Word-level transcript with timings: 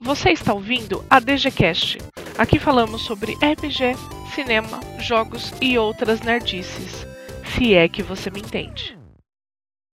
Você 0.00 0.30
está 0.30 0.52
ouvindo 0.52 1.02
a 1.08 1.18
DGCast. 1.18 1.98
Aqui 2.36 2.58
falamos 2.58 3.00
sobre 3.02 3.32
RPG, 3.32 3.96
cinema, 4.34 4.78
jogos 5.00 5.54
e 5.60 5.78
outras 5.78 6.20
nerdices. 6.20 7.06
Se 7.54 7.74
é 7.74 7.88
que 7.88 8.02
você 8.02 8.30
me 8.30 8.40
entende. 8.40 8.96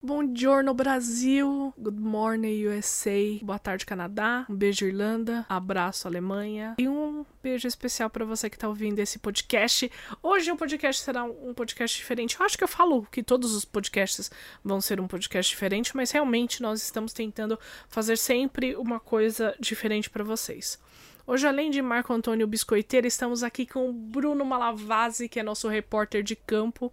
Bom 0.04 0.34
giorno 0.34 0.74
Brasil, 0.74 1.72
good 1.78 2.00
morning 2.00 2.66
USA, 2.66 3.38
boa 3.40 3.56
tarde 3.56 3.86
Canadá, 3.86 4.44
um 4.50 4.56
beijo 4.56 4.84
Irlanda, 4.84 5.46
abraço 5.48 6.08
Alemanha 6.08 6.74
e 6.76 6.88
um 6.88 7.24
beijo 7.40 7.68
especial 7.68 8.10
para 8.10 8.24
você 8.24 8.50
que 8.50 8.58
tá 8.58 8.66
ouvindo 8.68 8.98
esse 8.98 9.20
podcast. 9.20 9.88
Hoje 10.20 10.50
o 10.50 10.56
podcast 10.56 11.04
será 11.04 11.22
um 11.22 11.54
podcast 11.54 11.96
diferente. 11.96 12.36
Eu 12.36 12.44
acho 12.44 12.58
que 12.58 12.64
eu 12.64 12.68
falo 12.68 13.06
que 13.12 13.22
todos 13.22 13.54
os 13.54 13.64
podcasts 13.64 14.28
vão 14.64 14.80
ser 14.80 15.00
um 15.00 15.06
podcast 15.06 15.48
diferente, 15.48 15.94
mas 15.94 16.10
realmente 16.10 16.60
nós 16.60 16.82
estamos 16.82 17.12
tentando 17.12 17.56
fazer 17.88 18.18
sempre 18.18 18.74
uma 18.74 18.98
coisa 18.98 19.54
diferente 19.60 20.10
para 20.10 20.24
vocês. 20.24 20.80
Hoje, 21.24 21.46
além 21.46 21.70
de 21.70 21.80
Marco 21.80 22.12
Antônio 22.12 22.48
Biscoiteiro, 22.48 23.06
estamos 23.06 23.44
aqui 23.44 23.64
com 23.64 23.88
o 23.88 23.92
Bruno 23.92 24.44
Malavasi, 24.44 25.28
que 25.28 25.38
é 25.38 25.44
nosso 25.44 25.68
repórter 25.68 26.24
de 26.24 26.34
campo. 26.34 26.92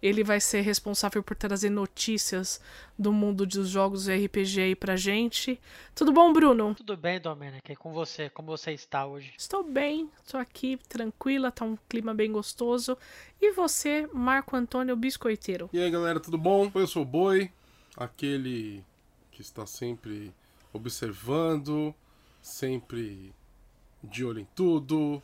Ele 0.00 0.22
vai 0.22 0.40
ser 0.40 0.60
responsável 0.60 1.22
por 1.22 1.36
trazer 1.36 1.70
notícias 1.70 2.60
do 2.98 3.12
mundo 3.12 3.44
dos 3.44 3.68
jogos 3.68 4.08
RPG 4.08 4.60
aí 4.60 4.76
pra 4.76 4.96
gente. 4.96 5.60
Tudo 5.94 6.12
bom, 6.12 6.32
Bruno? 6.32 6.74
Tudo 6.74 6.96
bem, 6.96 7.20
Domênica. 7.20 7.72
E 7.72 7.76
com 7.76 7.92
você? 7.92 8.30
Como 8.30 8.48
você 8.48 8.72
está 8.72 9.06
hoje? 9.06 9.32
Estou 9.36 9.64
bem, 9.64 10.08
estou 10.24 10.38
aqui 10.38 10.78
tranquila, 10.88 11.50
tá 11.50 11.64
um 11.64 11.76
clima 11.88 12.14
bem 12.14 12.30
gostoso. 12.30 12.96
E 13.40 13.52
você, 13.52 14.08
Marco 14.12 14.54
Antônio 14.54 14.94
Biscoiteiro? 14.94 15.68
E 15.72 15.80
aí, 15.80 15.90
galera, 15.90 16.20
tudo 16.20 16.38
bom? 16.38 16.70
Eu 16.74 16.86
sou 16.86 17.02
o 17.02 17.06
Boi, 17.06 17.50
aquele 17.96 18.84
que 19.32 19.42
está 19.42 19.66
sempre 19.66 20.32
observando, 20.72 21.94
sempre 22.40 23.32
de 24.02 24.24
olho 24.24 24.40
em 24.40 24.48
tudo. 24.54 25.22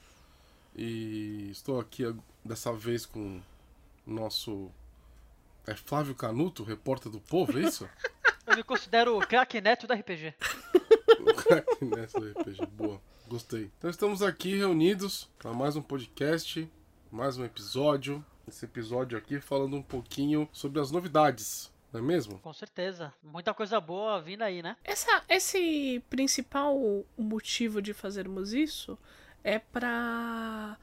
E 0.76 1.48
estou 1.50 1.78
aqui 1.78 2.02
dessa 2.44 2.72
vez 2.72 3.06
com 3.06 3.40
nosso. 4.06 4.70
É 5.66 5.74
Flávio 5.74 6.14
Canuto, 6.14 6.62
repórter 6.62 7.10
do 7.10 7.20
povo, 7.20 7.58
é 7.58 7.62
isso? 7.62 7.88
Eu 8.46 8.56
me 8.56 8.62
considero 8.62 9.16
o 9.16 9.26
craque 9.26 9.60
neto 9.60 9.86
do 9.86 9.94
RPG. 9.94 10.34
o 11.20 11.34
craque 11.34 11.84
neto 11.84 12.20
do 12.20 12.30
RPG, 12.30 12.66
boa. 12.66 13.00
Gostei. 13.26 13.70
Então 13.78 13.88
estamos 13.88 14.22
aqui 14.22 14.56
reunidos 14.56 15.30
para 15.38 15.52
mais 15.54 15.76
um 15.76 15.82
podcast, 15.82 16.70
mais 17.10 17.38
um 17.38 17.44
episódio. 17.44 18.24
Esse 18.46 18.66
episódio 18.66 19.16
aqui 19.16 19.40
falando 19.40 19.76
um 19.76 19.82
pouquinho 19.82 20.46
sobre 20.52 20.78
as 20.78 20.90
novidades 20.90 21.72
não 21.94 22.00
é 22.00 22.02
mesmo? 22.02 22.40
Com 22.40 22.52
certeza. 22.52 23.14
Muita 23.22 23.54
coisa 23.54 23.80
boa 23.80 24.20
vindo 24.20 24.42
aí, 24.42 24.62
né? 24.62 24.76
Essa, 24.82 25.22
esse 25.28 26.02
principal 26.10 26.76
motivo 27.16 27.80
de 27.80 27.94
fazermos 27.94 28.52
isso 28.52 28.98
é 29.44 29.60
para 29.60 30.76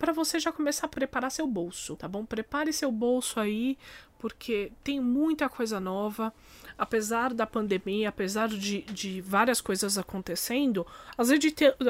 para 0.00 0.14
você 0.14 0.40
já 0.40 0.50
começar 0.50 0.86
a 0.86 0.88
preparar 0.88 1.30
seu 1.30 1.46
bolso, 1.46 1.94
tá 1.94 2.08
bom? 2.08 2.24
Prepare 2.24 2.72
seu 2.72 2.90
bolso 2.90 3.38
aí, 3.38 3.76
porque 4.18 4.72
tem 4.82 4.98
muita 4.98 5.46
coisa 5.46 5.78
nova. 5.78 6.32
Apesar 6.78 7.34
da 7.34 7.46
pandemia, 7.46 8.08
apesar 8.08 8.48
de, 8.48 8.80
de 8.82 9.20
várias 9.20 9.60
coisas 9.60 9.98
acontecendo, 9.98 10.86
as, 11.18 11.28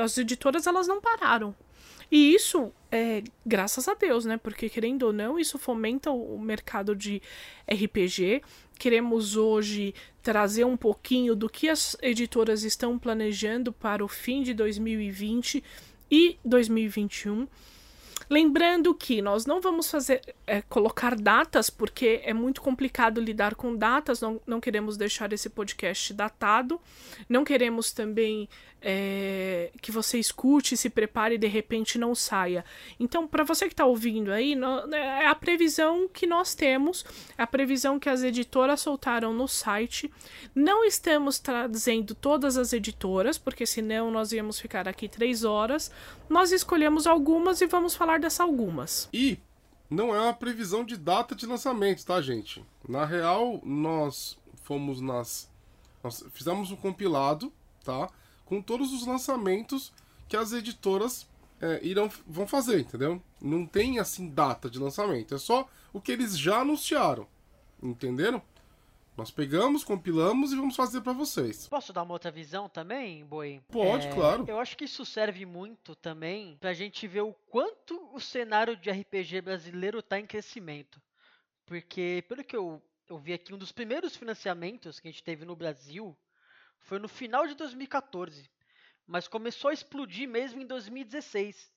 as 0.03 0.19
editoras 0.19 0.66
elas 0.66 0.88
não 0.88 1.00
pararam. 1.00 1.55
E 2.11 2.34
isso 2.34 2.72
é 2.91 3.22
graças 3.47 3.86
a 3.86 3.94
Deus, 3.94 4.25
né? 4.25 4.36
Porque 4.36 4.69
querendo 4.69 5.05
ou 5.05 5.12
não, 5.12 5.38
isso 5.38 5.56
fomenta 5.56 6.11
o 6.11 6.36
mercado 6.41 6.97
de 6.97 7.22
RPG. 7.72 8.42
Queremos 8.77 9.36
hoje 9.36 9.94
trazer 10.20 10.64
um 10.64 10.77
pouquinho 10.77 11.36
do 11.36 11.48
que 11.48 11.69
as 11.69 11.97
editoras 12.03 12.64
estão 12.64 12.98
planejando 12.98 13.72
para 13.72 14.05
o 14.05 14.08
fim 14.08 14.42
de 14.42 14.53
2020 14.53 15.62
e 16.11 16.36
2021. 16.44 17.47
Lembrando 18.31 18.95
que 18.95 19.20
nós 19.20 19.45
não 19.45 19.61
vamos 19.61 19.91
fazer 19.91 20.20
é, 20.47 20.62
colocar 20.62 21.17
datas, 21.17 21.69
porque 21.69 22.21
é 22.22 22.32
muito 22.32 22.62
complicado 22.62 23.21
lidar 23.21 23.56
com 23.56 23.75
datas, 23.75 24.21
não, 24.21 24.41
não 24.47 24.60
queremos 24.60 24.97
deixar 24.97 25.32
esse 25.32 25.50
podcast 25.50 26.15
datado, 26.15 26.81
não 27.28 27.43
queremos 27.43 27.91
também 27.91 28.49
é, 28.82 29.70
que 29.80 29.92
você 29.92 30.18
escute, 30.18 30.76
se 30.76 30.91
prepare 30.91 31.34
e 31.34 31.38
de 31.38 31.46
repente 31.46 31.98
não 31.98 32.14
saia. 32.14 32.64
Então, 32.98 33.26
para 33.26 33.44
você 33.44 33.66
que 33.66 33.72
está 33.72 33.84
ouvindo 33.84 34.32
aí, 34.32 34.56
é 34.92 35.26
a 35.26 35.34
previsão 35.34 36.08
que 36.08 36.26
nós 36.26 36.54
temos, 36.54 37.04
é 37.36 37.42
a 37.42 37.46
previsão 37.46 37.98
que 37.98 38.08
as 38.08 38.22
editoras 38.22 38.80
soltaram 38.80 39.32
no 39.32 39.46
site. 39.46 40.10
Não 40.54 40.84
estamos 40.84 41.38
trazendo 41.38 42.14
todas 42.14 42.56
as 42.56 42.72
editoras, 42.72 43.38
porque 43.38 43.66
senão 43.66 44.10
nós 44.10 44.32
íamos 44.32 44.58
ficar 44.58 44.88
aqui 44.88 45.08
três 45.08 45.44
horas. 45.44 45.91
Nós 46.28 46.52
escolhemos 46.52 47.06
algumas 47.06 47.60
e 47.60 47.66
vamos 47.66 47.94
falar 47.94 48.18
dessas 48.18 48.41
algumas. 48.41 49.08
E 49.12 49.38
não 49.88 50.14
é 50.14 50.20
uma 50.20 50.32
previsão 50.32 50.84
de 50.84 50.97
data 50.97 51.34
de 51.34 51.47
lançamento, 51.47 52.04
tá, 52.04 52.20
gente? 52.20 52.64
Na 52.88 53.04
real, 53.04 53.60
nós 53.64 54.38
fomos 54.62 55.00
nas. 55.00 55.50
Nós 56.02 56.24
fizemos 56.32 56.70
um 56.70 56.76
compilado, 56.76 57.52
tá? 57.84 58.08
Com 58.50 58.61
todos 58.61 58.93
os 58.93 59.06
lançamentos 59.06 59.93
que 60.28 60.37
as 60.37 60.53
editoras 60.53 61.25
é, 61.61 61.78
irão 61.84 62.11
vão 62.27 62.49
fazer, 62.49 62.81
entendeu? 62.81 63.22
Não 63.41 63.65
tem 63.65 64.00
assim 64.00 64.28
data 64.28 64.69
de 64.69 64.77
lançamento, 64.77 65.37
é 65.37 65.38
só 65.38 65.69
o 65.93 66.00
que 66.00 66.11
eles 66.11 66.37
já 66.37 66.59
anunciaram, 66.59 67.28
entenderam? 67.81 68.43
Nós 69.16 69.31
pegamos, 69.31 69.84
compilamos 69.84 70.50
e 70.53 70.56
vamos 70.56 70.75
fazer 70.75 71.00
para 71.00 71.12
vocês. 71.12 71.69
Posso 71.69 71.93
dar 71.93 72.03
uma 72.03 72.15
outra 72.15 72.31
visão 72.31 72.69
também, 72.69 73.25
Boi? 73.25 73.60
Pode, 73.71 74.09
é, 74.09 74.12
claro. 74.12 74.44
Eu 74.49 74.59
acho 74.59 74.77
que 74.77 74.84
isso 74.84 75.05
serve 75.06 75.47
muito 75.47 75.94
também 75.94 76.56
pra 76.59 76.72
gente 76.72 77.06
ver 77.06 77.21
o 77.21 77.33
quanto 77.50 78.00
o 78.12 78.19
cenário 78.19 78.77
de 78.77 78.91
RPG 78.91 79.43
brasileiro 79.43 80.03
tá 80.03 80.19
em 80.19 80.27
crescimento. 80.27 81.00
Porque, 81.66 82.25
pelo 82.28 82.43
que 82.43 82.56
eu, 82.56 82.83
eu 83.09 83.19
vi 83.19 83.33
aqui, 83.33 83.55
um 83.55 83.59
dos 83.59 83.71
primeiros 83.71 84.16
financiamentos 84.16 84.99
que 84.99 85.06
a 85.06 85.10
gente 85.10 85.22
teve 85.22 85.44
no 85.44 85.55
Brasil 85.55 86.16
foi 86.80 86.98
no 86.98 87.08
final 87.08 87.46
de 87.46 87.54
2014, 87.54 88.50
mas 89.06 89.28
começou 89.28 89.70
a 89.70 89.74
explodir 89.74 90.28
mesmo 90.28 90.60
em 90.60 90.66
2016. 90.66 91.70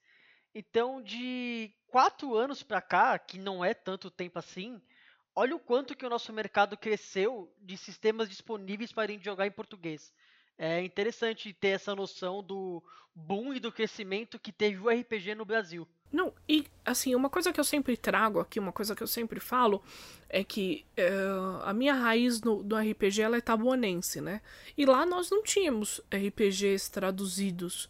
Então, 0.56 1.02
de 1.02 1.72
quatro 1.88 2.36
anos 2.36 2.62
para 2.62 2.82
cá, 2.82 3.18
que 3.18 3.38
não 3.38 3.66
é 3.66 3.74
tanto 3.74 4.12
tempo 4.12 4.38
assim, 4.38 4.82
olha 5.36 5.56
o 5.56 5.60
quanto 5.60 5.96
que 5.96 6.06
o 6.06 6.10
nosso 6.10 6.32
mercado 6.32 6.78
cresceu 6.78 7.52
de 7.60 7.76
sistemas 7.76 8.30
disponíveis 8.30 8.92
para 8.92 9.04
a 9.04 9.08
gente 9.08 9.26
jogar 9.26 9.48
em 9.48 9.52
português. 9.52 10.14
É 10.58 10.82
interessante 10.84 11.52
ter 11.54 11.70
essa 11.70 11.96
noção 11.96 12.44
do 12.44 12.84
boom 13.16 13.54
e 13.54 13.60
do 13.60 13.72
crescimento 13.72 14.40
que 14.40 14.52
teve 14.52 14.80
o 14.80 14.90
RPG 14.90 15.34
no 15.36 15.46
Brasil. 15.46 15.88
Não, 16.14 16.32
e 16.48 16.64
assim, 16.86 17.16
uma 17.16 17.28
coisa 17.28 17.52
que 17.52 17.60
eu 17.60 17.64
sempre 17.64 17.98
trago 17.98 18.40
aqui, 18.40 18.60
uma 18.60 18.72
coisa 18.72 18.96
que 18.96 19.02
eu 19.02 19.08
sempre 19.08 19.40
falo, 19.40 19.82
é 20.30 20.44
que 20.44 20.86
uh, 20.96 21.64
a 21.64 21.74
minha 21.74 21.96
raiz 21.96 22.40
no, 22.40 22.62
do 22.62 22.78
RPG 22.78 23.24
ela 23.24 23.38
é 23.38 23.42
tabuanense, 23.42 24.22
né? 24.22 24.40
E 24.78 24.86
lá 24.86 25.08
nós 25.08 25.32
não 25.32 25.42
tínhamos 25.42 26.00
RPGs 26.14 26.92
traduzidos. 26.92 27.90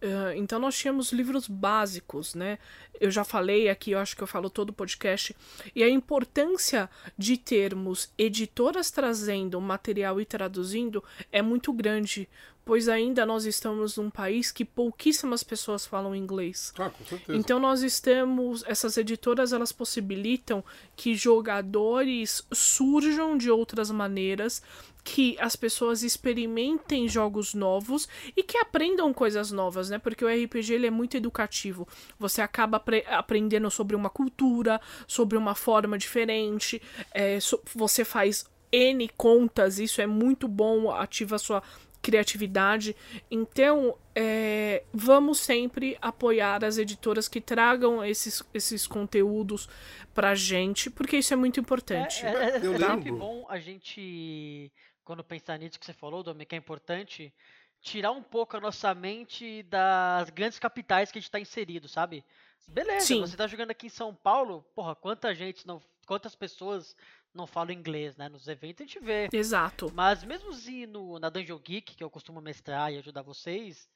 Uh, 0.00 0.32
então 0.36 0.60
nós 0.60 0.78
tínhamos 0.78 1.12
livros 1.12 1.48
básicos, 1.48 2.34
né? 2.34 2.58
Eu 3.00 3.10
já 3.10 3.24
falei 3.24 3.68
aqui, 3.68 3.90
eu 3.90 3.98
acho 3.98 4.16
que 4.16 4.22
eu 4.22 4.28
falo 4.28 4.48
todo 4.48 4.70
o 4.70 4.72
podcast, 4.72 5.34
e 5.74 5.82
a 5.82 5.88
importância 5.88 6.88
de 7.16 7.36
termos 7.36 8.08
editoras 8.16 8.90
trazendo 8.92 9.60
material 9.60 10.20
e 10.20 10.24
traduzindo 10.24 11.02
é 11.32 11.42
muito 11.42 11.72
grande, 11.72 12.28
pois 12.64 12.88
ainda 12.88 13.26
nós 13.26 13.44
estamos 13.44 13.96
num 13.96 14.10
país 14.10 14.52
que 14.52 14.64
pouquíssimas 14.64 15.42
pessoas 15.42 15.84
falam 15.84 16.14
inglês. 16.14 16.72
Ah, 16.78 16.90
com 16.90 17.04
certeza. 17.04 17.36
Então 17.36 17.58
nós 17.58 17.82
estamos, 17.82 18.62
essas 18.66 18.96
editoras 18.98 19.52
elas 19.52 19.72
possibilitam 19.72 20.62
que 20.94 21.14
jogadores 21.14 22.46
surjam 22.52 23.36
de 23.36 23.50
outras 23.50 23.90
maneiras, 23.90 24.62
que 25.10 25.38
as 25.40 25.56
pessoas 25.56 26.02
experimentem 26.02 27.08
jogos 27.08 27.54
novos 27.54 28.06
e 28.36 28.42
que 28.42 28.58
aprendam 28.58 29.10
coisas 29.14 29.50
novas, 29.50 29.88
né? 29.88 29.98
Porque 29.98 30.22
o 30.22 30.28
RPG 30.28 30.74
ele 30.74 30.86
é 30.86 30.90
muito 30.90 31.16
educativo. 31.16 31.88
Você 32.18 32.42
acaba 32.42 32.76
apre 32.76 33.02
aprendendo 33.06 33.70
sobre 33.70 33.96
uma 33.96 34.10
cultura, 34.10 34.78
sobre 35.06 35.38
uma 35.38 35.54
forma 35.54 35.96
diferente. 35.96 36.82
É, 37.10 37.40
so 37.40 37.58
você 37.74 38.04
faz 38.04 38.44
N 38.70 39.08
contas, 39.16 39.78
isso 39.78 40.02
é 40.02 40.06
muito 40.06 40.46
bom, 40.46 40.90
ativa 40.90 41.36
a 41.36 41.38
sua 41.38 41.62
criatividade. 42.02 42.94
Então, 43.30 43.96
é, 44.14 44.82
vamos 44.92 45.38
sempre 45.38 45.96
apoiar 46.02 46.62
as 46.66 46.76
editoras 46.76 47.28
que 47.28 47.40
tragam 47.40 48.04
esses, 48.04 48.42
esses 48.52 48.86
conteúdos 48.86 49.70
pra 50.14 50.34
gente, 50.34 50.90
porque 50.90 51.16
isso 51.16 51.32
é 51.32 51.36
muito 51.36 51.58
importante. 51.58 52.26
É, 52.26 52.28
é, 52.28 52.56
é 52.56 52.60
sempre 52.60 53.10
bom 53.10 53.46
a 53.48 53.58
gente, 53.58 54.70
quando 55.08 55.24
pensar 55.24 55.58
nisso 55.58 55.80
que 55.80 55.86
você 55.86 55.94
falou, 55.94 56.22
Domi, 56.22 56.44
que 56.44 56.54
é 56.54 56.58
importante, 56.58 57.32
tirar 57.80 58.12
um 58.12 58.22
pouco 58.22 58.58
a 58.58 58.60
nossa 58.60 58.94
mente 58.94 59.62
das 59.62 60.28
grandes 60.28 60.58
capitais 60.58 61.10
que 61.10 61.16
a 61.16 61.20
gente 61.20 61.30
está 61.30 61.40
inserido, 61.40 61.88
sabe? 61.88 62.22
Beleza, 62.68 63.06
Sim. 63.06 63.20
você 63.22 63.34
tá 63.34 63.46
jogando 63.46 63.70
aqui 63.70 63.86
em 63.86 63.88
São 63.88 64.14
Paulo, 64.14 64.66
porra, 64.74 64.94
quanta 64.94 65.34
gente 65.34 65.66
não. 65.66 65.80
Quantas 66.06 66.34
pessoas 66.34 66.94
não 67.32 67.46
falam 67.46 67.72
inglês, 67.72 68.18
né? 68.18 68.28
Nos 68.28 68.48
eventos 68.48 68.82
a 68.82 68.86
gente 68.86 69.00
vê. 69.00 69.30
Exato. 69.32 69.90
Mas 69.94 70.22
mesmo 70.24 70.52
se 70.52 70.86
no, 70.86 71.18
na 71.18 71.30
Dungeon 71.30 71.58
Geek, 71.58 71.96
que 71.96 72.04
eu 72.04 72.10
costumo 72.10 72.42
mestrar 72.42 72.92
e 72.92 72.98
ajudar 72.98 73.22
vocês, 73.22 73.88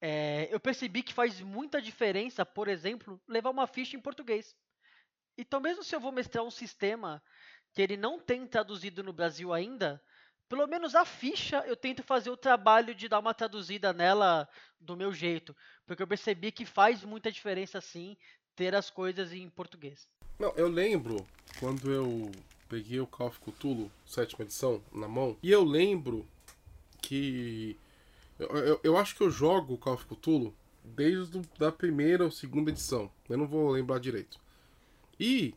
é, 0.00 0.48
eu 0.50 0.58
percebi 0.58 1.02
que 1.02 1.12
faz 1.12 1.38
muita 1.42 1.82
diferença, 1.82 2.46
por 2.46 2.66
exemplo, 2.66 3.20
levar 3.28 3.50
uma 3.50 3.66
ficha 3.66 3.94
em 3.94 4.00
português. 4.00 4.56
Então, 5.36 5.60
mesmo 5.60 5.84
se 5.84 5.94
eu 5.94 6.00
vou 6.00 6.12
mestrar 6.12 6.42
um 6.42 6.50
sistema 6.50 7.22
que 7.74 7.82
ele 7.82 7.98
não 7.98 8.18
tem 8.18 8.46
traduzido 8.46 9.02
no 9.02 9.12
Brasil 9.12 9.52
ainda, 9.52 10.02
pelo 10.48 10.66
menos 10.66 10.94
a 10.94 11.04
ficha 11.04 11.64
eu 11.66 11.76
tento 11.76 12.02
fazer 12.02 12.30
o 12.30 12.36
trabalho 12.36 12.94
de 12.94 13.08
dar 13.08 13.18
uma 13.18 13.34
traduzida 13.34 13.92
nela 13.92 14.48
do 14.80 14.96
meu 14.96 15.12
jeito, 15.12 15.54
porque 15.86 16.02
eu 16.02 16.06
percebi 16.06 16.52
que 16.52 16.64
faz 16.64 17.02
muita 17.02 17.32
diferença 17.32 17.80
sim 17.80 18.16
ter 18.54 18.74
as 18.74 18.90
coisas 18.90 19.32
em 19.32 19.48
português. 19.50 20.08
Não, 20.38 20.52
eu 20.56 20.68
lembro 20.68 21.26
quando 21.58 21.90
eu 21.90 22.30
peguei 22.68 23.00
o 23.00 23.06
Call 23.06 23.28
of 23.28 23.40
Cthulhu, 23.40 23.90
sétima 24.06 24.44
edição, 24.44 24.82
na 24.92 25.08
mão, 25.08 25.36
e 25.42 25.50
eu 25.50 25.64
lembro 25.64 26.26
que. 27.00 27.76
Eu, 28.38 28.48
eu, 28.48 28.80
eu 28.82 28.96
acho 28.98 29.16
que 29.16 29.22
eu 29.22 29.30
jogo 29.30 29.74
o 29.74 29.78
Call 29.78 29.94
of 29.94 30.04
Cthulhu 30.04 30.54
desde 30.84 31.40
a 31.60 31.72
primeira 31.72 32.24
ou 32.24 32.30
segunda 32.30 32.70
edição. 32.70 33.10
Eu 33.28 33.38
não 33.38 33.46
vou 33.46 33.70
lembrar 33.70 33.98
direito. 33.98 34.38
E 35.18 35.54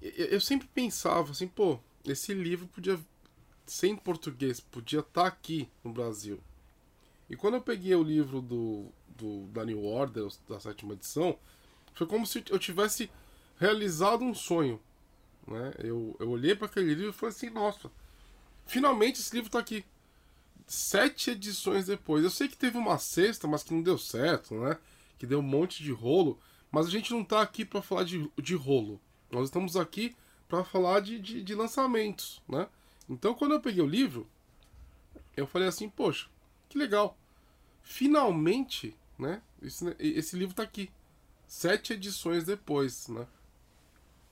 eu 0.00 0.40
sempre 0.40 0.66
pensava 0.68 1.30
assim, 1.30 1.46
pô, 1.46 1.78
esse 2.04 2.32
livro 2.32 2.66
podia 2.68 2.98
ser 3.70 3.88
em 3.88 3.96
português, 3.96 4.58
podia 4.58 5.00
estar 5.00 5.22
tá 5.22 5.26
aqui 5.28 5.68
no 5.84 5.92
Brasil. 5.92 6.40
E 7.28 7.36
quando 7.36 7.54
eu 7.54 7.60
peguei 7.60 7.94
o 7.94 8.02
livro 8.02 8.40
do, 8.40 8.86
do 9.16 9.46
da 9.48 9.64
New 9.64 9.84
Order, 9.84 10.26
da 10.48 10.58
sétima 10.58 10.94
edição, 10.94 11.38
foi 11.94 12.06
como 12.06 12.26
se 12.26 12.42
eu 12.50 12.58
tivesse 12.58 13.10
realizado 13.58 14.24
um 14.24 14.34
sonho. 14.34 14.80
Né? 15.46 15.72
Eu, 15.78 16.16
eu 16.18 16.30
olhei 16.30 16.54
para 16.56 16.66
aquele 16.66 16.94
livro 16.94 17.10
e 17.10 17.12
falei 17.12 17.34
assim, 17.34 17.50
nossa, 17.50 17.90
finalmente 18.66 19.20
esse 19.20 19.32
livro 19.34 19.46
está 19.48 19.60
aqui. 19.60 19.84
Sete 20.66 21.30
edições 21.30 21.86
depois. 21.86 22.24
Eu 22.24 22.30
sei 22.30 22.48
que 22.48 22.56
teve 22.56 22.76
uma 22.76 22.98
sexta, 22.98 23.46
mas 23.46 23.62
que 23.62 23.72
não 23.72 23.82
deu 23.82 23.98
certo, 23.98 24.54
né? 24.54 24.78
Que 25.18 25.26
deu 25.26 25.40
um 25.40 25.42
monte 25.42 25.82
de 25.82 25.92
rolo. 25.92 26.40
Mas 26.70 26.86
a 26.86 26.90
gente 26.90 27.12
não 27.12 27.22
está 27.22 27.40
aqui 27.42 27.64
para 27.64 27.82
falar 27.82 28.04
de, 28.04 28.30
de 28.36 28.54
rolo. 28.54 29.00
Nós 29.30 29.44
estamos 29.44 29.76
aqui 29.76 30.16
para 30.48 30.64
falar 30.64 31.00
de, 31.00 31.18
de, 31.18 31.42
de, 31.42 31.54
lançamentos, 31.54 32.40
né? 32.48 32.68
Então, 33.10 33.34
quando 33.34 33.52
eu 33.52 33.60
peguei 33.60 33.82
o 33.82 33.88
livro, 33.88 34.26
eu 35.36 35.44
falei 35.44 35.66
assim, 35.66 35.88
poxa, 35.88 36.28
que 36.68 36.78
legal. 36.78 37.18
Finalmente, 37.82 38.96
né? 39.18 39.42
Esse, 39.60 39.96
esse 39.98 40.36
livro 40.36 40.52
está 40.52 40.62
aqui. 40.62 40.88
Sete 41.44 41.94
edições 41.94 42.44
depois, 42.44 43.08
né? 43.08 43.26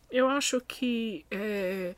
Eu 0.09 0.29
acho 0.29 0.61
que 0.61 1.27
é, 1.29 1.97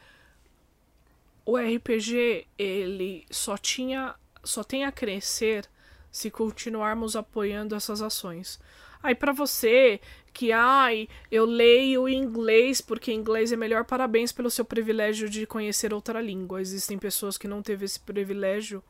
o 1.45 1.59
RPG 1.59 2.47
ele 2.59 3.27
só 3.31 3.59
tinha 3.59 4.17
só 4.43 4.65
tem 4.65 4.85
a 4.85 4.91
crescer 4.91 5.69
se 6.11 6.31
continuarmos 6.31 7.15
apoiando 7.15 7.75
essas 7.75 8.01
ações. 8.01 8.59
Aí 9.03 9.15
para 9.15 9.33
você 9.33 10.01
que 10.33 10.53
ai, 10.53 11.09
eu 11.31 11.45
leio 11.45 12.09
em 12.09 12.17
inglês 12.17 12.81
porque 12.81 13.13
inglês 13.13 13.53
é 13.53 13.57
melhor, 13.57 13.85
parabéns 13.85 14.33
pelo 14.33 14.51
seu 14.51 14.65
privilégio 14.65 15.29
de 15.29 15.47
conhecer 15.47 15.93
outra 15.93 16.21
língua. 16.21 16.61
Existem 16.61 16.99
pessoas 16.99 17.37
que 17.37 17.49
não 17.49 17.63
teve 17.63 17.85
esse 17.85 18.01
privilégio, 18.01 18.83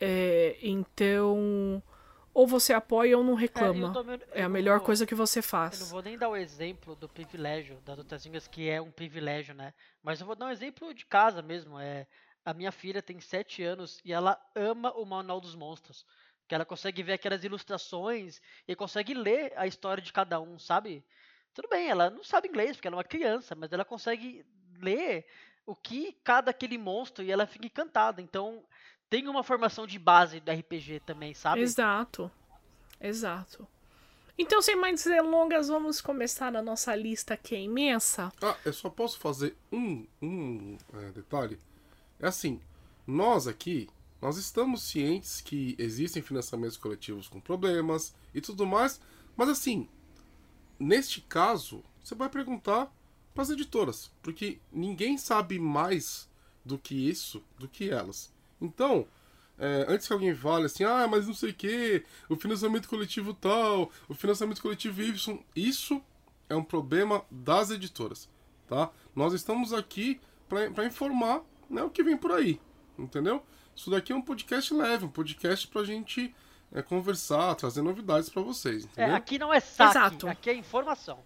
é, 0.00 0.56
então 0.62 1.82
ou 2.36 2.46
você 2.46 2.74
apoia 2.74 3.16
ou 3.16 3.24
não 3.24 3.32
reclama. 3.32 3.94
É, 4.30 4.42
é 4.42 4.44
a 4.44 4.48
melhor 4.48 4.76
vou, 4.76 4.86
coisa 4.86 5.06
que 5.06 5.14
você 5.14 5.40
faz. 5.40 5.80
Eu 5.80 5.86
não 5.86 5.92
vou 5.92 6.02
nem 6.02 6.18
dar 6.18 6.28
o 6.28 6.36
exemplo 6.36 6.94
do 6.94 7.08
privilégio 7.08 7.80
das 7.82 7.96
outras 7.96 8.26
línguas, 8.26 8.46
que 8.46 8.68
é 8.68 8.78
um 8.78 8.90
privilégio, 8.90 9.54
né? 9.54 9.72
Mas 10.02 10.20
eu 10.20 10.26
vou 10.26 10.36
dar 10.36 10.44
um 10.44 10.50
exemplo 10.50 10.92
de 10.92 11.06
casa 11.06 11.40
mesmo. 11.40 11.80
É, 11.80 12.06
a 12.44 12.52
minha 12.52 12.70
filha 12.70 13.00
tem 13.00 13.18
7 13.18 13.62
anos 13.62 14.02
e 14.04 14.12
ela 14.12 14.38
ama 14.54 14.92
o 14.92 15.06
Manual 15.06 15.40
dos 15.40 15.54
Monstros 15.54 16.04
que 16.46 16.54
ela 16.54 16.64
consegue 16.64 17.02
ver 17.02 17.14
aquelas 17.14 17.42
ilustrações 17.44 18.40
e 18.66 18.76
consegue 18.76 19.14
ler 19.14 19.52
a 19.56 19.66
história 19.66 20.02
de 20.02 20.12
cada 20.12 20.40
um, 20.40 20.58
sabe? 20.58 21.04
Tudo 21.52 21.68
bem, 21.68 21.88
ela 21.88 22.10
não 22.10 22.22
sabe 22.22 22.48
inglês 22.48 22.76
porque 22.76 22.86
ela 22.86 22.96
é 22.96 22.98
uma 22.98 23.04
criança, 23.04 23.54
mas 23.54 23.72
ela 23.72 23.84
consegue 23.84 24.44
ler 24.80 25.26
o 25.64 25.74
que 25.74 26.16
cada 26.22 26.50
aquele 26.50 26.78
monstro 26.78 27.24
e 27.24 27.32
ela 27.32 27.46
fica 27.46 27.66
encantada. 27.66 28.22
Então, 28.22 28.62
tem 29.10 29.26
uma 29.28 29.42
formação 29.42 29.86
de 29.86 29.98
base 29.98 30.40
do 30.40 30.52
RPG 30.52 31.00
também, 31.00 31.34
sabe? 31.34 31.60
Exato. 31.60 32.30
Exato. 33.00 33.66
Então, 34.38 34.60
sem 34.60 34.76
mais 34.76 35.02
delongas, 35.02 35.68
vamos 35.68 36.00
começar 36.00 36.54
a 36.54 36.62
nossa 36.62 36.94
lista 36.94 37.36
que 37.36 37.54
é 37.54 37.60
imensa. 37.60 38.30
Ah, 38.42 38.56
eu 38.64 38.72
só 38.72 38.90
posso 38.90 39.18
fazer 39.18 39.56
um, 39.72 40.06
um 40.20 40.76
é, 40.92 41.10
detalhe. 41.12 41.58
É 42.20 42.26
assim, 42.26 42.60
nós 43.06 43.46
aqui 43.46 43.88
nós 44.20 44.36
estamos 44.36 44.82
cientes 44.82 45.40
que 45.40 45.74
existem 45.78 46.22
financiamentos 46.22 46.76
coletivos 46.76 47.28
com 47.28 47.40
problemas 47.40 48.14
e 48.34 48.40
tudo 48.40 48.66
mais, 48.66 49.00
mas 49.36 49.48
assim, 49.48 49.88
neste 50.78 51.20
caso, 51.20 51.84
você 52.02 52.14
vai 52.14 52.28
perguntar 52.28 52.92
para 53.34 53.42
as 53.42 53.50
editoras, 53.50 54.10
porque 54.22 54.58
ninguém 54.72 55.18
sabe 55.18 55.58
mais 55.58 56.28
do 56.64 56.78
que 56.78 57.08
isso 57.08 57.42
do 57.58 57.68
que 57.68 57.90
elas. 57.90 58.32
Então, 58.60 59.06
é, 59.58 59.86
antes 59.88 60.06
que 60.06 60.12
alguém 60.12 60.34
fale 60.34 60.66
assim, 60.66 60.84
ah, 60.84 61.06
mas 61.06 61.26
não 61.26 61.34
sei 61.34 61.50
o 61.50 61.54
que, 61.54 62.04
o 62.28 62.36
financiamento 62.36 62.88
coletivo 62.88 63.32
tal, 63.34 63.90
o 64.08 64.14
financiamento 64.14 64.60
coletivo 64.60 65.02
Y, 65.02 65.38
isso 65.54 66.02
é 66.48 66.54
um 66.54 66.64
problema 66.64 67.24
das 67.30 67.70
editoras, 67.70 68.28
tá? 68.66 68.90
Nós 69.14 69.32
estamos 69.32 69.72
aqui 69.72 70.20
para 70.48 70.86
informar 70.86 71.42
né, 71.68 71.82
o 71.82 71.90
que 71.90 72.02
vem 72.02 72.16
por 72.16 72.32
aí, 72.32 72.60
entendeu? 72.98 73.42
Isso 73.76 73.90
daqui 73.90 74.12
é 74.12 74.16
um 74.16 74.22
podcast 74.22 74.72
leve, 74.72 75.04
um 75.04 75.10
podcast 75.10 75.68
pra 75.68 75.84
gente 75.84 76.34
é, 76.72 76.82
conversar, 76.82 77.54
trazer 77.54 77.82
novidades 77.82 78.28
para 78.28 78.42
vocês. 78.42 78.84
É, 78.84 78.86
entendeu? 78.86 79.12
É, 79.12 79.14
aqui 79.14 79.38
não 79.38 79.52
é 79.52 79.60
saque, 79.60 79.98
Exato. 79.98 80.28
aqui 80.28 80.50
é 80.50 80.54
informação. 80.54 81.18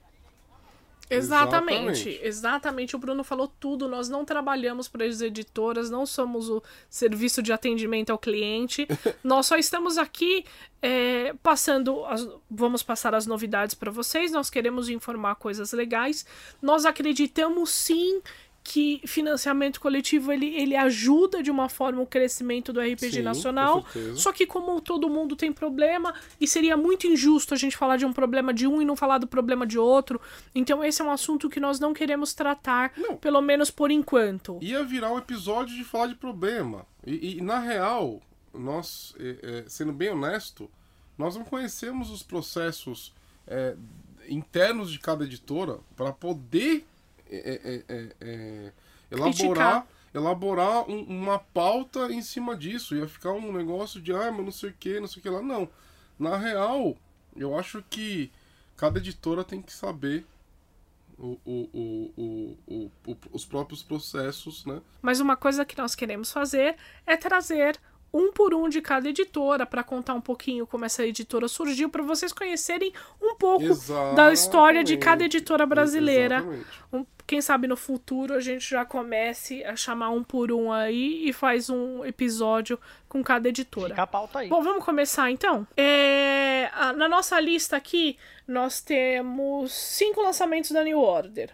Exatamente, 1.11 2.09
exatamente, 2.09 2.21
exatamente. 2.23 2.97
O 2.97 2.99
Bruno 2.99 3.25
falou 3.25 3.49
tudo. 3.59 3.89
Nós 3.89 4.09
não 4.09 4.25
trabalhamos 4.25 4.87
para 4.87 5.05
as 5.05 5.21
editoras, 5.21 5.91
não 5.91 6.07
somos 6.07 6.49
o 6.49 6.63
serviço 6.89 7.43
de 7.43 7.53
atendimento 7.53 8.11
ao 8.11 8.19
cliente. 8.19 8.87
nós 9.25 9.47
só 9.47 9.57
estamos 9.57 9.99
aqui 9.99 10.45
é, 10.81 11.35
passando, 11.43 12.05
as, 12.05 12.29
vamos 12.49 12.85
passar 12.85 13.13
as 13.13 13.27
novidades 13.27 13.75
para 13.75 13.91
vocês. 13.91 14.31
Nós 14.31 14.49
queremos 14.49 14.89
informar 14.89 15.35
coisas 15.35 15.73
legais. 15.73 16.25
Nós 16.63 16.85
acreditamos 16.87 17.71
sim 17.71 18.23
que 18.63 19.01
financiamento 19.07 19.81
coletivo 19.81 20.33
ele, 20.33 20.47
ele 20.55 20.77
ajuda 20.77 21.43
de 21.43 21.51
uma 21.51 21.69
forma 21.69 22.03
o 22.03 22.07
crescimento 22.07 22.73
do 22.73 22.81
RPG 22.81 23.13
Sim, 23.13 23.23
nacional. 23.23 23.85
Só 24.15 24.33
que 24.33 24.47
como 24.47 24.81
todo 24.81 25.09
mundo 25.09 25.35
tem 25.35 25.53
problema 25.53 26.15
e 26.41 26.47
seria 26.47 26.77
muito 26.77 27.07
injusto 27.07 27.55
a 27.55 27.57
gente 27.57 27.77
falar 27.77 27.97
de 27.97 28.05
um 28.05 28.13
problema 28.13 28.53
de 28.53 28.67
um 28.67 28.81
e 28.81 28.85
não 28.85 28.95
falar 28.95 29.19
do 29.19 29.27
problema 29.27 29.67
de 29.67 29.79
outro. 29.79 30.21
Então 30.55 30.85
esse 30.85 31.01
é 31.01 31.05
um 31.05 31.11
assunto 31.11 31.49
que 31.49 31.59
nós 31.59 31.81
não 31.81 31.95
queremos 31.95 32.35
tratar, 32.35 32.93
não. 32.97 33.17
pelo 33.17 33.41
menos 33.41 33.71
por 33.71 33.91
enquanto. 33.91 34.59
Ia 34.61 34.85
virar 34.85 35.13
um 35.13 35.19
episódio 35.19 35.75
de 35.75 35.85
falar 35.85 36.07
de 36.09 36.15
problema. 36.15 36.87
E, 37.07 37.39
e 37.39 37.41
na 37.41 37.59
real, 37.59 38.21
nós, 38.53 39.15
é, 39.19 39.39
é, 39.43 39.65
sendo 39.69 39.93
bem 39.93 40.11
honesto, 40.11 40.71
nós 41.17 41.35
não 41.35 41.45
conhecemos 41.45 42.11
os 42.11 42.23
processos 42.23 43.15
é, 43.47 43.75
internos 44.29 44.93
de 44.93 44.99
cada 44.99 45.25
editora 45.25 45.79
para 45.97 46.13
poder 46.13 46.87
é, 47.31 47.61
é, 47.65 47.85
é, 47.89 48.09
é 48.21 48.73
elaborar, 49.11 49.87
elaborar 50.15 50.91
um, 50.91 51.03
uma 51.05 51.39
pauta 51.39 52.13
em 52.13 52.23
cima 52.23 52.57
disso. 52.57 52.97
Ia 52.97 53.09
ficar 53.09 53.33
um 53.33 53.53
negócio 53.53 54.01
de, 54.01 54.13
ah, 54.13 54.31
mas 54.31 54.45
não 54.45 54.53
sei 54.53 54.71
o 54.71 54.75
que, 54.75 55.01
não 55.01 55.07
sei 55.07 55.21
o 55.21 55.23
que 55.23 55.31
lá. 55.31 55.43
Não. 55.43 55.69
Na 56.19 56.37
real, 56.37 56.97
eu 57.37 57.59
acho 57.59 57.83
que 57.89 58.31
cada 58.77 58.99
editora 58.99 59.45
tem 59.45 59.63
que 59.63 59.73
saber 59.73 60.27
o, 61.19 61.39
o, 61.45 62.11
o, 62.17 62.91
o, 63.07 63.17
os 63.33 63.45
próprios 63.45 63.83
processos, 63.83 64.65
né? 64.65 64.81
Mas 65.03 65.21
uma 65.21 65.37
coisa 65.37 65.65
que 65.65 65.77
nós 65.77 65.95
queremos 65.95 66.33
fazer 66.33 66.77
é 67.07 67.17
trazer 67.17 67.79
um 68.13 68.33
por 68.33 68.55
um 68.55 68.69
de 68.69 68.81
cada 68.81 69.09
editora 69.09 69.65
para 69.65 69.85
contar 69.85 70.15
um 70.15 70.21
pouquinho 70.21 70.67
como 70.67 70.85
essa 70.85 71.07
editora 71.07 71.49
surgiu 71.49 71.89
para 71.89 72.03
vocês 72.03 72.33
conhecerem 72.33 72.93
um 73.21 73.35
pouco 73.37 73.65
Exatamente. 73.65 74.17
da 74.17 74.33
história 74.33 74.85
de 74.85 74.97
cada 74.97 75.25
editora 75.25 75.65
brasileira. 75.65 76.45
Um, 76.93 77.05
quem 77.27 77.41
sabe 77.41 77.69
no 77.69 77.77
futuro 77.77 78.35
a 78.35 78.41
gente 78.41 78.69
já 78.69 78.85
comece 78.85 79.65
a 79.65 79.77
chamar 79.77 80.11
um 80.11 80.25
por 80.25 80.51
um 80.51 80.73
aí 80.73 81.29
e 81.29 81.33
faz 81.33 81.71
um 81.71 82.05
episódio 82.05 82.79
com 83.09 83.23
cada 83.23 83.49
editora. 83.49 83.91
Fica 83.91 84.03
a 84.03 84.07
pauta 84.07 84.41
aí. 84.41 84.49
Bom, 84.49 84.61
vamos 84.63 84.85
começar 84.85 85.31
então. 85.31 85.67
É, 85.77 86.69
na 86.97 87.09
nossa 87.09 87.39
lista 87.39 87.77
aqui 87.77 88.19
nós 88.47 88.81
temos 88.81 89.73
cinco 89.73 90.21
lançamentos 90.21 90.73
da 90.73 90.83
New 90.83 90.99
Order, 90.99 91.51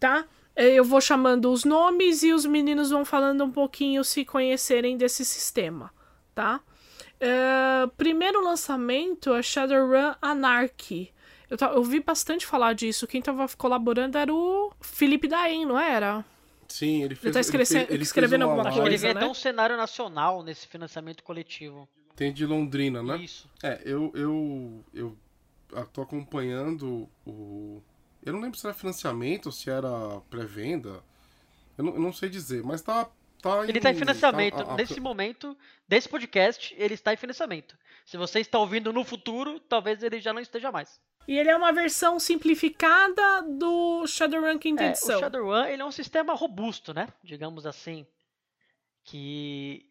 tá? 0.00 0.24
É, 0.56 0.68
eu 0.74 0.84
vou 0.84 1.00
chamando 1.00 1.50
os 1.50 1.64
nomes 1.64 2.22
e 2.22 2.32
os 2.32 2.46
meninos 2.46 2.90
vão 2.90 3.04
falando 3.04 3.42
um 3.44 3.50
pouquinho 3.50 4.04
se 4.04 4.24
conhecerem 4.24 4.96
desse 4.96 5.24
sistema, 5.24 5.92
tá? 6.34 6.60
Uh, 7.16 7.88
primeiro 7.96 8.42
lançamento 8.42 9.34
é 9.34 9.42
Shadowrun 9.42 10.14
Anarchy. 10.20 11.12
Eu, 11.50 11.56
eu 11.60 11.78
ouvi 11.78 12.00
bastante 12.00 12.46
falar 12.46 12.72
disso. 12.74 13.06
Quem 13.06 13.18
estava 13.20 13.46
colaborando 13.56 14.18
era 14.18 14.32
o 14.32 14.72
Felipe 14.80 15.26
Daen, 15.28 15.64
não 15.66 15.78
era? 15.78 16.24
Sim, 16.68 17.02
ele 17.02 17.14
fez. 17.14 17.34
tá 17.34 17.42
fez- 17.42 17.68
fez 17.70 18.00
escrevendo 18.02 18.42
uma 18.42 18.52
alguma 18.52 18.68
Acho 18.68 18.76
que 18.76 18.80
ele 18.80 18.90
live, 18.90 19.02
coisa, 19.02 19.06
vem 19.06 19.14
né? 19.14 19.20
até 19.20 19.30
um 19.30 19.34
cenário 19.34 19.76
nacional 19.76 20.42
nesse 20.42 20.66
financiamento 20.66 21.22
coletivo. 21.22 21.88
Tem 22.16 22.32
de 22.32 22.46
Londrina, 22.46 23.02
né? 23.02 23.16
Isso. 23.18 23.48
É, 23.62 23.80
eu, 23.84 24.10
eu, 24.14 24.84
eu 24.92 25.16
tô 25.92 26.02
acompanhando 26.02 27.08
o. 27.26 27.82
Eu 28.24 28.32
não 28.32 28.40
lembro 28.40 28.58
se 28.58 28.66
era 28.66 28.74
financiamento 28.74 29.46
ou 29.46 29.52
se 29.52 29.68
era 29.70 30.20
pré-venda. 30.30 31.02
Eu 31.76 31.84
não, 31.84 31.94
eu 31.94 32.00
não 32.00 32.12
sei 32.12 32.28
dizer, 32.28 32.62
mas 32.64 32.80
tá. 32.82 33.08
tá 33.42 33.64
Ele 33.68 33.78
está 33.78 33.90
em 33.90 33.94
financiamento. 33.94 34.56
tá- 34.56 34.62
a- 34.64 34.72
a- 34.72 34.76
Nesse 34.76 34.98
momento, 35.00 35.56
desse 35.86 36.08
podcast, 36.08 36.74
ele 36.78 36.94
está 36.94 37.12
em 37.12 37.16
financiamento. 37.16 37.76
Se 38.06 38.16
você 38.16 38.40
está 38.40 38.58
ouvindo 38.58 38.92
no 38.92 39.04
futuro, 39.04 39.58
talvez 39.60 40.02
ele 40.02 40.20
já 40.20 40.32
não 40.32 40.40
esteja 40.40 40.70
mais. 40.72 41.00
E 41.26 41.38
ele 41.38 41.48
é 41.50 41.56
uma 41.56 41.72
versão 41.72 42.18
simplificada 42.20 43.42
do 43.42 44.06
Shadowrun 44.06 44.58
quinta 44.58 44.82
É, 44.82 44.86
o 44.86 44.90
edição. 44.90 45.20
Shadowrun 45.20 45.64
ele 45.64 45.80
é 45.82 45.84
um 45.84 45.90
sistema 45.90 46.34
robusto, 46.34 46.92
né? 46.94 47.08
Digamos 47.22 47.66
assim. 47.66 48.06
Que 49.04 49.86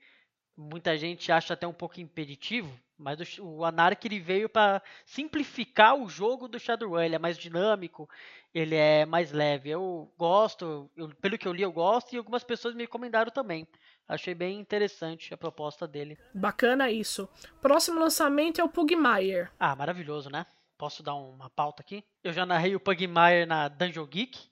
muita 0.56 0.98
gente 0.98 1.32
acha 1.32 1.54
até 1.54 1.68
um 1.68 1.74
pouco 1.74 2.00
impeditivo, 2.00 2.72
mas 3.04 3.38
o, 3.38 3.46
o 3.46 3.66
Anarch 3.66 4.08
ele 4.08 4.20
veio 4.20 4.48
para 4.50 4.82
simplificar 5.06 5.96
o 5.96 6.10
jogo 6.10 6.48
do 6.48 6.60
Shadowrun. 6.60 7.00
Ele 7.02 7.16
é 7.16 7.20
mais 7.20 7.38
dinâmico, 7.38 8.10
ele 8.54 8.76
é 8.76 9.06
mais 9.06 9.32
leve. 9.32 9.70
Eu 9.70 10.12
gosto, 10.18 10.90
eu- 10.96 11.10
pelo 11.22 11.38
que 11.38 11.48
eu 11.48 11.54
li, 11.54 11.62
eu 11.62 11.72
gosto 11.72 12.14
e 12.14 12.18
algumas 12.18 12.44
pessoas 12.44 12.74
me 12.74 12.84
recomendaram 12.84 13.32
também. 13.32 13.68
Achei 14.08 14.34
bem 14.34 14.60
interessante 14.60 15.34
a 15.34 15.38
proposta 15.38 15.88
dele. 15.88 16.18
Bacana 16.34 16.90
isso. 16.92 17.28
Próximo 17.62 18.00
lançamento 18.00 18.60
é 18.60 18.64
o 18.64 18.70
Pugmire. 18.70 19.50
Ah, 19.60 19.76
maravilhoso, 19.76 20.30
né? 20.30 20.46
Posso 20.78 21.02
dar 21.04 21.16
uma 21.16 21.50
pauta 21.50 21.82
aqui? 21.82 22.04
Eu 22.24 22.34
já 22.34 22.46
narrei 22.46 22.76
o 22.76 22.80
Pugmire 22.80 23.46
na 23.46 23.68
Dungeon 23.70 24.06
Geek. 24.06 24.50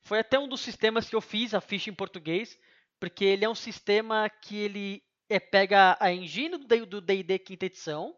Foi 0.00 0.20
até 0.20 0.38
um 0.38 0.48
dos 0.48 0.60
sistemas 0.60 1.08
que 1.08 1.14
eu 1.14 1.20
fiz 1.20 1.52
a 1.52 1.60
ficha 1.60 1.90
em 1.90 1.94
português, 1.94 2.58
porque 2.98 3.24
ele 3.24 3.44
é 3.44 3.48
um 3.48 3.54
sistema 3.54 4.30
que 4.30 4.56
ele 4.56 5.02
é, 5.28 5.38
pega 5.38 5.96
a 6.00 6.12
engine 6.12 6.56
do 6.58 7.00
D&D 7.00 7.38
quinta 7.38 7.66
edição, 7.66 8.16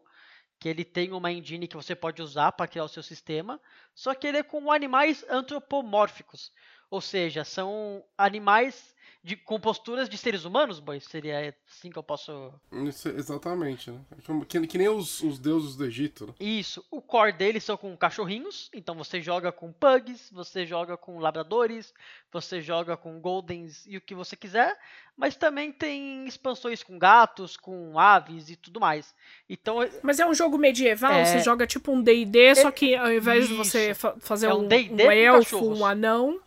que 0.59 0.69
ele 0.69 0.85
tem 0.85 1.11
uma 1.11 1.31
engine 1.31 1.67
que 1.67 1.75
você 1.75 1.95
pode 1.95 2.21
usar 2.21 2.51
para 2.51 2.67
criar 2.67 2.83
o 2.83 2.89
seu 2.89 3.01
sistema, 3.01 3.59
só 3.95 4.13
que 4.13 4.27
ele 4.27 4.37
é 4.37 4.43
com 4.43 4.71
animais 4.71 5.25
antropomórficos, 5.29 6.51
ou 6.89 7.01
seja, 7.01 7.43
são 7.43 8.05
animais 8.17 8.90
de, 9.23 9.35
com 9.35 9.59
posturas 9.59 10.09
de 10.09 10.17
seres 10.17 10.45
humanos, 10.45 10.79
boy? 10.79 10.99
Seria 10.99 11.55
assim 11.69 11.91
que 11.91 11.97
eu 11.97 12.03
posso 12.03 12.51
Isso, 12.71 13.07
exatamente, 13.09 13.91
né? 13.91 13.99
É 14.17 14.21
como- 14.25 14.43
Que, 14.45 14.65
que 14.65 14.77
nem 14.77 14.89
os, 14.89 15.21
os 15.21 15.37
deuses 15.37 15.75
do 15.75 15.85
Egito, 15.85 16.25
né? 16.27 16.33
Isso. 16.39 16.83
O 16.89 17.01
core 17.01 17.31
deles 17.33 17.63
são 17.63 17.77
com 17.77 17.95
cachorrinhos. 17.95 18.69
Então 18.73 18.95
você 18.95 19.21
joga 19.21 19.51
com 19.51 19.71
pugs, 19.71 20.29
você 20.31 20.65
joga 20.65 20.97
com 20.97 21.19
labradores, 21.19 21.93
você 22.31 22.61
joga 22.61 22.97
com 22.97 23.19
goldens 23.21 23.85
e 23.85 23.95
o 23.97 24.01
que 24.01 24.15
você 24.15 24.35
quiser. 24.35 24.75
Mas 25.15 25.35
também 25.35 25.71
tem 25.71 26.25
expansões 26.25 26.81
com 26.81 26.97
gatos, 26.97 27.55
com 27.55 27.99
aves 27.99 28.49
e 28.49 28.55
tudo 28.55 28.79
mais. 28.79 29.13
Então 29.47 29.77
Mas 30.01 30.19
é 30.19 30.25
um 30.25 30.33
jogo 30.33 30.57
medieval? 30.57 31.11
É. 31.13 31.25
Você 31.25 31.39
joga 31.41 31.67
tipo 31.67 31.91
um 31.91 32.01
D&D, 32.01 32.55
só 32.55 32.71
que 32.71 32.95
ao 32.95 33.11
invés 33.13 33.47
de 33.47 33.53
você 33.53 33.91
Isso. 33.91 33.99
fa- 33.99 34.15
fazer 34.19 34.47
É 34.47 34.53
um, 34.53 34.61
um 34.61 34.67
D&D 34.67 35.05
um 35.05 35.11
elfo, 35.11 35.57
um 35.63 35.85
anão, 35.85 36.39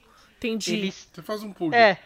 entendi. 0.48 0.74
eles 0.74 1.08
Você 1.12 1.22
faz 1.22 1.42
um 1.42 1.52
pulo. 1.52 1.74
É, 1.74 2.00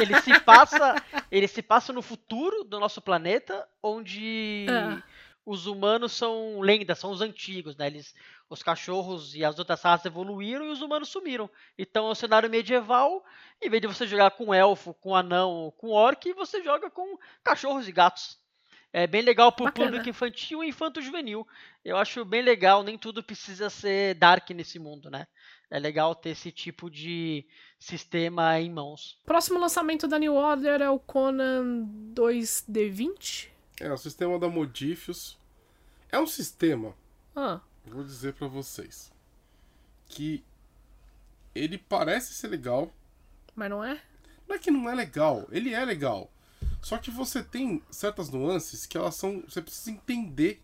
ele 0.00 0.20
se 0.20 0.38
passa, 0.40 0.94
ele 1.30 1.48
se 1.48 1.62
passa 1.62 1.92
no 1.92 2.02
futuro 2.02 2.64
do 2.64 2.78
nosso 2.80 3.00
planeta, 3.00 3.66
onde 3.82 4.66
Ah. 4.68 5.02
os 5.46 5.66
humanos 5.66 6.12
são 6.12 6.60
lendas, 6.60 6.98
são 6.98 7.10
os 7.10 7.20
antigos, 7.20 7.76
né? 7.76 7.86
Eles, 7.86 8.14
os 8.48 8.62
cachorros 8.62 9.34
e 9.34 9.44
as 9.44 9.58
outras 9.58 9.82
raças 9.82 10.06
evoluíram 10.06 10.64
e 10.66 10.70
os 10.70 10.80
humanos 10.82 11.08
sumiram. 11.08 11.48
Então 11.78 12.06
é 12.08 12.10
um 12.10 12.14
cenário 12.14 12.48
medieval, 12.50 13.24
em 13.62 13.68
vez 13.70 13.80
de 13.80 13.88
você 13.88 14.06
jogar 14.06 14.30
com 14.32 14.52
elfo, 14.54 14.94
com 14.94 15.14
anão, 15.14 15.72
com 15.76 15.88
orc, 15.90 16.32
você 16.34 16.62
joga 16.62 16.90
com 16.90 17.18
cachorros 17.42 17.88
e 17.88 17.92
gatos. 17.92 18.38
É 18.92 19.08
bem 19.08 19.22
legal 19.22 19.50
pro 19.50 19.64
Bacana. 19.64 19.86
público 19.88 20.08
infantil 20.08 20.62
e 20.62 20.68
infanto-juvenil. 20.68 21.44
Eu 21.84 21.96
acho 21.96 22.24
bem 22.24 22.42
legal, 22.42 22.84
nem 22.84 22.96
tudo 22.96 23.24
precisa 23.24 23.68
ser 23.68 24.14
dark 24.14 24.48
nesse 24.50 24.78
mundo, 24.78 25.10
né? 25.10 25.26
É 25.74 25.78
legal 25.80 26.14
ter 26.14 26.30
esse 26.30 26.52
tipo 26.52 26.88
de 26.88 27.44
sistema 27.80 28.60
em 28.60 28.70
mãos. 28.70 29.18
Próximo 29.26 29.58
lançamento 29.58 30.06
da 30.06 30.20
New 30.20 30.32
Order 30.32 30.80
é 30.80 30.88
o 30.88 31.00
Conan 31.00 31.84
2D20? 32.14 33.48
É, 33.80 33.92
o 33.92 33.96
sistema 33.96 34.38
da 34.38 34.48
Modifius. 34.48 35.36
É 36.12 36.20
um 36.20 36.28
sistema, 36.28 36.94
Ah, 37.34 37.60
vou 37.84 38.04
dizer 38.04 38.34
pra 38.34 38.46
vocês, 38.46 39.12
que 40.06 40.44
ele 41.52 41.76
parece 41.76 42.32
ser 42.34 42.46
legal. 42.46 42.94
mas 43.56 43.68
não 43.68 43.82
é? 43.82 44.00
Não 44.46 44.54
é 44.54 44.58
que 44.60 44.70
não 44.70 44.88
é 44.88 44.94
legal, 44.94 45.48
ele 45.50 45.74
é 45.74 45.84
legal. 45.84 46.30
Só 46.80 46.98
que 46.98 47.10
você 47.10 47.42
tem 47.42 47.82
certas 47.90 48.30
nuances 48.30 48.86
que 48.86 48.96
elas 48.96 49.16
são. 49.16 49.42
Você 49.48 49.60
precisa 49.60 49.90
entender 49.90 50.62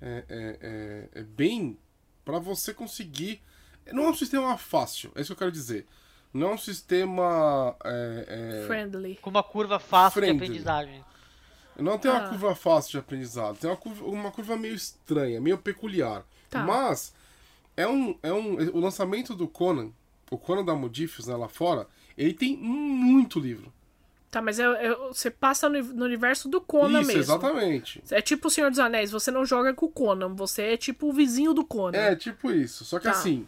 é, 0.00 0.24
é, 0.30 0.58
é, 0.62 1.20
é, 1.20 1.22
bem 1.24 1.78
pra 2.24 2.38
você 2.38 2.72
conseguir. 2.72 3.42
Não 3.92 4.04
é 4.04 4.08
um 4.10 4.14
sistema 4.14 4.56
fácil, 4.58 5.10
é 5.14 5.20
isso 5.20 5.28
que 5.28 5.32
eu 5.32 5.36
quero 5.38 5.52
dizer. 5.52 5.86
Não 6.34 6.50
é 6.50 6.54
um 6.54 6.58
sistema. 6.58 7.74
é, 7.84 8.60
é, 8.62 8.66
Friendly. 8.66 9.16
Com 9.22 9.30
uma 9.30 9.42
curva 9.42 9.78
fácil 9.78 10.20
Friendly. 10.20 10.38
de 10.38 10.44
aprendizagem. 10.44 11.04
Não 11.78 11.98
tem 11.98 12.10
uma 12.10 12.24
Ah. 12.24 12.28
curva 12.28 12.54
fácil 12.54 12.92
de 12.92 12.98
aprendizado, 12.98 13.58
tem 13.58 13.68
uma 13.70 13.76
curva, 13.76 14.04
uma 14.04 14.30
curva 14.30 14.56
meio 14.56 14.74
estranha, 14.74 15.40
meio 15.40 15.58
peculiar. 15.58 16.24
Tá. 16.48 16.62
Mas 16.62 17.12
é 17.76 17.86
um, 17.86 18.18
é 18.22 18.32
um. 18.32 18.54
O 18.74 18.80
lançamento 18.80 19.34
do 19.34 19.46
Conan, 19.46 19.90
o 20.30 20.38
Conan 20.38 20.64
da 20.64 20.74
Modifius, 20.74 21.26
né, 21.26 21.36
lá 21.36 21.48
fora, 21.48 21.86
ele 22.16 22.32
tem 22.32 22.56
muito 22.56 23.38
livro. 23.38 23.72
Tá, 24.30 24.42
mas 24.42 24.58
é, 24.58 24.64
é- 24.64 24.94
você 25.08 25.30
passa 25.30 25.68
no, 25.68 25.82
no 25.82 26.04
universo 26.04 26.48
do 26.48 26.60
Conan 26.60 27.00
Isso, 27.00 27.06
mesmo. 27.08 27.22
exatamente. 27.22 28.02
É 28.10 28.20
tipo 28.20 28.48
o 28.48 28.50
Senhor 28.50 28.70
dos 28.70 28.78
Anéis, 28.80 29.10
você 29.10 29.30
não 29.30 29.44
joga 29.46 29.72
com 29.72 29.86
o 29.86 29.90
Conan, 29.90 30.34
você 30.34 30.62
é 30.72 30.76
tipo 30.76 31.08
o 31.08 31.12
vizinho 31.12 31.54
do 31.54 31.64
Conan. 31.64 31.96
É, 31.96 32.16
tipo 32.16 32.50
isso. 32.50 32.84
Só 32.84 32.98
que 32.98 33.04
Tá. 33.04 33.10
assim, 33.12 33.46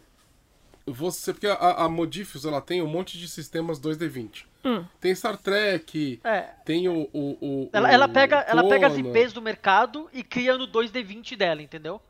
você. 0.91 1.33
Porque 1.33 1.47
a, 1.47 1.53
a 1.85 1.89
Modifius 1.89 2.45
ela 2.45 2.61
tem 2.61 2.81
um 2.81 2.87
monte 2.87 3.17
de 3.17 3.27
sistemas 3.27 3.79
2D20. 3.79 4.45
Hum. 4.65 4.83
Tem 4.99 5.13
Star 5.15 5.37
Trek, 5.37 6.19
É. 6.23 6.41
tem 6.65 6.87
o. 6.89 7.09
o, 7.13 7.37
o- 7.41 7.69
Ela, 7.71 7.91
ela 7.91 8.07
pega, 8.09 8.39
ela 8.41 8.67
pega 8.67 8.87
as. 8.87 8.97
IPs 8.97 9.31
do 9.33 9.41
mercado 9.41 10.09
e 10.13 10.21
cria 10.23 10.57
no 10.57 10.67
2D20 10.67 11.35
dela, 11.37 11.61
entendeu? 11.61 12.01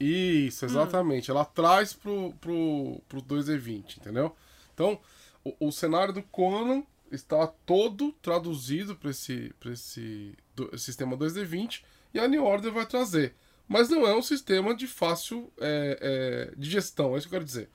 Isso, 0.00 0.64
exatamente. 0.64 1.30
Ela 1.30 1.44
traz 1.44 1.92
pro, 1.92 2.32
pro, 2.40 3.00
pro 3.08 3.22
2D20, 3.22 3.98
entendeu? 3.98 4.34
Então, 4.72 4.98
o, 5.44 5.68
o 5.68 5.72
cenário 5.72 6.12
do 6.12 6.22
Conan 6.22 6.82
está 7.12 7.46
todo 7.46 8.10
traduzido 8.20 8.96
para 8.96 9.10
esse, 9.10 9.54
pra 9.60 9.72
esse 9.72 10.34
do- 10.54 10.76
sistema 10.76 11.16
2D20 11.16 11.82
e 12.12 12.18
a 12.18 12.26
New 12.26 12.44
Order 12.44 12.72
vai 12.72 12.86
trazer. 12.86 13.34
Mas 13.68 13.88
não 13.88 14.06
é 14.06 14.14
um 14.14 14.20
sistema 14.22 14.74
de 14.74 14.86
fácil 14.86 15.50
é, 15.60 16.50
é, 16.50 16.54
de 16.56 16.68
gestão, 16.68 17.14
é 17.14 17.18
isso 17.18 17.28
que 17.28 17.34
eu 17.34 17.38
quero 17.38 17.44
dizer. 17.44 17.70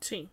Sim. 0.00 0.28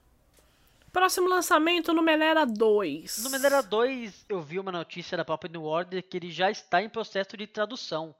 Próximo 0.91 1.27
lançamento, 1.27 1.93
Numenera 1.93 2.45
2. 2.45 3.23
No 3.23 3.29
Menera 3.29 3.61
2, 3.61 4.25
eu 4.29 4.41
vi 4.41 4.59
uma 4.59 4.71
notícia 4.71 5.17
da 5.17 5.25
própria 5.25 5.51
New 5.51 5.63
Order 5.63 6.01
que 6.01 6.15
ele 6.15 6.31
já 6.31 6.49
está 6.49 6.81
em 6.81 6.87
processo 6.87 7.35
de 7.35 7.45
tradução. 7.45 8.15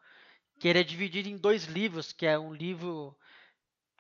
Que 0.60 0.68
ele 0.68 0.80
é 0.80 0.84
dividido 0.84 1.30
em 1.30 1.38
dois 1.38 1.66
livros, 1.66 2.12
que 2.12 2.26
é 2.26 2.38
um 2.38 2.54
livro 2.54 3.16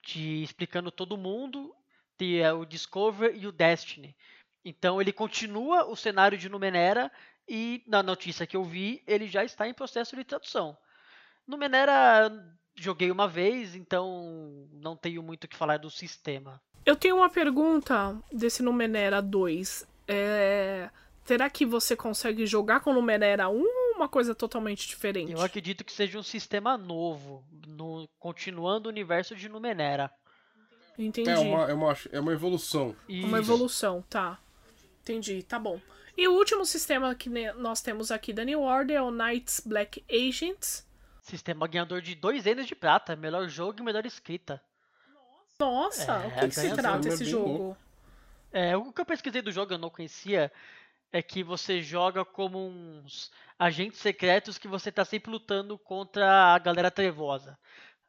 de 0.03 0.43
explicando 0.43 0.91
todo 0.91 1.17
mundo, 1.17 1.73
que 2.17 2.41
é 2.41 2.51
o 2.51 2.65
Discover 2.65 3.35
e 3.35 3.47
o 3.47 3.51
Destiny. 3.51 4.15
Então 4.63 4.99
ele 4.99 5.13
continua 5.13 5.85
o 5.85 5.95
cenário 5.95 6.37
de 6.37 6.49
Numenera 6.49 7.11
e 7.47 7.83
na 7.87 8.01
notícia 8.01 8.47
que 8.47 8.57
eu 8.57 8.63
vi, 8.63 9.03
ele 9.05 9.27
já 9.27 9.43
está 9.43 9.67
em 9.67 9.73
processo 9.73 10.15
de 10.15 10.23
tradução. 10.23 10.77
Numenera 11.47 12.31
joguei 12.75 13.11
uma 13.11 13.27
vez, 13.27 13.75
então 13.75 14.67
não 14.73 14.97
tenho 14.97 15.23
muito 15.23 15.45
o 15.45 15.47
que 15.47 15.55
falar 15.55 15.77
do 15.77 15.89
sistema. 15.89 16.61
Eu 16.86 16.96
tenho 16.96 17.18
uma 17.18 17.30
pergunta 17.30 18.15
desse 18.32 18.62
Numenera 18.62 19.22
2. 19.22 19.88
É... 20.08 20.89
Será 21.25 21.50
que 21.50 21.65
você 21.65 21.96
consegue 21.96 22.46
jogar 22.46 22.82
com 22.82 22.92
o 22.92 22.94
Numenera 22.94 23.50
1 23.50 23.60
ou 23.60 23.96
uma 23.96 24.08
coisa 24.08 24.36
totalmente 24.36 24.88
diferente? 24.88 25.32
Eu 25.32 25.42
acredito 25.42 25.84
que 25.84 25.92
seja 25.92 26.20
um 26.20 26.24
sistema 26.24 26.77
novo, 26.77 27.44
no, 27.68 28.08
continuando 28.20 28.88
o 28.88 28.92
universo 28.92 29.36
de 29.36 29.50
Numenera. 29.50 30.12
Entendi. 30.98 31.30
É 31.30 31.39
uma, 31.39 31.70
é, 31.70 31.74
uma, 31.74 31.98
é 32.12 32.20
uma 32.20 32.32
evolução. 32.32 32.96
Uma 33.10 33.39
Isso. 33.39 33.51
evolução, 33.51 34.04
tá. 34.08 34.39
Entendi, 35.01 35.42
tá 35.42 35.58
bom. 35.58 35.82
E 36.15 36.27
o 36.27 36.34
último 36.34 36.65
sistema 36.65 37.13
que 37.15 37.30
nós 37.56 37.82
temos 37.82 38.12
aqui 38.12 38.32
da 38.32 38.46
New 38.46 38.62
Order 38.62 38.98
é 38.98 39.01
o 39.01 39.12
Knights 39.12 39.62
Black 39.65 40.04
Agents. 40.10 40.88
Sistema 41.22 41.68
ganhador 41.68 42.01
de 42.01 42.13
dois 42.13 42.46
Enes 42.46 42.68
de 42.68 42.75
prata, 42.75 43.15
melhor 43.15 43.50
jogo 43.50 43.80
e 43.80 43.84
melhor 43.84 44.06
escrita. 44.06 44.62
Nossa, 45.59 46.12
É, 46.12 46.27
o 46.27 46.31
que, 46.31 46.47
que 46.50 46.55
se 46.55 46.74
trata 46.74 47.07
é 47.07 47.12
esse 47.13 47.25
jogo? 47.25 47.77
É, 48.51 48.75
o 48.75 48.91
que 48.91 49.01
eu 49.01 49.05
pesquisei 49.05 49.41
do 49.41 49.51
jogo 49.51 49.74
eu 49.74 49.77
não 49.77 49.89
conhecia 49.89 50.51
é 51.12 51.21
que 51.21 51.43
você 51.43 51.81
joga 51.81 52.25
como 52.25 52.57
uns 52.67 53.31
agentes 53.57 54.00
secretos 54.00 54.57
que 54.57 54.67
você 54.67 54.91
tá 54.91 55.05
sempre 55.05 55.31
lutando 55.31 55.77
contra 55.77 56.53
a 56.53 56.59
galera 56.59 56.91
trevosa. 56.91 57.57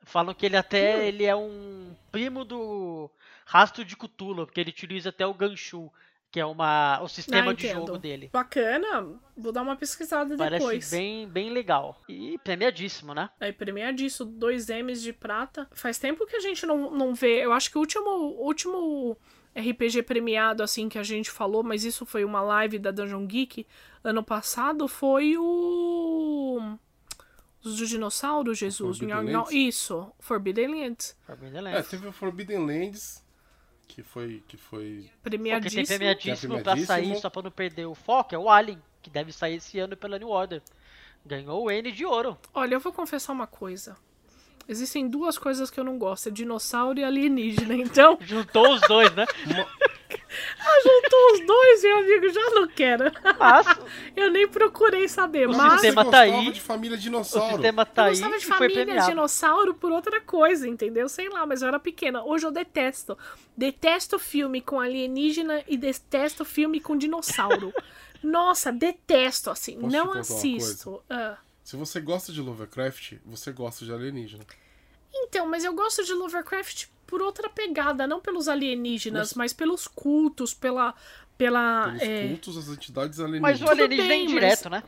Falam 0.03 0.35
que 0.35 0.45
ele 0.47 0.57
até 0.57 0.97
Hum. 0.97 1.01
ele 1.01 1.25
é 1.25 1.35
um 1.35 1.95
primo 2.11 2.45
do 2.45 3.11
rastro 3.45 3.85
de 3.85 3.97
Cthulhu, 3.97 4.47
porque 4.47 4.61
ele 4.61 4.71
utiliza 4.71 5.11
até 5.11 5.27
o 5.27 5.35
Ganshu. 5.35 5.93
Que 6.31 6.41
é 6.41 6.45
uma, 6.45 7.01
o 7.03 7.09
sistema 7.09 7.51
Ah, 7.51 7.55
de 7.55 7.69
jogo 7.69 7.97
dele. 7.99 8.29
Bacana. 8.33 9.19
Vou 9.37 9.53
dar 9.53 9.63
uma 9.63 9.77
pesquisada 9.77 10.37
Parece 10.37 10.59
depois. 10.65 10.91
bem, 10.91 11.29
bem 11.29 11.51
legal. 11.51 12.01
E 12.09 12.39
premiadíssimo, 12.45 13.15
né? 13.15 13.31
Aí, 13.41 13.53
premiadíssimo, 13.53 14.31
dois 14.31 14.69
M's 14.69 15.01
de 15.03 15.13
prata. 15.13 15.67
Faz 15.73 15.99
tempo 15.99 16.27
que 16.27 16.37
a 16.37 16.41
gente 16.41 16.67
não, 16.67 16.91
não 16.91 17.15
vê. 17.15 17.45
Eu 17.45 17.53
acho 17.53 17.71
que 17.71 17.79
o 17.79 17.81
último, 17.81 18.11
último 18.39 19.17
RPG 19.57 20.03
premiado, 20.03 20.63
assim, 20.63 20.89
que 20.89 20.99
a 20.99 21.03
gente 21.03 21.31
falou, 21.31 21.63
mas 21.63 21.85
isso 21.85 22.05
foi 22.05 22.25
uma 22.25 22.43
live 22.43 22.79
da 22.79 22.91
Dungeon 22.91 23.27
Geek 23.27 23.67
ano 24.05 24.23
passado, 24.23 24.87
foi 24.89 25.37
o. 25.39 26.77
Os 27.65 27.79
do 27.79 27.87
dinossauro, 27.87 28.55
Jesus. 28.55 28.99
Forbidden 28.99 29.33
Lands? 29.35 29.51
isso, 29.53 30.13
Forbidden 30.21 30.69
Lands. 30.85 31.17
Forbidden 31.27 31.59
É, 31.59 31.63
Lands. 31.63 31.89
teve 31.89 32.07
o 32.07 32.13
Forbidden 32.13 32.59
Lands, 32.65 33.25
que 33.89 34.03
foi. 34.03 34.43
Que 34.49 34.57
foi... 34.57 35.03
Tem 35.03 35.11
Premiadíssimo. 35.23 35.87
premiadíssimo 35.87 36.55
Que 36.55 36.61
é 36.61 36.63
pra 36.63 36.73
sair, 36.77 36.87
premiadíssimo. 36.87 37.21
só 37.21 37.31
pra 37.31 37.43
não 37.43 37.51
perder 37.51 37.87
o 37.87 37.95
foco, 37.95 38.35
é 38.35 38.39
o 38.39 38.49
Alien, 38.51 38.81
que 39.03 39.11
deve 39.11 39.33
sair 39.33 39.57
esse 39.57 39.79
ano 39.79 39.97
pela 39.97 40.19
New 40.19 40.29
Order. 40.29 40.63
Ganhou 41.25 41.65
o 41.65 41.71
N 41.71 41.91
de 41.91 42.05
ouro. 42.05 42.39
Olha, 42.55 42.75
eu 42.75 42.81
vou 42.81 42.93
confessar 42.93 43.33
uma 43.33 43.47
coisa. 43.47 43.97
Existem 44.69 45.09
duas 45.09 45.39
coisas 45.39 45.71
que 45.71 45.79
eu 45.79 45.85
não 45.85 45.99
gosto: 45.99 46.29
é 46.29 46.33
dinossauro 46.33 46.99
e 46.99 47.05
alienígena. 47.05 47.75
Então, 47.77 48.19
Juntou 48.21 48.75
os 48.75 48.81
dois, 48.83 49.13
né? 49.15 49.25
Juntou 50.09 51.33
os 51.35 51.47
dois, 51.47 51.83
meu 51.83 51.99
amigo, 51.99 52.29
já 52.29 52.51
não 52.51 52.69
quero. 52.69 53.05
Mas 53.39 53.67
Eu 54.17 54.31
nem 54.31 54.49
procurei 54.49 55.09
saber, 55.09 55.49
O 55.49 55.53
mas. 55.57 55.73
sistema 55.75 56.05
Você 56.05 56.11
tá 56.11 56.25
gostava 56.25 56.43
aí. 56.43 56.53
de 56.53 56.61
família 56.61 56.97
o 56.97 57.01
dinossauro. 57.01 57.53
sistema 57.53 57.87
tá 57.87 58.03
eu 58.03 58.05
aí 58.07 58.11
gostava 58.13 58.39
de 58.39 58.45
e 58.45 58.49
família 58.49 59.01
dinossauro 59.07 59.75
por 59.75 59.93
outra 59.93 60.21
coisa, 60.21 60.69
entendeu? 60.69 61.09
Sei 61.09 61.29
lá, 61.29 61.45
mas 61.47 61.63
eu 61.63 61.69
era 61.69 61.79
pequena. 61.79 62.25
Hoje 62.25 62.47
eu 62.47 62.51
detesto. 62.51 63.17
Detesto 63.57 64.19
filme 64.19 64.61
com 64.61 64.81
alienígena 64.81 65.63
e 65.69 65.77
detesto 65.77 66.45
filme 66.45 66.81
com 66.81 66.97
dinossauro. 66.97 67.73
Nossa, 68.23 68.73
detesto, 68.73 69.51
assim. 69.51 69.79
Posso 69.79 69.93
não 69.97 70.13
assisto. 70.13 71.03
Ah. 71.09 71.37
Se 71.63 71.77
você 71.77 72.01
gosta 72.01 72.33
de 72.33 72.41
Lovecraft, 72.41 73.15
você 73.25 73.53
gosta 73.53 73.85
de 73.85 73.93
alienígena. 73.93 74.45
Então, 75.15 75.47
mas 75.47 75.65
eu 75.65 75.73
gosto 75.75 76.05
de 76.05 76.13
Lovecraft 76.13 76.87
por 77.07 77.23
outra 77.23 77.49
pegada, 77.49 78.07
não 78.07 78.21
pelos 78.21 78.49
alienígenas, 78.49 79.29
Mas- 79.35 79.35
mas, 79.35 79.53
pelos 79.53 79.87
cultos, 79.89 80.53
pela. 80.53 80.95
pela 81.39 81.85
Pelos 81.89 82.03
é, 82.03 82.29
cultos, 82.29 82.57
as 82.59 82.69
entidades 82.69 83.19
Mas 83.19 83.27
alienígenas. 83.29 83.61
o 83.61 83.71
alienígena 83.71 84.15
é 84.15 84.19
mas- 84.19 84.31
indireto, 84.31 84.71
né? 84.71 84.83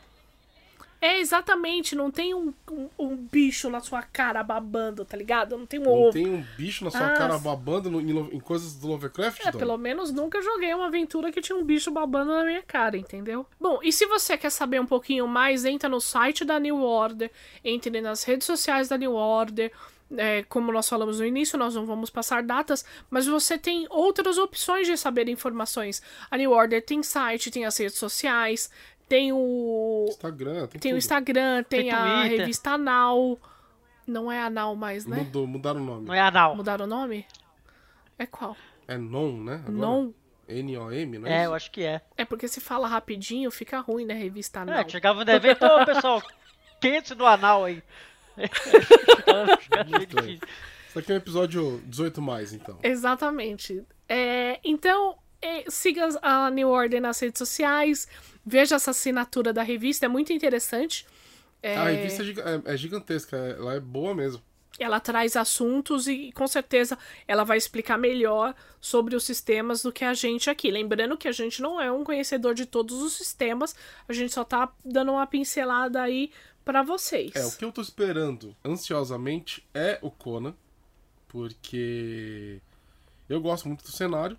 é, 1.01 1.19
exatamente, 1.19 1.95
não 1.95 2.11
tem 2.11 2.33
um, 2.33 2.53
um, 2.69 2.89
um 2.99 3.15
bicho 3.15 3.69
na 3.69 3.79
sua 3.79 4.01
cara 4.01 4.43
babando, 4.43 5.05
tá 5.05 5.15
ligado? 5.15 5.57
Não 5.57 5.65
tem 5.65 5.79
um 5.79 5.83
Não 5.85 5.91
ovo. 5.93 6.11
tem 6.11 6.27
um 6.27 6.43
bicho 6.57 6.83
na 6.83 6.91
sua 6.91 7.07
Ah, 7.07 7.13
cara 7.13 7.37
babando 7.37 7.89
no- 7.89 8.01
em, 8.01 8.35
em 8.35 8.39
coisas 8.41 8.73
do 8.75 8.87
Lovecraft, 8.87 9.39
É, 9.45 9.51
Dom? 9.51 9.59
pelo 9.59 9.77
menos 9.77 10.11
nunca 10.11 10.41
joguei 10.41 10.73
uma 10.73 10.87
aventura 10.87 11.31
que 11.31 11.39
tinha 11.39 11.57
um 11.57 11.63
bicho 11.63 11.89
babando 11.89 12.33
na 12.35 12.43
minha 12.43 12.61
cara, 12.63 12.97
entendeu? 12.97 13.45
Bom, 13.57 13.79
e 13.81 13.93
se 13.93 14.05
você 14.07 14.37
quer 14.37 14.49
saber 14.49 14.81
um 14.81 14.85
pouquinho 14.85 15.25
mais, 15.25 15.63
entra 15.63 15.87
no 15.87 16.01
site 16.01 16.43
da 16.43 16.59
New 16.59 16.81
Order, 16.81 17.31
entre 17.63 18.01
nas 18.01 18.23
redes 18.25 18.45
sociais 18.45 18.89
da 18.89 18.97
New 18.97 19.13
Order. 19.13 19.71
É, 20.17 20.43
como 20.43 20.71
nós 20.71 20.89
falamos 20.89 21.19
no 21.19 21.25
início, 21.25 21.57
nós 21.57 21.75
não 21.75 21.85
vamos 21.85 22.09
passar 22.09 22.41
datas, 22.41 22.83
mas 23.09 23.27
você 23.27 23.57
tem 23.57 23.85
outras 23.89 24.37
opções 24.37 24.87
de 24.87 24.97
saber 24.97 25.29
informações. 25.29 26.01
A 26.31 26.37
New 26.37 26.51
Order 26.51 26.83
tem 26.83 27.03
site, 27.03 27.51
tem 27.51 27.65
as 27.65 27.77
redes 27.77 27.97
sociais, 27.97 28.71
tem 29.07 29.31
o. 29.33 30.05
Instagram, 30.09 30.67
tem, 30.67 30.81
Tem 30.81 30.93
o. 30.93 30.97
Instagram, 30.97 31.63
tem, 31.63 31.81
Tem 31.81 31.91
a 31.91 32.21
Twitter. 32.21 32.39
revista 32.39 32.71
Anal. 32.71 33.37
Não 34.07 34.31
é 34.31 34.39
Anal 34.41 34.75
mais, 34.75 35.05
né? 35.05 35.17
Mudou, 35.17 35.45
mudaram 35.45 35.81
o 35.81 35.85
nome. 35.85 36.07
Não 36.07 36.13
é 36.13 36.19
anal. 36.19 36.55
Mudaram 36.55 36.85
o 36.85 36.87
nome? 36.87 37.25
É 38.17 38.25
qual? 38.25 38.55
É 38.87 38.97
NOM, 38.97 39.43
né? 39.43 39.55
Agora? 39.65 39.71
Non? 39.71 40.13
N-O-M, 40.47 41.19
né? 41.19 41.43
É, 41.43 41.45
eu 41.45 41.53
acho 41.53 41.69
que 41.69 41.83
é. 41.83 42.01
É 42.17 42.25
porque 42.25 42.47
se 42.47 42.59
fala 42.59 42.87
rapidinho, 42.87 43.51
fica 43.51 43.79
ruim, 43.79 44.03
né? 44.05 44.15
Revista 44.15 44.61
Anal. 44.61 44.79
É, 44.79 44.89
chegava 44.89 45.23
no 45.23 45.31
evento, 45.31 45.63
ô 45.63 45.85
pessoal, 45.85 46.23
quente 46.81 47.13
do 47.13 47.23
anal 47.25 47.65
aí. 47.65 47.83
Difícil. 50.07 50.39
Isso 50.89 50.99
aqui 50.99 51.11
é 51.11 51.15
um 51.15 51.17
episódio 51.17 51.81
18 51.85 52.21
mais, 52.21 52.53
então. 52.53 52.77
Exatamente. 52.81 53.83
É, 54.07 54.59
então, 54.63 55.17
é, 55.41 55.63
siga 55.69 56.07
a 56.21 56.49
New 56.49 56.67
Order 56.69 56.99
nas 57.01 57.19
redes 57.19 57.37
sociais, 57.37 58.07
veja 58.45 58.75
essa 58.75 58.91
assinatura 58.91 59.53
da 59.53 59.61
revista, 59.61 60.05
é 60.05 60.09
muito 60.09 60.33
interessante. 60.33 61.05
É, 61.61 61.75
A 61.77 61.83
revista 61.85 62.23
é, 62.23 62.71
é- 62.71 62.73
é 62.73 62.77
gigantesca, 62.77 63.37
é- 63.37 63.51
ela 63.51 63.73
é 63.75 63.79
boa 63.79 64.15
mesmo. 64.15 64.41
Ela 64.79 64.99
traz 65.01 65.35
assuntos 65.35 66.07
e 66.07 66.31
com 66.31 66.47
certeza 66.47 66.97
ela 67.27 67.43
vai 67.43 67.57
explicar 67.57 67.97
melhor 67.97 68.55
sobre 68.79 69.13
os 69.13 69.25
sistemas 69.25 69.83
do 69.83 69.91
que 69.91 70.05
a 70.05 70.13
gente 70.13 70.49
aqui. 70.49 70.71
Lembrando 70.71 71.17
que 71.17 71.27
a 71.27 71.33
gente 71.33 71.61
não 71.61 71.81
é 71.81 71.91
um 71.91 72.05
conhecedor 72.05 72.53
de 72.53 72.65
todos 72.65 73.01
os 73.01 73.11
sistemas, 73.11 73.75
a 74.07 74.13
gente 74.13 74.33
só 74.33 74.45
tá 74.45 74.71
dando 74.85 75.11
uma 75.11 75.27
pincelada 75.27 76.01
aí 76.01 76.31
pra 76.63 76.83
vocês. 76.83 77.35
É, 77.35 77.45
o 77.45 77.51
que 77.51 77.65
eu 77.65 77.71
tô 77.71 77.81
esperando 77.81 78.55
ansiosamente 78.63 79.65
é 79.73 79.99
o 80.01 80.11
Conan, 80.11 80.55
porque 81.27 82.61
eu 83.27 83.41
gosto 83.41 83.67
muito 83.67 83.83
do 83.83 83.91
cenário, 83.91 84.37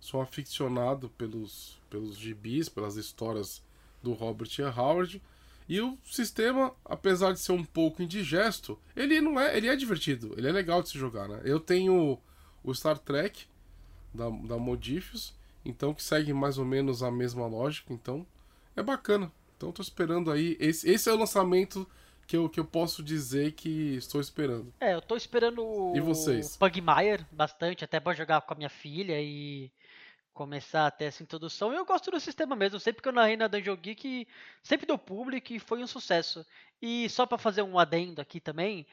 sou 0.00 0.20
aficionado 0.20 1.08
pelos, 1.10 1.80
pelos 1.90 2.16
gibis, 2.16 2.68
pelas 2.68 2.96
histórias 2.96 3.62
do 4.02 4.12
Robert 4.12 4.50
E. 4.58 4.62
Howard, 4.62 5.22
e 5.68 5.80
o 5.80 5.98
sistema, 6.04 6.72
apesar 6.84 7.32
de 7.32 7.40
ser 7.40 7.52
um 7.52 7.64
pouco 7.64 8.02
indigesto, 8.02 8.78
ele 8.94 9.20
não 9.20 9.40
é, 9.40 9.56
ele 9.56 9.66
é 9.66 9.74
divertido, 9.74 10.32
ele 10.36 10.48
é 10.48 10.52
legal 10.52 10.80
de 10.80 10.90
se 10.90 10.98
jogar, 10.98 11.28
né? 11.28 11.40
Eu 11.44 11.58
tenho 11.58 12.18
o 12.62 12.74
Star 12.74 12.98
Trek 12.98 13.46
da, 14.14 14.28
da 14.28 14.58
Modifius, 14.58 15.34
então 15.64 15.92
que 15.92 16.02
segue 16.02 16.32
mais 16.32 16.56
ou 16.56 16.64
menos 16.64 17.02
a 17.02 17.10
mesma 17.10 17.46
lógica, 17.46 17.92
então 17.92 18.24
é 18.76 18.82
bacana. 18.82 19.32
Então 19.56 19.72
tô 19.72 19.82
esperando 19.82 20.30
aí. 20.30 20.56
Esse, 20.60 20.88
esse 20.90 21.08
é 21.08 21.12
o 21.12 21.16
lançamento 21.16 21.88
que 22.26 22.36
eu, 22.36 22.48
que 22.48 22.58
eu 22.60 22.64
posso 22.64 23.02
dizer 23.02 23.52
que 23.52 23.94
estou 23.96 24.20
esperando. 24.20 24.72
É, 24.80 24.94
eu 24.94 25.00
tô 25.00 25.16
esperando 25.16 25.64
o 25.64 25.96
E 25.96 26.00
vocês? 26.00 26.56
Pugmire 26.56 27.24
bastante, 27.30 27.84
até 27.84 28.00
pra 28.00 28.14
jogar 28.14 28.40
com 28.42 28.52
a 28.52 28.56
minha 28.56 28.68
filha 28.68 29.20
e 29.20 29.70
começar 30.34 30.86
a 30.86 30.90
ter 30.90 31.06
essa 31.06 31.22
introdução. 31.22 31.72
Eu 31.72 31.86
gosto 31.86 32.10
do 32.10 32.20
sistema 32.20 32.54
mesmo, 32.54 32.78
sempre 32.78 33.00
que 33.00 33.08
eu 33.08 33.12
narrei 33.12 33.36
na 33.36 33.46
Dungeon 33.46 33.76
Geek, 33.76 34.28
sempre 34.62 34.86
deu 34.86 34.98
público 34.98 35.52
e 35.52 35.58
foi 35.58 35.82
um 35.82 35.86
sucesso. 35.86 36.44
E 36.82 37.08
só 37.08 37.24
pra 37.24 37.38
fazer 37.38 37.62
um 37.62 37.78
adendo 37.78 38.20
aqui 38.20 38.38
também, 38.38 38.86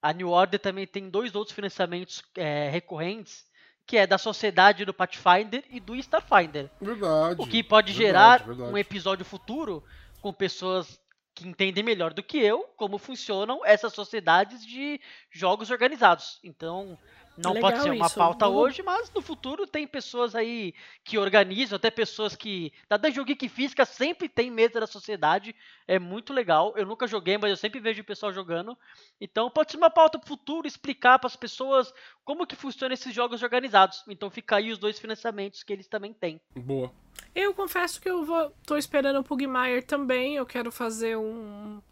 a 0.00 0.12
New 0.12 0.30
Order 0.30 0.58
também 0.58 0.86
tem 0.86 1.10
dois 1.10 1.34
outros 1.34 1.54
financiamentos 1.54 2.22
é, 2.34 2.70
recorrentes, 2.70 3.44
que 3.86 3.98
é 3.98 4.06
da 4.06 4.16
Sociedade 4.16 4.84
do 4.84 4.94
Pathfinder 4.94 5.62
e 5.70 5.78
do 5.78 5.94
Starfinder. 5.96 6.70
Verdade. 6.80 7.40
O 7.42 7.46
que 7.46 7.62
pode 7.62 7.92
verdade, 7.92 8.06
gerar 8.06 8.46
verdade. 8.46 8.72
um 8.72 8.78
episódio 8.78 9.24
futuro 9.24 9.84
com 10.26 10.32
pessoas 10.32 11.00
que 11.32 11.46
entendem 11.46 11.84
melhor 11.84 12.12
do 12.12 12.20
que 12.20 12.36
eu 12.36 12.64
como 12.76 12.98
funcionam 12.98 13.64
essas 13.64 13.92
sociedades 13.92 14.66
de 14.66 15.00
jogos 15.30 15.70
organizados. 15.70 16.40
Então, 16.42 16.98
não 17.38 17.52
Legal 17.52 17.70
pode 17.70 17.82
ser 17.84 17.90
uma 17.90 18.06
isso. 18.06 18.16
pauta 18.16 18.48
Vou- 18.48 18.56
hoje, 18.62 18.82
mas 18.82 19.08
no 19.14 19.22
futuro 19.22 19.68
tem 19.68 19.86
pessoas 19.86 20.34
aí 20.34 20.74
que 21.04 21.16
organizam, 21.16 21.76
até 21.76 21.92
pessoas 21.92 22.34
que. 22.34 22.72
Da 22.88 22.96
Dungeon 22.96 23.22
Geek 23.24 23.48
Física 23.48 23.84
sempre 23.84 24.28
tem 24.28 24.50
mesa 24.50 24.80
da 24.80 24.86
sociedade. 24.88 25.54
É 25.86 25.96
muito 25.96 26.32
legal. 26.32 26.72
Eu 26.76 26.86
nunca 26.86 27.06
joguei, 27.06 27.38
mas 27.38 27.50
eu 27.50 27.56
sempre 27.56 27.78
vejo 27.78 28.00
o 28.02 28.04
pessoal 28.04 28.32
jogando. 28.32 28.76
Então 29.20 29.48
pode 29.48 29.70
ser 29.70 29.76
uma 29.76 29.90
pauta 29.90 30.18
pro 30.18 30.26
futuro, 30.26 30.66
explicar 30.66 31.20
para 31.20 31.28
as 31.28 31.36
pessoas 31.36 31.92
como 32.24 32.46
que 32.48 32.56
funcionam 32.56 32.94
esses 32.94 33.14
jogos 33.14 33.44
organizados. 33.44 34.02
Então 34.08 34.28
fica 34.28 34.56
aí 34.56 34.72
os 34.72 34.78
dois 34.78 34.98
financiamentos 34.98 35.62
que 35.62 35.72
eles 35.72 35.86
também 35.86 36.12
têm. 36.12 36.40
Boa. 36.56 36.90
Eu 37.38 37.52
confesso 37.52 38.00
que 38.00 38.08
eu 38.08 38.24
vou, 38.24 38.50
tô 38.64 38.78
esperando 38.78 39.18
o 39.20 39.22
Pugmire 39.22 39.82
também. 39.82 40.36
Eu 40.36 40.46
quero 40.46 40.72
fazer 40.72 41.18
um, 41.18 41.82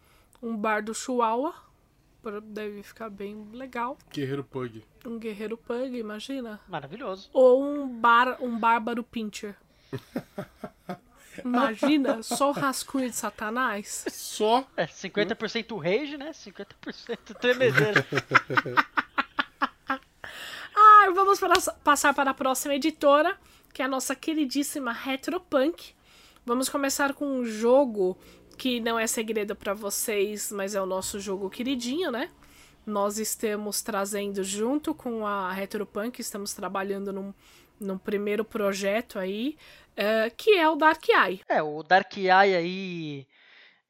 um 0.43 0.57
bar 0.57 0.83
do 0.83 0.95
Chihuahua. 0.95 1.55
Deve 2.45 2.83
ficar 2.83 3.11
bem 3.11 3.47
legal. 3.53 3.99
Guerreiro 4.11 4.43
Pug. 4.43 4.83
Um 5.05 5.19
guerreiro 5.19 5.59
pug, 5.59 5.95
imagina. 5.99 6.59
Maravilhoso. 6.67 7.29
Ou 7.35 7.63
um 7.63 7.87
bar, 7.87 8.39
um 8.43 8.59
bárbaro 8.59 9.05
pincher. 9.05 9.55
Imagina, 11.45 12.23
só 12.23 12.49
o 12.49 12.53
rascunho 12.53 13.11
de 13.11 13.17
satanás. 13.17 14.07
Só. 14.09 14.67
É, 14.77 14.87
50% 14.87 15.77
rage, 15.79 16.17
né? 16.17 16.31
50% 16.31 17.35
tremedeira. 17.39 18.07
Ah, 20.77 21.11
vamos 21.15 21.39
para- 21.39 21.61
passar 21.85 22.13
para 22.15 22.31
a 22.31 22.35
próxima 22.35 22.75
editora, 22.75 23.39
que 23.75 23.83
é 23.83 23.85
a 23.85 23.89
nossa 23.89 24.15
queridíssima 24.15 24.93
Retropunk. 24.93 25.95
Vamos 26.47 26.69
começar 26.69 27.13
com 27.13 27.27
um 27.27 27.45
jogo 27.45 28.17
que 28.57 28.79
não 28.79 28.97
é 28.97 29.05
segredo 29.09 29.57
para 29.57 29.75
vocês, 29.75 30.53
mas 30.53 30.77
é 30.77 30.81
o 30.81 30.87
nosso 30.87 31.19
jogo 31.19 31.51
queridinho, 31.51 32.13
né? 32.13 32.31
Nós 32.87 33.19
estamos 33.19 33.83
trazendo 33.83 34.45
junto 34.45 34.95
com 34.95 35.27
a 35.27 35.53
Retropunk, 35.53 36.21
estamos 36.21 36.55
trabalhando 36.55 37.13
num, 37.13 37.35
num 37.81 37.99
primeiro 37.99 38.45
projeto 38.45 39.19
aí, 39.19 39.57
eh, 39.97 40.31
que 40.31 40.53
é 40.53 40.69
o 40.69 40.77
Dark 40.77 41.03
Eye. 41.09 41.41
É, 41.49 41.61
o 41.61 41.83
Dark 41.83 42.17
Eye 42.17 42.55
aí 42.55 43.27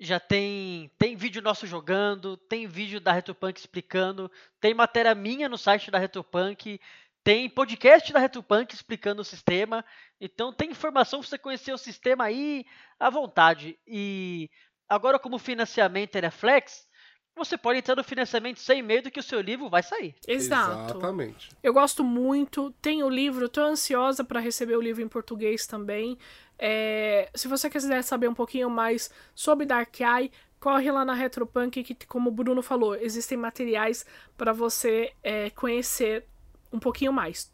já 0.00 0.18
tem 0.18 0.90
tem 0.98 1.14
vídeo 1.14 1.42
nosso 1.42 1.66
jogando, 1.66 2.36
tem 2.36 2.66
vídeo 2.66 3.00
da 3.00 3.12
Retropunk 3.12 3.58
explicando, 3.58 4.30
tem 4.60 4.72
matéria 4.72 5.14
minha 5.14 5.48
no 5.48 5.58
site 5.58 5.90
da 5.90 5.98
Retropunk, 5.98 6.80
Tem 7.24 7.48
podcast 7.48 8.12
da 8.12 8.18
Retropunk 8.18 8.74
explicando 8.74 9.22
o 9.22 9.24
sistema. 9.24 9.82
Então 10.20 10.52
tem 10.52 10.70
informação 10.70 11.20
para 11.20 11.28
você 11.30 11.38
conhecer 11.38 11.72
o 11.72 11.78
sistema 11.78 12.24
aí 12.24 12.66
à 13.00 13.08
vontade. 13.08 13.78
E 13.86 14.50
agora, 14.86 15.18
como 15.18 15.36
o 15.36 15.38
financiamento 15.38 16.14
é 16.16 16.30
flex, 16.30 16.86
você 17.34 17.56
pode 17.56 17.78
entrar 17.78 17.96
no 17.96 18.04
financiamento 18.04 18.60
sem 18.60 18.82
medo 18.82 19.10
que 19.10 19.18
o 19.18 19.22
seu 19.22 19.40
livro 19.40 19.70
vai 19.70 19.82
sair. 19.82 20.14
Exato. 20.28 20.98
Exatamente. 20.98 21.48
Eu 21.62 21.72
gosto 21.72 22.04
muito, 22.04 22.70
tenho 22.82 23.06
o 23.06 23.10
livro, 23.10 23.48
tô 23.48 23.62
ansiosa 23.62 24.22
para 24.22 24.38
receber 24.38 24.76
o 24.76 24.82
livro 24.82 25.02
em 25.02 25.08
português 25.08 25.66
também. 25.66 26.18
É, 26.58 27.30
se 27.34 27.48
você 27.48 27.70
quiser 27.70 28.02
saber 28.02 28.28
um 28.28 28.34
pouquinho 28.34 28.68
mais 28.68 29.10
sobre 29.34 29.64
Dark 29.64 29.98
Eye, 29.98 30.30
corre 30.60 30.92
lá 30.92 31.06
na 31.06 31.14
Retropunk, 31.14 31.82
que, 31.82 32.06
como 32.06 32.28
o 32.28 32.32
Bruno 32.32 32.62
falou, 32.62 32.94
existem 32.94 33.38
materiais 33.38 34.04
para 34.36 34.52
você 34.52 35.10
é, 35.22 35.48
conhecer 35.48 36.28
um 36.74 36.80
pouquinho 36.80 37.12
mais. 37.12 37.52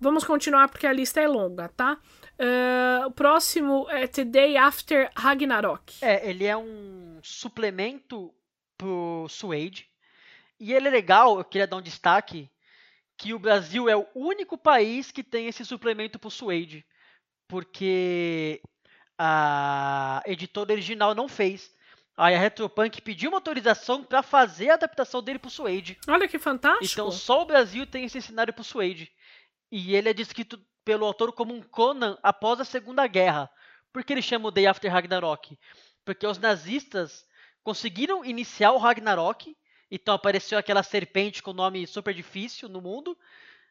Vamos 0.00 0.24
continuar 0.24 0.68
porque 0.68 0.86
a 0.86 0.92
lista 0.92 1.20
é 1.20 1.28
longa, 1.28 1.68
tá? 1.68 1.98
Uh, 2.38 3.06
o 3.06 3.10
próximo 3.10 3.86
é 3.88 4.06
The 4.06 4.24
Day 4.24 4.56
After 4.56 5.10
Ragnarok. 5.16 5.94
É, 6.02 6.28
ele 6.28 6.44
é 6.44 6.56
um 6.56 7.18
suplemento 7.22 8.34
pro 8.76 9.26
Suede. 9.28 9.88
E 10.58 10.72
ele 10.72 10.88
é 10.88 10.90
legal, 10.90 11.38
eu 11.38 11.44
queria 11.44 11.66
dar 11.66 11.76
um 11.76 11.82
destaque, 11.82 12.50
que 13.16 13.32
o 13.32 13.38
Brasil 13.38 13.88
é 13.88 13.96
o 13.96 14.06
único 14.14 14.56
país 14.58 15.10
que 15.10 15.22
tem 15.22 15.46
esse 15.46 15.64
suplemento 15.64 16.18
pro 16.18 16.30
Suede. 16.30 16.84
Porque 17.48 18.60
a 19.18 20.22
editora 20.26 20.72
original 20.72 21.14
não 21.14 21.28
fez. 21.28 21.74
Aí 22.16 22.34
a 22.34 22.38
Retropunk 22.38 23.02
pediu 23.02 23.30
uma 23.30 23.36
autorização 23.36 24.02
para 24.02 24.22
fazer 24.22 24.70
a 24.70 24.74
adaptação 24.74 25.22
dele 25.22 25.38
pro 25.38 25.50
Suede. 25.50 25.98
Olha 26.08 26.26
que 26.26 26.38
fantástico. 26.38 26.92
Então 26.92 27.10
só 27.10 27.42
o 27.42 27.44
Brasil 27.44 27.86
tem 27.86 28.04
esse 28.04 28.22
cenário 28.22 28.54
pro 28.54 28.64
Suede. 28.64 29.12
E 29.70 29.94
ele 29.94 30.08
é 30.08 30.14
descrito 30.14 30.58
pelo 30.84 31.04
autor 31.04 31.32
como 31.32 31.52
um 31.52 31.60
Conan 31.60 32.16
após 32.22 32.58
a 32.60 32.64
Segunda 32.64 33.06
Guerra. 33.06 33.50
Por 33.92 34.02
que 34.02 34.12
ele 34.12 34.22
chama 34.22 34.48
o 34.48 34.50
Day 34.50 34.66
After 34.66 34.90
Ragnarok? 34.90 35.58
Porque 36.04 36.26
os 36.26 36.38
nazistas 36.38 37.26
conseguiram 37.62 38.24
iniciar 38.24 38.70
o 38.72 38.78
Ragnarok, 38.78 39.56
então 39.90 40.14
apareceu 40.14 40.56
aquela 40.56 40.82
serpente 40.82 41.42
com 41.42 41.52
nome 41.52 41.86
super 41.86 42.14
difícil 42.14 42.68
no 42.68 42.80
mundo. 42.80 43.18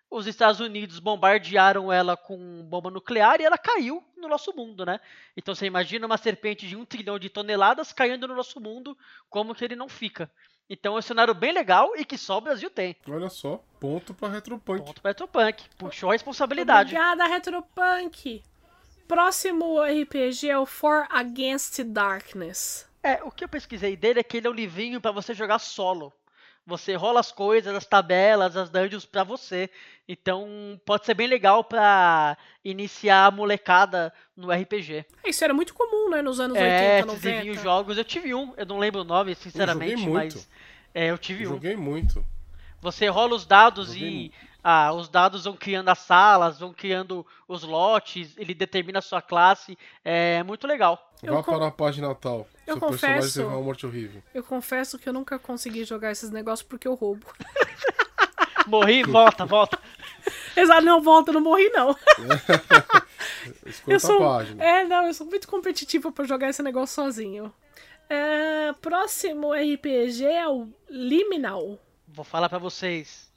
Os 0.09 0.27
Estados 0.27 0.59
Unidos 0.59 0.99
bombardearam 0.99 1.91
ela 1.91 2.15
com 2.15 2.63
bomba 2.63 2.89
nuclear 2.89 3.41
e 3.41 3.43
ela 3.43 3.57
caiu 3.57 4.03
no 4.15 4.27
nosso 4.27 4.53
mundo, 4.55 4.85
né? 4.85 4.99
Então 5.35 5.53
você 5.53 5.65
imagina 5.65 6.05
uma 6.05 6.17
serpente 6.17 6.67
de 6.67 6.75
um 6.75 6.85
trilhão 6.85 7.19
de 7.19 7.29
toneladas 7.29 7.91
caindo 7.91 8.27
no 8.27 8.35
nosso 8.35 8.59
mundo, 8.61 8.97
como 9.29 9.53
que 9.53 9.65
ele 9.65 9.75
não 9.75 9.89
fica? 9.89 10.31
Então 10.69 10.95
é 10.95 10.99
um 10.99 11.01
cenário 11.01 11.33
bem 11.33 11.51
legal 11.51 11.91
e 11.95 12.05
que 12.05 12.17
só 12.17 12.37
o 12.37 12.41
Brasil 12.41 12.69
tem. 12.69 12.95
Olha 13.07 13.29
só, 13.29 13.63
ponto 13.79 14.13
pra 14.13 14.29
Retropunk. 14.29 14.83
Ponto 14.83 15.01
pra 15.01 15.11
Retropunk. 15.11 15.63
Puxou 15.77 16.09
a 16.09 16.13
responsabilidade. 16.13 16.95
Obrigada, 16.95 17.27
Retropunk. 17.27 18.43
Próximo 19.07 19.79
RPG 19.81 20.49
é 20.49 20.57
o 20.57 20.65
For 20.65 21.05
Against 21.11 21.83
Darkness. 21.83 22.89
É, 23.03 23.23
o 23.23 23.29
que 23.29 23.43
eu 23.43 23.49
pesquisei 23.49 23.95
dele 23.95 24.19
é 24.19 24.23
que 24.23 24.37
ele 24.37 24.47
é 24.47 24.49
um 24.49 24.53
livrinho 24.53 24.99
para 24.99 25.11
você 25.11 25.33
jogar 25.33 25.59
solo. 25.59 26.11
Você 26.67 26.95
rola 26.95 27.19
as 27.19 27.31
coisas, 27.31 27.75
as 27.75 27.85
tabelas, 27.85 28.57
as 28.57 28.69
dungeons 28.69 29.05
para 29.05 29.23
você. 29.23 29.69
Então 30.07 30.79
pode 30.85 31.05
ser 31.05 31.13
bem 31.13 31.27
legal 31.27 31.63
para 31.63 32.37
iniciar 32.63 33.27
a 33.27 33.31
molecada 33.31 34.11
no 34.35 34.51
RPG. 34.51 35.05
Isso 35.25 35.43
era 35.43 35.53
muito 35.53 35.73
comum, 35.73 36.09
né, 36.09 36.21
nos 36.21 36.39
anos 36.39 36.57
é, 36.57 36.97
80, 37.01 37.05
90. 37.07 37.29
livrinhos 37.29 37.61
jogos. 37.61 37.97
Eu 37.97 38.03
tive 38.03 38.33
um, 38.33 38.53
eu 38.57 38.65
não 38.65 38.79
lembro 38.79 39.01
o 39.01 39.05
nome, 39.05 39.35
sinceramente, 39.35 39.91
Eu 39.93 39.97
joguei 39.99 40.13
muito. 40.13 40.35
mas 40.35 40.49
é, 40.93 41.11
eu 41.11 41.17
tive 41.17 41.43
Eu 41.43 41.51
um. 41.51 41.53
joguei 41.53 41.75
muito. 41.75 42.25
Você 42.81 43.07
rola 43.07 43.35
os 43.35 43.45
dados 43.45 43.87
Joguei 43.87 44.07
e 44.07 44.19
muito. 44.21 44.35
Ah, 44.67 44.91
os 44.93 45.07
dados 45.07 45.43
vão 45.43 45.55
criando 45.55 45.89
as 45.89 45.99
salas, 45.99 46.59
vão 46.59 46.73
criando 46.73 47.23
os 47.47 47.61
lotes, 47.61 48.33
ele 48.35 48.55
determina 48.55 48.97
a 48.97 49.01
sua 49.01 49.21
classe. 49.21 49.77
É 50.03 50.41
muito 50.41 50.65
legal. 50.65 51.13
Eu 51.21 51.35
Vá 51.35 51.43
con- 51.43 51.53
para 51.57 51.67
a 51.67 51.71
página 51.71 52.15
tal. 52.15 52.47
Eu 52.65 52.73
Seu 52.79 52.87
personagem 52.89 53.15
confesso- 53.17 53.39
teve 53.41 53.53
uma 53.53 53.61
morte 53.61 53.85
horrível. 53.85 54.23
Eu 54.33 54.43
confesso 54.43 54.97
que 54.97 55.07
eu 55.07 55.13
nunca 55.13 55.37
consegui 55.37 55.85
jogar 55.85 56.11
esses 56.11 56.31
negócios 56.31 56.67
porque 56.67 56.87
eu 56.87 56.95
roubo. 56.95 57.27
Morri, 58.65 59.03
volta, 59.03 59.45
volta. 59.45 59.79
Exato, 60.57 60.81
não 60.83 60.99
volta, 60.99 61.31
não 61.31 61.41
morri 61.41 61.69
não. 61.69 61.95
Escolha 63.65 63.95
Eu 63.95 63.99
sou, 63.99 64.23
a 64.27 64.37
página. 64.37 64.63
é, 64.63 64.83
não, 64.85 65.05
eu 65.05 65.13
sou 65.13 65.27
muito 65.27 65.47
competitiva 65.47 66.11
pra 66.11 66.25
jogar 66.25 66.49
esse 66.49 66.63
negócio 66.63 66.95
sozinho. 66.95 67.53
É, 68.09 68.73
próximo 68.81 69.53
RPG 69.53 70.25
é 70.25 70.47
o 70.47 70.67
Liminal. 70.89 71.77
Vou 72.07 72.25
falar 72.25 72.49
pra 72.49 72.57
vocês. 72.57 73.31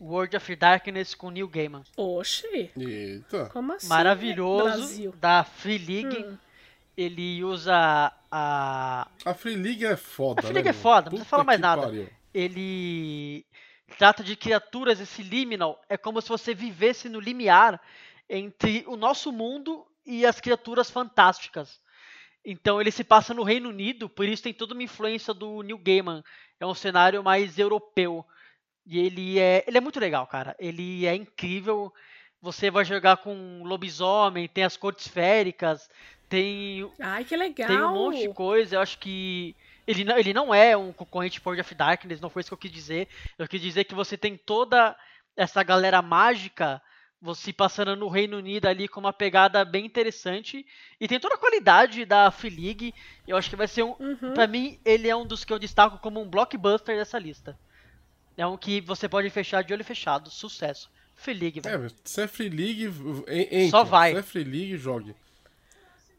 World 0.00 0.36
of 0.36 0.56
Darkness 0.56 1.14
com 1.14 1.30
Neil 1.30 1.46
Gaiman. 1.48 1.82
Oxi, 1.96 2.70
Eita. 2.76 3.46
como 3.52 3.72
assim? 3.74 3.86
Maravilhoso. 3.88 4.64
Brasil. 4.78 5.14
Da 5.20 5.44
Free 5.44 5.78
League. 5.78 6.24
Hum. 6.24 6.38
Ele 6.96 7.42
usa 7.44 8.12
a. 8.30 9.08
A 9.24 9.34
Free 9.34 9.56
League 9.56 9.84
é 9.84 9.96
foda, 9.96 10.40
A 10.40 10.42
Free 10.42 10.52
né, 10.52 10.54
League 10.54 10.68
é 10.68 10.72
meu? 10.72 10.80
foda, 10.80 11.04
não 11.04 11.10
precisa 11.10 11.28
falar 11.28 11.44
mais 11.44 11.60
nada. 11.60 11.82
pariu. 11.82 12.08
Ele 12.32 13.44
trata 13.98 14.22
de 14.22 14.36
criaturas, 14.36 15.00
esse 15.00 15.22
liminal. 15.22 15.80
É 15.88 15.96
como 15.96 16.20
se 16.20 16.28
você 16.28 16.54
vivesse 16.54 17.08
no 17.08 17.20
limiar 17.20 17.80
entre 18.28 18.84
o 18.86 18.96
nosso 18.96 19.32
mundo 19.32 19.86
e 20.06 20.24
as 20.24 20.40
criaturas 20.40 20.90
fantásticas. 20.90 21.80
Então 22.44 22.80
ele 22.80 22.90
se 22.90 23.04
passa 23.04 23.34
no 23.34 23.42
Reino 23.42 23.68
Unido, 23.68 24.08
por 24.08 24.26
isso 24.26 24.42
tem 24.42 24.54
toda 24.54 24.72
uma 24.72 24.82
influência 24.82 25.34
do 25.34 25.62
Neil 25.62 25.78
Gaiman. 25.78 26.22
É 26.58 26.66
um 26.66 26.74
cenário 26.74 27.22
mais 27.22 27.58
europeu. 27.58 28.24
E 28.86 28.98
ele 28.98 29.38
é, 29.38 29.64
ele 29.66 29.78
é 29.78 29.80
muito 29.80 30.00
legal, 30.00 30.26
cara. 30.26 30.56
Ele 30.58 31.06
é 31.06 31.14
incrível. 31.14 31.92
Você 32.42 32.70
vai 32.70 32.84
jogar 32.84 33.18
com 33.18 33.62
lobisomem, 33.64 34.48
tem 34.48 34.64
as 34.64 34.76
cores 34.76 35.02
esféricas, 35.02 35.90
tem 36.28 36.90
Ai, 36.98 37.24
que 37.24 37.36
legal. 37.36 37.68
tem 37.68 37.82
um 37.82 37.92
monte 37.92 38.20
de 38.20 38.32
coisa, 38.32 38.76
eu 38.76 38.80
acho 38.80 38.98
que. 38.98 39.54
Ele 39.86 40.04
não, 40.04 40.16
ele 40.16 40.32
não 40.32 40.54
é 40.54 40.76
um 40.76 40.92
concorrente 40.92 41.40
de 41.40 41.42
World 41.44 41.60
of 41.60 41.74
Darkness, 41.74 42.20
não 42.20 42.30
foi 42.30 42.40
isso 42.40 42.50
que 42.50 42.54
eu 42.54 42.58
quis 42.58 42.70
dizer. 42.70 43.08
Eu 43.36 43.48
quis 43.48 43.60
dizer 43.60 43.84
que 43.84 43.94
você 43.94 44.16
tem 44.16 44.36
toda 44.36 44.96
essa 45.36 45.62
galera 45.62 46.00
mágica, 46.00 46.80
você 47.20 47.52
passando 47.52 47.96
no 47.96 48.08
Reino 48.08 48.38
Unido 48.38 48.66
ali 48.66 48.86
com 48.86 49.00
uma 49.00 49.12
pegada 49.12 49.64
bem 49.64 49.84
interessante. 49.84 50.64
E 51.00 51.08
tem 51.08 51.18
toda 51.18 51.34
a 51.34 51.38
qualidade 51.38 52.04
da 52.04 52.30
Free 52.30 52.50
League. 52.50 52.94
Eu 53.26 53.36
acho 53.36 53.50
que 53.50 53.56
vai 53.56 53.68
ser 53.68 53.82
um. 53.82 53.96
Uhum. 53.98 54.32
Pra 54.32 54.46
mim, 54.46 54.78
ele 54.84 55.08
é 55.08 55.16
um 55.16 55.26
dos 55.26 55.44
que 55.44 55.52
eu 55.52 55.58
destaco 55.58 55.98
como 55.98 56.20
um 56.20 56.28
blockbuster 56.28 56.96
dessa 56.96 57.18
lista. 57.18 57.58
É 58.36 58.46
um 58.46 58.56
que 58.56 58.80
você 58.80 59.08
pode 59.08 59.28
fechar 59.30 59.62
de 59.62 59.72
olho 59.72 59.84
fechado. 59.84 60.30
Sucesso. 60.30 60.90
Free 61.16 61.34
League, 61.34 61.58
É, 61.58 61.62
velho. 61.62 61.82
mas 61.82 61.94
se 62.04 62.22
é 62.22 62.26
Free 62.26 62.48
League, 62.48 62.84
entra. 63.28 63.70
Só 63.70 63.84
vai. 63.84 64.12
Se 64.12 64.18
é 64.18 64.22
Free 64.22 64.44
League, 64.44 64.76
jogue. 64.78 65.14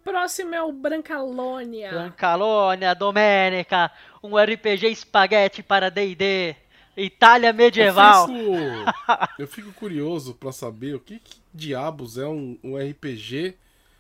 Próximo 0.04 0.54
é 0.56 0.62
o 0.64 0.72
Brancalônia. 0.72 1.90
Brancalônia, 1.92 2.94
Domênica, 2.96 3.92
um 4.24 4.36
RPG 4.38 4.88
espaguete 4.92 5.62
para 5.64 5.90
D&D, 5.92 6.56
Itália 6.98 7.54
medieval. 7.54 8.28
Eu 8.30 8.36
fico, 8.36 9.32
eu 9.42 9.48
fico 9.48 9.74
curioso 9.74 10.34
pra 10.36 10.52
saber 10.52 10.96
o 10.96 11.00
que, 11.00 11.20
que 11.20 11.40
diabos 11.54 12.18
é 12.18 12.26
um, 12.28 12.58
um 12.64 12.78
RPG. 12.78 13.56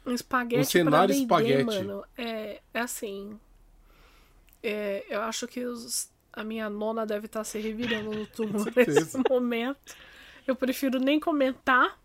Um 0.06 0.14
espaguete 0.14 0.62
Um 0.62 0.64
cenário 0.66 1.28
pra 1.28 1.38
D&D, 1.38 1.50
espaguete. 1.62 1.66
mano. 1.66 2.04
É, 2.18 2.60
é 2.74 2.80
assim. 2.80 3.40
é, 4.64 5.04
eu 5.10 5.22
acho 5.22 5.48
que 5.48 5.64
os- 5.66 6.10
a 6.34 6.44
minha 6.44 6.70
nona 6.70 7.06
deve 7.06 7.26
estar 7.26 7.44
se 7.44 7.60
revirando 7.60 8.12
no 8.12 8.26
túmulo 8.28 8.66
nesse 8.76 9.18
momento. 9.30 9.96
Eu 10.48 10.56
prefiro 10.56 11.00
nem 11.00 11.20
comentar. 11.20 12.00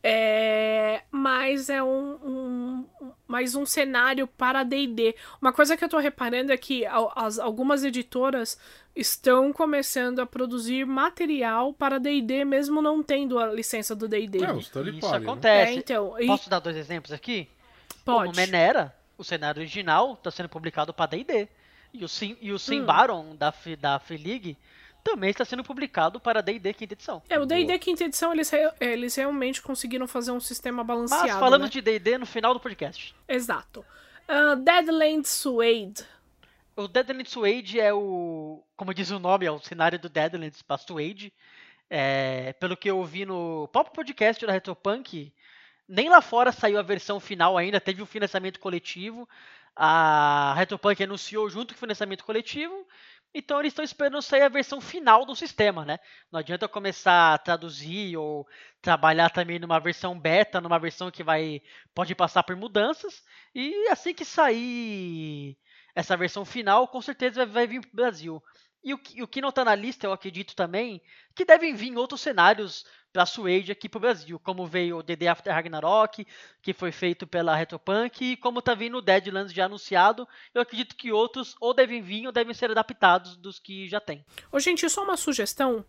É, 0.00 1.02
mas 1.10 1.68
é 1.68 1.82
um, 1.82 2.14
um 2.24 2.86
mais 3.26 3.56
um 3.56 3.66
cenário 3.66 4.28
para 4.28 4.62
D&D. 4.62 5.16
Uma 5.42 5.52
coisa 5.52 5.76
que 5.76 5.84
eu 5.84 5.88
tô 5.88 5.98
reparando 5.98 6.52
é 6.52 6.56
que 6.56 6.86
as- 6.86 7.38
algumas 7.40 7.82
editoras 7.82 8.56
estão 8.94 9.52
começando 9.52 10.20
a 10.20 10.26
produzir 10.26 10.86
material 10.86 11.72
para 11.74 11.98
D&D 11.98 12.44
mesmo 12.44 12.80
não 12.80 13.02
tendo 13.02 13.40
a 13.40 13.48
licença 13.52 13.94
do 13.96 14.06
D&D. 14.06 14.38
É, 14.44 14.52
os 14.52 14.66
Isso 14.66 14.72
party, 14.72 14.92
né? 14.92 15.00
É, 15.12 15.16
acontece. 15.16 15.72
então, 15.78 16.20
e 16.20 16.26
Posso 16.28 16.48
dar 16.48 16.60
dois 16.60 16.76
exemplos 16.76 17.12
aqui? 17.12 17.48
pode. 18.04 18.32
O 18.32 18.36
Menera, 18.36 18.94
o 19.18 19.24
cenário 19.24 19.60
original, 19.60 20.12
está 20.14 20.30
sendo 20.30 20.48
publicado 20.48 20.94
para 20.94 21.06
D&D. 21.10 21.48
E 21.98 22.04
o 22.04 22.08
Sim, 22.08 22.36
e 22.40 22.52
o 22.52 22.58
Sim 22.58 22.80
Hum. 22.82 22.86
Baron, 22.86 23.36
da, 23.36 23.50
Free- 23.52 23.76
da 23.76 23.98
Free 23.98 24.18
League, 24.18 24.56
também 25.02 25.30
está 25.30 25.44
sendo 25.44 25.64
publicado 25.64 26.20
para 26.20 26.40
D&D 26.42 26.72
quinta 26.74 26.94
edição. 26.94 27.22
É, 27.28 27.38
o 27.38 27.46
D&D 27.46 27.78
quinta 27.78 28.04
edição, 28.04 28.32
eles, 28.32 28.50
re- 28.50 28.72
eles 28.80 29.14
realmente 29.16 29.60
conseguiram 29.62 30.06
fazer 30.06 30.30
um 30.32 30.40
sistema 30.40 30.84
balanceado, 30.84 31.26
Mas 31.28 31.38
falando 31.38 31.62
né? 31.62 31.68
de 31.68 31.80
D&D 31.80 32.18
no 32.18 32.26
final 32.26 32.52
do 32.54 32.60
podcast. 32.60 33.14
Exato. 33.26 33.84
Ah, 34.26 34.54
Deadland 34.54 35.26
Suede. 35.26 36.04
O 36.76 36.86
Deadlands 36.86 37.32
Suede 37.32 37.80
é 37.80 37.92
o. 37.92 38.62
Como 38.76 38.94
diz 38.94 39.10
o 39.10 39.18
nome, 39.18 39.44
é 39.46 39.50
o 39.50 39.58
cenário 39.58 39.98
do 39.98 40.08
Deadlands 40.08 40.62
para 40.62 40.78
Suede. 40.78 41.32
É, 41.90 42.52
pelo 42.60 42.76
que 42.76 42.88
eu 42.88 42.98
ouvi 42.98 43.24
no 43.24 43.66
próprio 43.72 43.94
podcast 43.94 44.46
da 44.46 44.52
Retropunk, 44.52 45.32
nem 45.88 46.08
lá 46.08 46.20
fora 46.20 46.52
saiu 46.52 46.78
a 46.78 46.82
versão 46.82 47.18
final 47.18 47.56
ainda, 47.56 47.80
teve 47.80 48.02
o 48.02 48.06
financiamento 48.06 48.60
coletivo. 48.60 49.26
A 49.80 50.54
Retropunk 50.56 51.00
anunciou 51.02 51.48
junto 51.48 51.72
com 51.72 51.76
o 51.78 51.80
financiamento 51.80 52.24
coletivo. 52.24 52.86
Então 53.32 53.60
eles 53.60 53.70
estão 53.72 53.84
esperando 53.84 54.20
sair 54.22 54.42
a 54.42 54.48
versão 54.48 54.80
final 54.80 55.24
do 55.24 55.36
sistema, 55.36 55.84
né? 55.84 55.98
Não 56.32 56.40
adianta 56.40 56.66
começar 56.66 57.34
a 57.34 57.38
traduzir 57.38 58.16
ou 58.16 58.46
trabalhar 58.82 59.30
também 59.30 59.58
numa 59.58 59.78
versão 59.78 60.18
beta, 60.18 60.60
numa 60.60 60.78
versão 60.78 61.10
que 61.10 61.22
vai 61.22 61.62
pode 61.94 62.14
passar 62.14 62.42
por 62.42 62.56
mudanças. 62.56 63.22
E 63.54 63.88
assim 63.88 64.14
que 64.14 64.24
sair 64.24 65.56
essa 65.94 66.16
versão 66.16 66.44
final, 66.44 66.88
com 66.88 67.00
certeza 67.00 67.46
vai 67.46 67.66
vir 67.66 67.80
para 67.82 67.90
o 67.90 67.96
Brasil. 67.96 68.42
E 68.82 68.94
o, 68.94 69.00
o 69.22 69.26
que 69.26 69.40
não 69.40 69.48
está 69.48 69.64
na 69.64 69.74
lista, 69.74 70.06
eu 70.06 70.12
acredito 70.12 70.54
também, 70.54 71.02
que 71.34 71.44
devem 71.44 71.74
vir 71.74 71.96
outros 71.96 72.20
cenários 72.20 72.84
para 73.12 73.26
Suede 73.26 73.72
aqui 73.72 73.88
para 73.88 73.98
o 73.98 74.00
Brasil, 74.00 74.38
como 74.38 74.66
veio 74.66 74.98
o 74.98 75.02
DD 75.02 75.26
After 75.26 75.52
Ragnarok, 75.52 76.26
que 76.62 76.72
foi 76.72 76.92
feito 76.92 77.26
pela 77.26 77.56
Retropunk, 77.56 78.24
e 78.24 78.36
como 78.36 78.60
está 78.60 78.74
vindo 78.74 78.98
o 78.98 79.02
Deadlands 79.02 79.52
já 79.52 79.64
anunciado, 79.64 80.28
eu 80.54 80.62
acredito 80.62 80.94
que 80.94 81.10
outros 81.10 81.56
ou 81.60 81.74
devem 81.74 82.00
vir 82.00 82.26
ou 82.26 82.32
devem 82.32 82.54
ser 82.54 82.70
adaptados 82.70 83.36
dos 83.36 83.58
que 83.58 83.88
já 83.88 84.00
tem. 84.00 84.24
Ô, 84.52 84.60
gente, 84.60 84.88
só 84.88 85.02
uma 85.02 85.16
sugestão. 85.16 85.84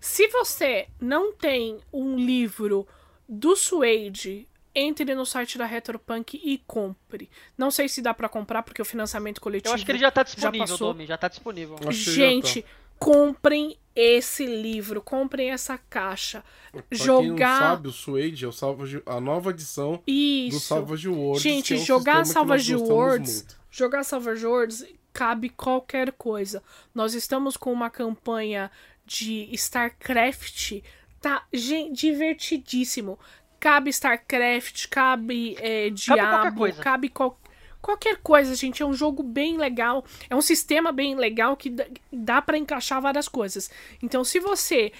Se 0.00 0.28
você 0.28 0.88
não 1.00 1.32
tem 1.32 1.78
um 1.92 2.16
livro 2.16 2.86
do 3.28 3.54
Suede 3.54 4.48
entre 4.74 5.14
no 5.14 5.26
site 5.26 5.58
da 5.58 5.66
Retropunk 5.66 6.40
e 6.42 6.58
compre. 6.66 7.28
Não 7.56 7.70
sei 7.70 7.88
se 7.88 8.00
dá 8.00 8.14
para 8.14 8.28
comprar 8.28 8.62
porque 8.62 8.80
o 8.80 8.84
financiamento 8.84 9.40
coletivo 9.40 9.70
Eu 9.70 9.74
acho 9.74 9.84
que 9.84 9.92
ele 9.92 9.98
já 9.98 10.10
tá 10.10 10.22
disponível, 10.22 10.66
já. 10.66 10.76
Domi, 10.76 11.06
já 11.06 11.16
tá 11.16 11.28
disponível. 11.28 11.76
Gente, 11.90 12.64
comprem 12.98 13.76
esse 13.96 14.46
livro, 14.46 15.02
comprem 15.02 15.50
essa 15.50 15.76
caixa. 15.76 16.44
Pra 16.70 16.82
jogar. 16.90 17.22
quem 17.22 17.30
não 17.30 17.38
sabe, 17.38 17.88
o 17.88 17.92
Suede 17.92 18.44
é 18.44 18.48
o 18.48 18.52
Salvage, 18.52 19.02
a 19.04 19.20
nova 19.20 19.50
edição 19.50 20.00
Isso. 20.06 20.58
do 20.58 20.60
Salvage 20.60 21.08
Worlds. 21.08 21.42
Gente, 21.42 21.74
é 21.74 21.76
jogar 21.78 22.24
Salvage 22.24 22.76
muito. 22.76 23.58
jogar 23.70 24.04
Salvage 24.04 24.46
Worlds 24.46 24.86
cabe 25.12 25.48
qualquer 25.48 26.12
coisa. 26.12 26.62
Nós 26.94 27.14
estamos 27.14 27.56
com 27.56 27.72
uma 27.72 27.90
campanha 27.90 28.70
de 29.04 29.48
StarCraft, 29.52 30.82
tá, 31.20 31.44
gente, 31.52 32.00
divertidíssimo. 32.00 33.18
Cabe 33.60 33.90
StarCraft, 33.90 34.88
cabe 34.88 35.54
é, 35.60 35.90
Diablo, 35.90 36.26
qualquer 36.28 36.54
coisa. 36.54 36.82
cabe 36.82 37.08
qual- 37.10 37.38
qualquer 37.82 38.16
coisa, 38.16 38.54
gente. 38.56 38.82
É 38.82 38.86
um 38.86 38.94
jogo 38.94 39.22
bem 39.22 39.56
legal, 39.58 40.04
é 40.28 40.34
um 40.34 40.40
sistema 40.40 40.90
bem 40.92 41.14
legal 41.14 41.56
que 41.56 41.74
dá, 42.10 42.40
para 42.40 42.56
encaixar 42.58 43.00
várias 43.02 43.28
coisas. 43.28 43.70
Então, 44.02 44.24
se 44.24 44.40
você 44.40 44.92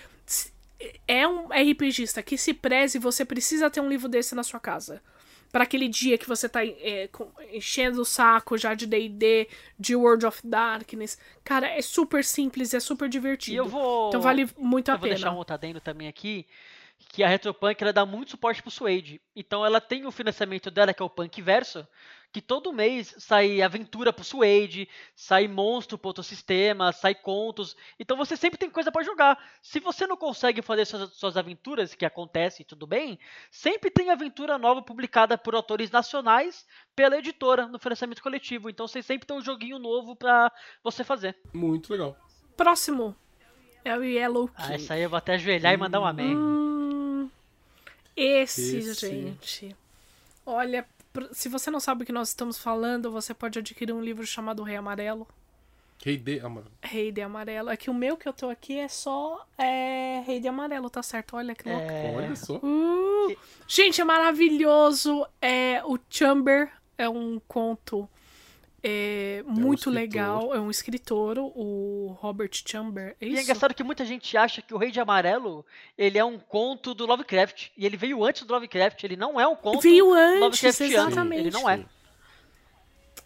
é 1.07 1.27
um 1.27 1.49
RPGista 1.53 2.23
que 2.23 2.39
se 2.39 2.55
preze, 2.55 2.99
você 2.99 3.25
precisa 3.25 3.69
ter 3.71 3.81
um 3.81 3.89
livro 3.89 4.09
desse 4.09 4.35
na 4.35 4.43
sua 4.43 4.61
casa. 4.61 5.03
Pra 5.53 5.65
aquele 5.65 5.89
dia 5.89 6.17
que 6.17 6.29
você 6.29 6.49
tá 6.49 6.65
é, 6.65 7.09
enchendo 7.53 8.01
o 8.03 8.05
saco 8.05 8.57
já 8.57 8.73
de 8.73 8.87
D&D, 8.87 9.49
de 9.79 9.97
World 9.97 10.25
of 10.25 10.41
Darkness. 10.45 11.19
Cara, 11.43 11.67
é 11.67 11.83
super 11.83 12.25
simples, 12.25 12.73
é 12.73 12.79
super 12.79 13.09
divertido. 13.09 13.55
E 13.55 13.57
eu 13.57 13.67
vou. 13.69 14.09
Então 14.11 14.21
vale 14.21 14.49
muito 14.57 14.91
a 14.91 14.95
eu 14.95 14.99
vou 14.99 15.03
pena. 15.09 15.15
deixar 15.17 15.33
um 15.33 15.37
outro 15.37 15.53
adendo 15.55 15.81
também 15.81 16.07
aqui, 16.07 16.47
que 17.09 17.23
a 17.25 17.29
Retropunk 17.29 17.83
ela 17.83 17.93
dá 17.93 18.07
muito 18.07 18.31
suporte 18.33 18.63
pro 18.63 18.71
Suede. 18.71 19.21
Então 19.35 19.65
ela 19.65 19.81
tem 19.81 20.07
o 20.07 20.11
financiamento 20.13 20.71
dela, 20.71 20.95
que 20.95 21.03
é 21.03 21.05
o 21.05 21.11
Punk 21.11 21.41
Verso, 21.43 21.87
que 22.33 22.41
todo 22.41 22.73
mês 22.73 23.13
sai 23.19 23.61
aventura 23.61 24.13
pro 24.13 24.23
Suede, 24.23 24.89
sai 25.17 25.49
monstro 25.49 25.99
pro 25.99 26.09
outro 26.11 26.23
sistema, 26.23 26.93
sai 26.93 27.15
contos. 27.15 27.77
Então 27.99 28.17
você 28.17 28.37
sempre 28.37 28.59
tem 28.59 28.71
coisa 28.71 28.93
para 28.93 29.03
jogar. 29.03 29.37
Se 29.61 29.81
você 29.81 30.07
não 30.07 30.17
consegue 30.17 30.63
fazer 30.63 30.85
suas, 30.85 31.13
suas 31.15 31.37
aventuras, 31.37 31.95
que 31.95 32.05
acontece, 32.05 32.63
tudo 32.63 32.87
bem, 32.87 33.19
sempre 33.51 33.91
tem 33.91 34.11
aventura 34.11 34.57
nova 34.59 34.81
publicada 34.81 35.37
por 35.37 35.55
autores 35.57 35.91
nacionais 35.91 36.65
pela 36.95 37.17
editora 37.19 37.67
no 37.67 37.79
financiamento 37.81 38.23
coletivo. 38.23 38.71
Então 38.71 38.87
você 38.87 39.03
sempre 39.03 39.27
tem 39.27 39.37
um 39.37 39.43
joguinho 39.43 39.79
novo 39.81 40.15
para 40.15 40.53
você 40.85 41.03
fazer. 41.03 41.37
Muito 41.53 41.91
legal. 41.91 42.17
Próximo 42.57 43.17
é 43.85 43.97
o 43.97 44.05
Yellow 44.05 44.49
Ah, 44.55 44.69
Key. 44.69 44.75
essa 44.75 44.95
aí 44.95 45.03
eu 45.03 45.11
vou 45.11 45.17
até 45.17 45.33
ajoelhar 45.35 45.73
e 45.73 45.77
mandar 45.77 45.99
um 46.01 46.05
amém. 46.05 46.37
Hum, 46.37 46.70
esse, 48.23 48.77
Esse. 48.77 49.09
gente. 49.09 49.77
Olha, 50.45 50.87
se 51.33 51.49
você 51.49 51.71
não 51.71 51.81
sabe 51.81 52.03
o 52.03 52.07
que 52.07 52.13
nós 52.13 52.29
estamos 52.29 52.59
falando, 52.59 53.11
você 53.11 53.33
pode 53.33 53.59
adquirir 53.59 53.93
um 53.93 54.03
livro 54.03 54.27
chamado 54.27 54.63
Rei 54.63 54.77
Amarelo. 54.77 55.27
Rei 56.03 56.17
de 56.17 56.41
Amarelo. 56.41 56.73
Rei 56.83 57.13
de 57.13 57.21
Amarelo. 57.21 57.71
É 57.71 57.77
que 57.77 57.91
o 57.91 57.95
meu 57.95 58.17
que 58.17 58.27
eu 58.27 58.33
tô 58.33 58.49
aqui 58.49 58.79
é 58.79 58.89
só 58.89 59.47
é, 59.59 60.23
Rei 60.27 60.41
de 60.41 60.49
Amarelo, 60.49 60.89
tá 60.89 61.03
certo? 61.03 61.37
Olha 61.37 61.55
que 61.55 61.69
louco. 61.69 61.91
É, 61.91 62.15
Olha 62.17 62.37
só. 62.37 62.57
Uh, 62.57 63.37
gente, 63.67 64.01
é 64.01 64.05
maravilhoso. 64.05 65.27
É, 65.41 65.83
o 65.85 65.99
Chamber 66.09 66.73
é 66.97 67.09
um 67.09 67.41
conto 67.47 68.09
é, 68.83 69.43
muito 69.47 69.91
escritor. 69.91 69.93
legal. 69.93 70.55
É 70.55 70.61
um 70.61 70.71
escritor, 70.71 71.39
o 71.39 72.17
Robert 72.21 72.51
Chamber. 72.67 73.17
É 73.21 73.27
E 73.27 73.37
é 73.37 73.43
engraçado 73.43 73.75
que 73.75 73.83
muita 73.85 74.05
gente 74.05 74.37
acha 74.37 74.63
que 74.63 74.73
o 74.73 74.79
Rei 74.79 74.91
de 74.91 74.99
Amarelo 75.01 75.65
ele 75.99 76.19
é 76.19 76.25
um 76.25 76.39
conto 76.39 76.95
do 76.95 77.05
Lovecraft. 77.07 77.69
E 77.77 77.85
ele 77.85 77.97
veio 77.97 78.25
antes 78.25 78.43
do 78.45 78.53
Lovecraft. 78.55 79.05
Ele 79.05 79.17
não 79.17 79.39
é 79.41 79.47
um 79.47 79.57
conto 79.57 79.81
Veio 79.81 80.13
antes, 80.15 80.41
Lovecraftiano. 80.41 81.11
exatamente. 81.11 81.41
Ele 81.41 81.51
não 81.51 81.69
é. 81.69 81.85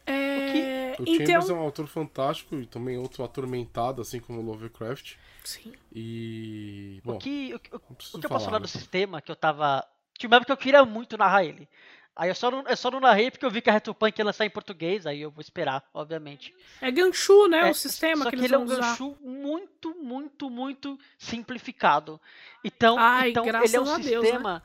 É, 0.07 0.97
O 0.99 1.03
então, 1.07 1.27
Chambers 1.27 1.49
é 1.49 1.53
um 1.55 1.59
autor 1.61 1.87
fantástico 1.87 2.57
e 2.57 2.67
também 2.67 2.99
outro 2.99 3.25
atormentado, 3.25 4.03
assim 4.03 4.21
como 4.21 4.41
o 4.41 4.45
Lovecraft. 4.45 5.15
sim. 5.45 5.73
E. 5.93 7.01
Bom, 7.05 7.15
O 7.15 7.19
que, 7.19 7.55
o, 7.55 7.77
o 7.91 7.95
preciso 7.95 8.19
que 8.19 8.27
eu 8.27 8.31
posso 8.31 8.45
falar, 8.47 8.59
falar 8.59 8.59
do 8.59 8.63
né? 8.63 8.69
sistema 8.69 9.23
que 9.23 9.31
eu 9.31 9.37
tava. 9.37 9.87
Tinha 10.19 10.29
uma 10.29 10.37
época 10.37 10.47
que 10.47 10.53
eu 10.53 10.57
queria 10.63 10.85
muito 10.85 11.17
narrar 11.17 11.45
ele. 11.45 11.69
Aí 12.17 12.29
eu 12.29 12.35
só 12.35 12.51
não, 12.51 12.63
eu 12.69 12.77
só 12.77 12.91
não 12.91 13.01
narrei 13.01 13.31
porque 13.31 13.45
eu 13.45 13.51
vi 13.51 13.61
que 13.61 13.69
a 13.69 13.73
Retropunk 13.73 14.17
ia 14.19 14.25
lançar 14.25 14.45
em 14.47 14.51
português, 14.51 15.05
aí 15.07 15.21
eu 15.21 15.31
vou 15.31 15.41
esperar, 15.41 15.85
obviamente. 15.93 16.55
É 16.81 16.91
Ganchu, 16.91 17.49
né? 17.49 17.69
É, 17.69 17.71
o 17.71 17.75
sistema 17.75 18.23
só 18.25 18.31
que, 18.31 18.37
que, 18.37 18.45
eles 18.45 18.45
ele 18.45 18.55
é 18.55 18.59
vão 18.59 18.67
um 18.67 18.71
usar. 18.71 18.81
gancho 18.81 19.17
muito, 19.21 19.95
muito, 19.97 20.49
muito 20.49 20.99
simplificado. 21.19 22.21
Então, 22.63 22.97
Ai, 22.99 23.31
então 23.31 23.45
ele 23.47 23.77
é 23.77 23.81
um 23.81 23.93
a 23.93 23.99
Deus, 23.99 24.23
né? 24.23 24.31
sistema 24.31 24.63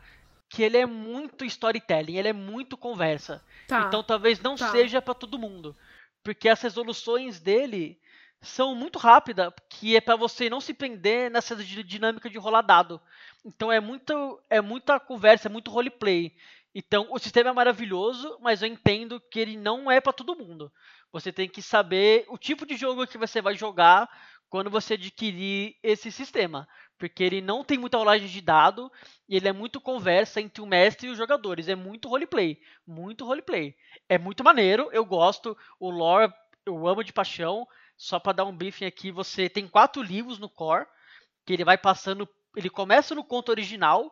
que 0.47 0.63
ele 0.63 0.77
é 0.77 0.85
muito 0.85 1.45
storytelling, 1.45 2.17
ele 2.17 2.27
é 2.27 2.33
muito 2.33 2.75
conversa. 2.77 3.43
Tá. 3.67 3.85
Então 3.87 4.03
talvez 4.03 4.39
não 4.39 4.55
tá. 4.55 4.71
seja 4.71 5.01
para 5.01 5.13
todo 5.13 5.37
mundo, 5.39 5.75
porque 6.23 6.49
as 6.49 6.61
resoluções 6.61 7.39
dele 7.39 7.99
são 8.41 8.73
muito 8.73 8.97
rápidas, 8.97 9.51
que 9.69 9.95
é 9.95 10.01
para 10.01 10.15
você 10.15 10.49
não 10.49 10.61
se 10.61 10.73
prender 10.73 11.29
nessa 11.29 11.55
di- 11.55 11.83
dinâmica 11.83 12.29
de 12.29 12.37
rolar 12.37 12.61
dado. 12.61 12.99
Então 13.45 13.71
é 13.71 13.79
muito 13.79 14.41
é 14.49 14.59
muita 14.61 14.99
conversa, 14.99 15.47
é 15.47 15.51
muito 15.51 15.69
roleplay. 15.69 16.35
Então 16.73 17.07
o 17.11 17.17
sistema 17.17 17.49
é 17.49 17.53
maravilhoso, 17.53 18.37
mas 18.41 18.61
eu 18.61 18.67
entendo 18.67 19.19
que 19.19 19.39
ele 19.39 19.57
não 19.57 19.89
é 19.89 19.99
para 19.99 20.13
todo 20.13 20.35
mundo. 20.35 20.71
Você 21.11 21.31
tem 21.31 21.49
que 21.49 21.61
saber 21.61 22.25
o 22.29 22.37
tipo 22.37 22.65
de 22.65 22.77
jogo 22.77 23.07
que 23.07 23.17
você 23.17 23.41
vai 23.41 23.55
jogar 23.55 24.07
quando 24.49 24.69
você 24.69 24.95
adquirir 24.95 25.75
esse 25.83 26.11
sistema, 26.11 26.67
porque 26.97 27.23
ele 27.23 27.39
não 27.39 27.63
tem 27.63 27.77
muita 27.77 27.97
rolagem 27.97 28.27
de 28.27 28.41
dado 28.41 28.91
e 29.27 29.35
ele 29.35 29.47
é 29.47 29.53
muito 29.53 29.79
conversa 29.79 30.41
entre 30.41 30.61
o 30.61 30.65
mestre 30.65 31.07
e 31.07 31.11
os 31.11 31.17
jogadores. 31.17 31.67
É 31.67 31.75
muito 31.75 32.09
roleplay, 32.09 32.59
muito 32.85 33.25
roleplay. 33.25 33.75
É 34.07 34.17
muito 34.17 34.43
maneiro, 34.43 34.89
eu 34.91 35.05
gosto. 35.05 35.57
O 35.79 35.89
lore 35.89 36.33
eu 36.65 36.87
amo 36.87 37.03
de 37.03 37.13
paixão. 37.13 37.67
Só 37.97 38.17
para 38.19 38.33
dar 38.33 38.45
um 38.45 38.55
briefing 38.55 38.85
aqui, 38.85 39.11
você 39.11 39.49
tem 39.49 39.67
quatro 39.67 40.01
livros 40.01 40.39
no 40.39 40.49
core 40.49 40.85
que 41.45 41.53
ele 41.53 41.65
vai 41.65 41.77
passando. 41.77 42.27
Ele 42.55 42.69
começa 42.69 43.13
no 43.13 43.23
conto 43.23 43.49
original 43.49 44.11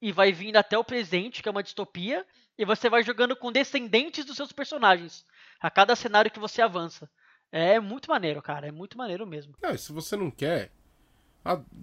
e 0.00 0.12
vai 0.12 0.32
vindo 0.32 0.56
até 0.56 0.76
o 0.78 0.84
presente, 0.84 1.42
que 1.42 1.48
é 1.48 1.52
uma 1.52 1.62
distopia, 1.62 2.24
e 2.56 2.64
você 2.64 2.88
vai 2.88 3.02
jogando 3.02 3.34
com 3.36 3.50
descendentes 3.52 4.24
dos 4.24 4.36
seus 4.36 4.52
personagens 4.52 5.24
a 5.60 5.70
cada 5.70 5.94
cenário 5.96 6.30
que 6.30 6.38
você 6.38 6.62
avança. 6.62 7.10
É 7.50 7.80
muito 7.80 8.10
maneiro, 8.10 8.40
cara. 8.42 8.68
É 8.68 8.72
muito 8.72 8.96
maneiro 8.98 9.26
mesmo. 9.26 9.54
É, 9.62 9.76
se 9.76 9.92
você 9.92 10.16
não 10.16 10.30
quer 10.30 10.70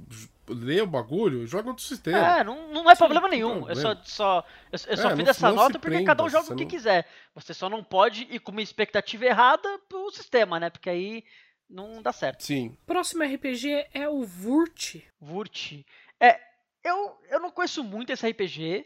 j- 0.10 0.30
ler 0.48 0.84
o 0.84 0.88
bagulho, 0.88 1.48
joga 1.48 1.70
outro 1.70 1.84
sistema. 1.84 2.38
É, 2.40 2.44
não, 2.44 2.68
não 2.72 2.90
é 2.90 2.94
Sim, 2.96 3.00
problema 3.00 3.28
nenhum. 3.28 3.68
Eu 3.68 3.76
só, 3.76 3.82
problema. 3.96 4.02
só, 4.06 4.46
eu, 4.72 4.80
eu 4.92 4.98
só 4.98 5.10
É, 5.10 5.16
fiz 5.16 5.24
não- 5.26 5.32
essa 5.32 5.48
não 5.50 5.56
nota 5.56 5.80
porque 5.80 5.90
prenda, 5.90 6.06
cada 6.06 6.24
um 6.24 6.30
joga 6.30 6.54
o 6.54 6.56
que 6.56 6.64
não- 6.64 6.70
quiser. 6.70 7.08
Você 7.34 7.54
só 7.54 7.68
não 7.70 7.84
pode 7.84 8.28
ir 8.30 8.40
com 8.40 8.52
uma 8.52 8.62
expectativa 8.62 9.26
errada 9.26 9.80
pro 9.90 10.12
sistema, 10.12 10.60
né? 10.60 10.70
Porque 10.70 10.90
aí 10.90 11.24
não 11.70 12.02
dá 12.02 12.14
certo. 12.14 12.44
Sim. 12.44 12.78
Próximo 12.86 13.24
RPG 13.24 13.88
é 13.94 14.08
o 14.08 14.24
Vurt. 14.24 14.98
Vurt. 15.20 15.82
É, 16.20 16.40
eu, 16.86 17.20
eu 17.30 17.40
não 17.40 17.52
conheço 17.52 17.84
muito 17.84 18.12
esse 18.12 18.28
RPG, 18.30 18.86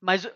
mas, 0.00 0.26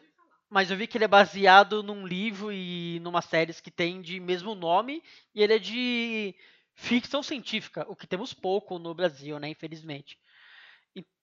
mas 0.50 0.70
eu 0.70 0.76
vi 0.76 0.86
que 0.86 0.98
ele 0.98 1.04
é 1.04 1.08
baseado 1.08 1.82
num 1.82 2.06
livro 2.06 2.52
e 2.52 2.98
numa 3.00 3.22
série 3.22 3.54
que 3.54 3.70
tem 3.70 4.02
de 4.02 4.18
mesmo 4.18 4.54
nome, 4.54 5.02
e 5.34 5.42
ele 5.42 5.54
é 5.54 5.58
de 5.58 6.34
ficção 6.74 7.22
científica, 7.22 7.86
o 7.88 7.96
que 7.96 8.06
temos 8.06 8.34
pouco 8.34 8.78
no 8.78 8.94
Brasil, 8.94 9.38
né, 9.38 9.48
infelizmente. 9.48 10.18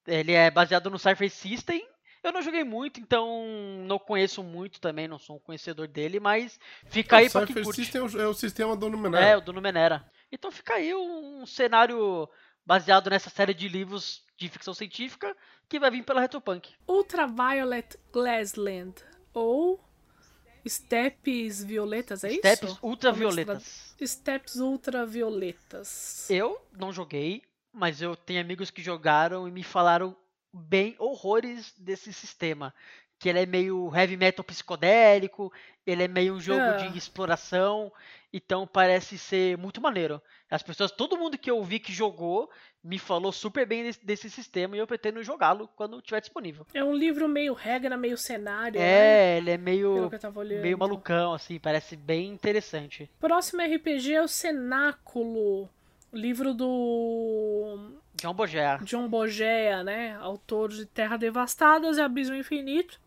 Ele 0.07 0.33
é 0.33 0.49
baseado 0.51 0.89
no 0.89 0.99
Cypher 0.99 1.29
System. 1.31 1.85
Eu 2.23 2.31
não 2.31 2.41
joguei 2.41 2.63
muito, 2.63 2.99
então 2.99 3.27
não 3.85 3.99
conheço 3.99 4.41
muito 4.43 4.79
também, 4.79 5.07
não 5.07 5.19
sou 5.19 5.35
um 5.35 5.39
conhecedor 5.39 5.87
dele, 5.87 6.19
mas 6.19 6.59
fica 6.87 7.17
aí 7.17 7.27
o 7.27 7.31
pra 7.31 7.45
quem 7.45 7.55
curte. 7.61 7.81
System 7.81 8.01
é 8.01 8.03
o, 8.03 8.21
é 8.21 8.27
o 8.27 8.33
sistema 8.33 8.75
do 8.75 8.87
É, 8.87 8.89
Numenera. 8.89 9.37
o 9.37 9.41
do 9.41 9.53
Numenera. 9.53 10.11
Então 10.31 10.51
fica 10.51 10.75
aí 10.75 10.93
um 10.95 11.45
cenário 11.45 12.27
baseado 12.65 13.09
nessa 13.09 13.29
série 13.29 13.53
de 13.53 13.67
livros 13.67 14.23
de 14.37 14.49
ficção 14.49 14.73
científica 14.73 15.35
que 15.67 15.79
vai 15.79 15.91
vir 15.91 16.03
pela 16.03 16.21
Retropunk. 16.21 16.73
Ultraviolet 16.87 17.97
Glassland. 18.11 18.95
Ou 19.33 19.79
Steps 20.67 21.63
violetas, 21.63 22.23
é 22.23 22.31
Steps 22.31 22.71
isso? 22.71 22.79
ultravioletas. 22.81 23.95
Steps 24.01 24.55
ultravioletas. 24.55 26.29
Eu 26.29 26.59
não 26.71 26.91
joguei, 26.91 27.43
mas 27.71 28.01
eu 28.01 28.15
tenho 28.15 28.41
amigos 28.41 28.71
que 28.71 28.81
jogaram 28.81 29.47
e 29.47 29.51
me 29.51 29.63
falaram 29.63 30.15
bem 30.51 30.95
horrores 30.97 31.73
desse 31.77 32.11
sistema. 32.13 32.73
Que 33.17 33.29
ele 33.29 33.39
é 33.39 33.45
meio 33.45 33.91
heavy 33.95 34.17
metal 34.17 34.43
psicodélico, 34.43 35.51
ele 35.87 36.03
é 36.03 36.07
meio 36.07 36.33
um 36.33 36.39
jogo 36.39 36.59
É. 36.61 36.89
de 36.89 36.97
exploração, 36.97 37.91
então 38.33 38.67
parece 38.67 39.17
ser 39.17 39.57
muito 39.57 39.79
maneiro. 39.79 40.21
As 40.51 40.61
pessoas, 40.61 40.91
todo 40.91 41.17
mundo 41.17 41.37
que 41.37 41.49
eu 41.49 41.63
vi 41.63 41.79
que 41.79 41.93
jogou, 41.93 42.49
me 42.83 42.99
falou 42.99 43.31
super 43.31 43.65
bem 43.65 43.83
desse, 43.83 44.05
desse 44.05 44.29
sistema 44.29 44.75
e 44.75 44.79
eu 44.79 44.85
pretendo 44.85 45.23
jogá-lo 45.23 45.67
quando 45.75 45.97
estiver 45.97 46.19
disponível. 46.19 46.67
É 46.73 46.83
um 46.83 46.93
livro 46.93 47.27
meio 47.27 47.53
regra, 47.53 47.95
meio 47.97 48.17
cenário, 48.17 48.79
né? 48.79 48.85
É, 48.85 49.37
ele 49.37 49.51
é 49.51 49.57
meio, 49.57 50.11
meio 50.61 50.77
malucão, 50.77 51.33
assim, 51.33 51.57
parece 51.57 51.95
bem 51.95 52.27
interessante. 52.29 53.09
Próximo 53.19 53.61
RPG 53.61 54.13
é 54.13 54.21
o 54.21 54.27
Cenáculo, 54.27 55.69
livro 56.13 56.53
do 56.53 57.91
John 58.15 58.33
Bogea. 58.33 58.79
John 58.83 59.07
Bogea, 59.07 59.83
né? 59.83 60.15
Autor 60.21 60.69
de 60.69 60.85
Terra 60.85 61.17
Devastadas 61.17 61.97
e 61.97 62.01
Abismo 62.01 62.35
Infinito. 62.35 62.99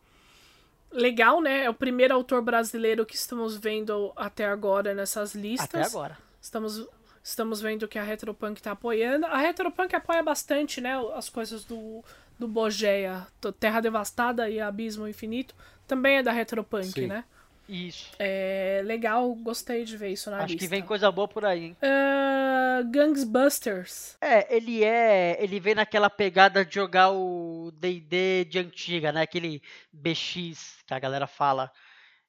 Legal, 0.90 1.40
né? 1.40 1.64
É 1.64 1.70
o 1.70 1.74
primeiro 1.74 2.14
autor 2.14 2.42
brasileiro 2.42 3.04
que 3.04 3.14
estamos 3.14 3.56
vendo 3.56 4.12
até 4.16 4.46
agora 4.46 4.94
nessas 4.94 5.34
listas. 5.34 5.68
Até 5.68 5.82
agora. 5.82 6.18
Estamos, 6.40 6.86
estamos 7.22 7.60
vendo 7.60 7.86
que 7.86 7.98
a 7.98 8.02
Retropunk 8.02 8.60
tá 8.62 8.72
apoiando. 8.72 9.26
A 9.26 9.38
Retropunk 9.38 9.94
apoia 9.94 10.22
bastante, 10.22 10.80
né? 10.80 10.94
As 11.14 11.28
coisas 11.28 11.64
do, 11.64 12.02
do 12.38 12.48
Bogea. 12.48 13.26
Terra 13.60 13.80
Devastada 13.80 14.48
e 14.48 14.60
Abismo 14.60 15.06
Infinito. 15.06 15.54
Também 15.86 16.18
é 16.18 16.22
da 16.22 16.32
Retropunk, 16.32 16.92
Sim. 16.92 17.06
né? 17.06 17.24
Isso. 17.68 18.10
É 18.18 18.80
legal, 18.84 19.34
gostei 19.34 19.84
de 19.84 19.96
ver 19.96 20.08
isso 20.08 20.30
na 20.30 20.38
Acho 20.38 20.46
lista. 20.46 20.58
que 20.58 20.66
vem 20.66 20.82
coisa 20.82 21.12
boa 21.12 21.28
por 21.28 21.44
aí, 21.44 21.64
hein? 21.66 21.76
Ah, 21.82 22.82
Gangsbusters. 22.90 24.16
É, 24.20 24.56
ele 24.56 24.82
é. 24.82 25.36
Ele 25.42 25.60
vem 25.60 25.74
naquela 25.74 26.08
pegada 26.08 26.64
de 26.64 26.74
jogar 26.74 27.10
o 27.10 27.70
DD 27.74 28.46
de 28.46 28.58
antiga, 28.58 29.12
né? 29.12 29.20
Aquele 29.20 29.60
BX 29.92 30.78
que 30.86 30.94
a 30.94 30.98
galera 30.98 31.26
fala. 31.26 31.70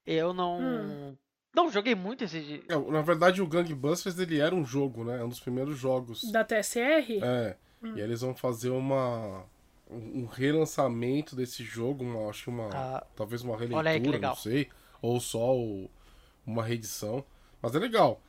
Eu 0.05 0.33
não. 0.33 0.59
Hum. 0.59 1.17
Não 1.55 1.71
joguei 1.71 1.95
muito 1.95 2.25
esse. 2.25 2.63
É, 2.67 2.77
na 2.91 3.01
verdade, 3.01 3.41
o 3.41 3.47
Gangbusters 3.47 4.19
ele 4.19 4.39
era 4.39 4.53
um 4.53 4.65
jogo, 4.65 5.03
né? 5.03 5.19
É 5.19 5.23
um 5.23 5.29
dos 5.29 5.39
primeiros 5.39 5.77
jogos. 5.77 6.29
Da 6.31 6.43
TSR? 6.43 7.19
É. 7.23 7.55
E 7.95 8.01
eles 8.01 8.21
vão 8.21 8.35
fazer 8.35 8.69
uma. 8.69 9.45
Um 9.91 10.27
relançamento 10.27 11.35
desse 11.35 11.63
jogo, 11.63 12.03
uma, 12.03 12.29
acho 12.29 12.43
que 12.43 12.49
uma. 12.49 12.69
Ah, 12.71 13.03
talvez 13.15 13.41
uma 13.41 13.53
olha 13.53 13.63
aí 13.63 13.67
que 13.69 13.75
releitura, 13.75 14.17
legal. 14.17 14.31
não 14.35 14.37
sei. 14.37 14.69
Ou 15.01 15.19
só 15.19 15.55
o- 15.55 15.89
uma 16.45 16.63
reedição. 16.63 17.23
Mas 17.61 17.75
é 17.75 17.79
legal. 17.79 18.21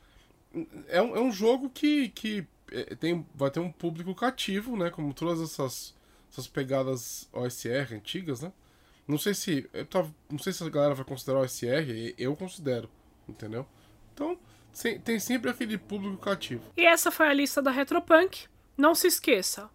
É 0.87 1.01
um, 1.01 1.15
é 1.15 1.19
um 1.19 1.31
jogo 1.31 1.69
que, 1.69 2.09
que 2.09 2.45
é, 2.71 2.95
tem, 2.95 3.25
vai 3.33 3.49
ter 3.49 3.59
um 3.59 3.71
público 3.71 4.13
cativo, 4.13 4.75
né? 4.77 4.89
Como 4.89 5.13
todas 5.13 5.41
essas, 5.41 5.95
essas 6.31 6.47
pegadas 6.47 7.29
OSR 7.33 7.93
antigas, 7.95 8.41
né? 8.41 8.51
Não 9.07 9.17
sei 9.17 9.33
se. 9.33 9.69
Não 10.29 10.37
sei 10.39 10.53
se 10.53 10.63
a 10.63 10.69
galera 10.69 10.93
vai 10.93 11.03
considerar 11.05 11.39
OSR, 11.39 12.13
eu 12.17 12.35
considero, 12.35 12.89
entendeu? 13.27 13.65
Então, 14.13 14.37
sem- 14.71 14.99
tem 14.99 15.19
sempre 15.19 15.49
aquele 15.49 15.77
público 15.77 16.17
cativo. 16.17 16.63
E 16.77 16.85
essa 16.85 17.11
foi 17.11 17.27
a 17.27 17.33
lista 17.33 17.61
da 17.61 17.71
Retropunk. 17.71 18.45
Não 18.77 18.93
se 18.95 19.07
esqueça. 19.07 19.69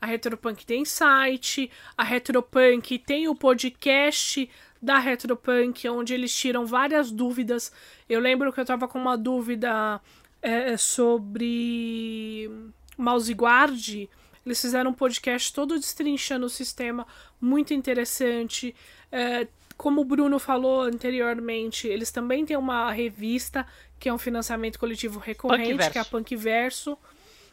A 0.00 0.06
Retropunk 0.06 0.66
tem 0.66 0.84
site, 0.84 1.70
a 1.96 2.02
Retropunk 2.02 2.98
tem 2.98 3.28
o 3.28 3.36
podcast 3.36 4.50
da 4.82 4.98
Retropunk, 4.98 5.88
onde 5.88 6.12
eles 6.12 6.34
tiram 6.34 6.66
várias 6.66 7.12
dúvidas. 7.12 7.72
Eu 8.08 8.18
lembro 8.18 8.52
que 8.52 8.58
eu 8.58 8.64
tava 8.64 8.88
com 8.88 8.98
uma 8.98 9.16
dúvida 9.16 10.00
é, 10.42 10.76
sobre 10.76 12.50
Mouse 12.98 13.32
Guard. 13.32 14.08
Eles 14.44 14.60
fizeram 14.60 14.90
um 14.90 14.94
podcast 14.94 15.54
todo 15.54 15.78
destrinchando 15.78 16.46
o 16.46 16.50
sistema, 16.50 17.06
muito 17.40 17.72
interessante. 17.72 18.74
É, 19.12 19.46
como 19.76 20.00
o 20.00 20.04
Bruno 20.04 20.40
falou 20.40 20.82
anteriormente, 20.82 21.86
eles 21.86 22.10
também 22.10 22.44
têm 22.44 22.56
uma 22.56 22.90
revista 22.90 23.64
que 24.00 24.08
é 24.08 24.12
um 24.12 24.18
financiamento 24.18 24.80
coletivo 24.80 25.20
recorrente, 25.20 25.90
que 25.90 25.98
é 25.98 26.00
a 26.00 26.04
Punkverso. 26.04 26.98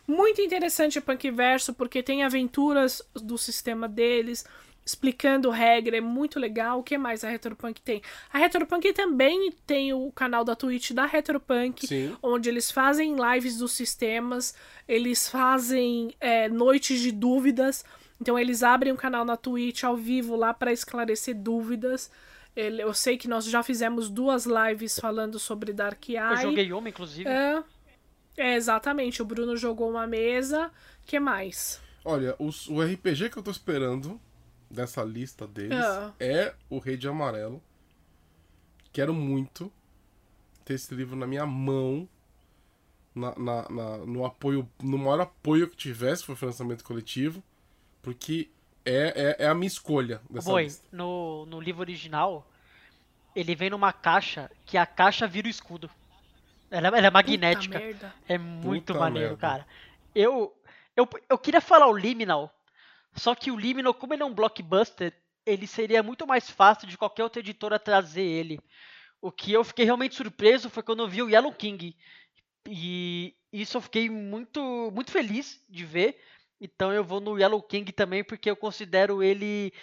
Muito 0.07 0.41
interessante 0.41 0.97
o 0.97 1.01
Punkverso, 1.03 1.75
porque 1.75 2.01
tem 2.01 2.23
aventuras 2.23 3.03
do 3.13 3.37
sistema 3.37 3.87
deles, 3.87 4.43
explicando 4.89 5.49
regra, 5.49 5.97
é 5.97 6.01
muito 6.01 6.39
legal. 6.39 6.79
O 6.79 6.83
que 6.83 6.97
mais 6.97 7.23
a 7.23 7.29
Retropunk 7.29 7.81
tem? 7.81 8.01
A 8.31 8.37
Retropunk 8.37 8.91
também 8.93 9.51
tem 9.65 9.93
o 9.93 10.11
canal 10.11 10.43
da 10.43 10.55
Twitch 10.55 10.91
da 10.91 11.05
Retropunk, 11.05 11.87
Sim. 11.87 12.15
onde 12.21 12.49
eles 12.49 12.69
fazem 12.71 13.15
lives 13.15 13.57
dos 13.57 13.71
sistemas, 13.73 14.53
eles 14.87 15.29
fazem 15.29 16.13
é, 16.19 16.47
noites 16.49 16.99
de 16.99 17.11
dúvidas. 17.11 17.85
Então 18.21 18.37
eles 18.37 18.63
abrem 18.63 18.91
um 18.91 18.97
canal 18.97 19.23
na 19.23 19.37
Twitch 19.37 19.83
ao 19.83 19.95
vivo 19.95 20.35
lá 20.35 20.53
para 20.53 20.73
esclarecer 20.73 21.35
dúvidas. 21.35 22.11
Ele- 22.55 22.81
Eu 22.83 22.93
sei 22.93 23.15
que 23.17 23.27
nós 23.27 23.45
já 23.45 23.63
fizemos 23.63 24.09
duas 24.09 24.45
lives 24.45 24.99
falando 24.99 25.39
sobre 25.39 25.71
Dark 25.71 26.09
Eye. 26.09 26.17
Eu 26.17 26.37
joguei 26.37 26.73
uma, 26.73 26.89
inclusive. 26.89 27.29
É, 27.29 27.63
é, 28.35 28.55
exatamente. 28.55 29.21
O 29.21 29.25
Bruno 29.25 29.55
jogou 29.55 29.89
uma 29.89 30.05
mesa. 30.07 30.69
que 31.05 31.19
mais? 31.19 31.79
Olha, 32.05 32.35
os- 32.39 32.67
o 32.69 32.81
RPG 32.81 33.29
que 33.29 33.37
eu 33.37 33.43
tô 33.43 33.51
esperando 33.51 34.19
dessa 34.69 35.03
lista 35.03 35.47
deles 35.47 35.77
Ah. 35.83 36.13
é 36.19 36.53
o 36.69 36.77
Rei 36.79 36.95
de 36.97 37.07
Amarelo. 37.07 37.61
Quero 38.91 39.13
muito 39.13 39.71
ter 40.65 40.73
esse 40.75 40.93
livro 40.93 41.15
na 41.15 41.27
minha 41.27 41.45
mão. 41.45 42.07
Na, 43.15 43.33
na- 43.37 43.69
na- 43.69 43.97
no 44.05 44.23
apoio, 44.25 44.69
no 44.81 44.97
maior 44.97 45.21
apoio 45.21 45.67
que 45.67 45.75
tivesse 45.75 46.23
foi 46.23 46.35
o 46.35 46.37
financiamento 46.37 46.83
coletivo. 46.83 47.43
Porque 48.01 48.49
é, 48.85 49.35
é, 49.39 49.45
é 49.45 49.47
a 49.47 49.53
minha 49.53 49.67
escolha 49.67 50.21
dessa 50.29 50.49
Boi, 50.49 50.63
lista. 50.63 50.87
no, 50.91 51.45
no 51.47 51.59
livro 51.59 51.81
original, 51.81 52.47
ele 53.35 53.55
vem 53.55 53.69
numa 53.71 53.91
caixa 53.91 54.49
que 54.65 54.77
a 54.77 54.85
caixa 54.85 55.27
vira 55.27 55.47
o 55.47 55.51
escudo. 55.51 55.89
Ela, 56.71 56.87
ela 56.89 57.07
é 57.07 57.11
magnética. 57.11 57.73
Puta 57.79 57.85
merda. 57.85 58.13
É 58.27 58.37
muito 58.37 58.93
Puta 58.93 58.99
maneiro, 58.99 59.29
merda. 59.29 59.41
cara. 59.41 59.67
Eu, 60.15 60.55
eu, 60.95 61.07
eu 61.27 61.37
queria 61.37 61.59
falar 61.61 61.87
o 61.87 61.97
Liminal, 61.97 62.53
só 63.15 63.35
que 63.35 63.51
o 63.51 63.57
Liminal, 63.57 63.93
como 63.93 64.13
ele 64.13 64.23
é 64.23 64.25
um 64.25 64.33
blockbuster, 64.33 65.13
ele 65.45 65.67
seria 65.67 66.03
muito 66.03 66.27
mais 66.27 66.49
fácil 66.49 66.87
de 66.87 66.97
qualquer 66.97 67.23
outra 67.23 67.39
editora 67.39 67.79
trazer 67.79 68.23
ele. 68.23 68.59
O 69.21 69.31
que 69.31 69.51
eu 69.51 69.63
fiquei 69.63 69.85
realmente 69.85 70.15
surpreso 70.15 70.69
foi 70.69 70.83
quando 70.83 71.03
eu 71.03 71.07
vi 71.07 71.21
o 71.21 71.29
Yellow 71.29 71.53
King. 71.53 71.95
E 72.67 73.35
isso 73.51 73.77
eu 73.77 73.81
fiquei 73.81 74.09
muito, 74.09 74.91
muito 74.91 75.11
feliz 75.11 75.63
de 75.67 75.85
ver. 75.85 76.21
Então 76.61 76.93
eu 76.93 77.03
vou 77.03 77.19
no 77.19 77.37
Yellow 77.37 77.61
King 77.63 77.91
também, 77.91 78.23
porque 78.23 78.49
eu 78.49 78.55
considero 78.55 79.23
ele, 79.23 79.73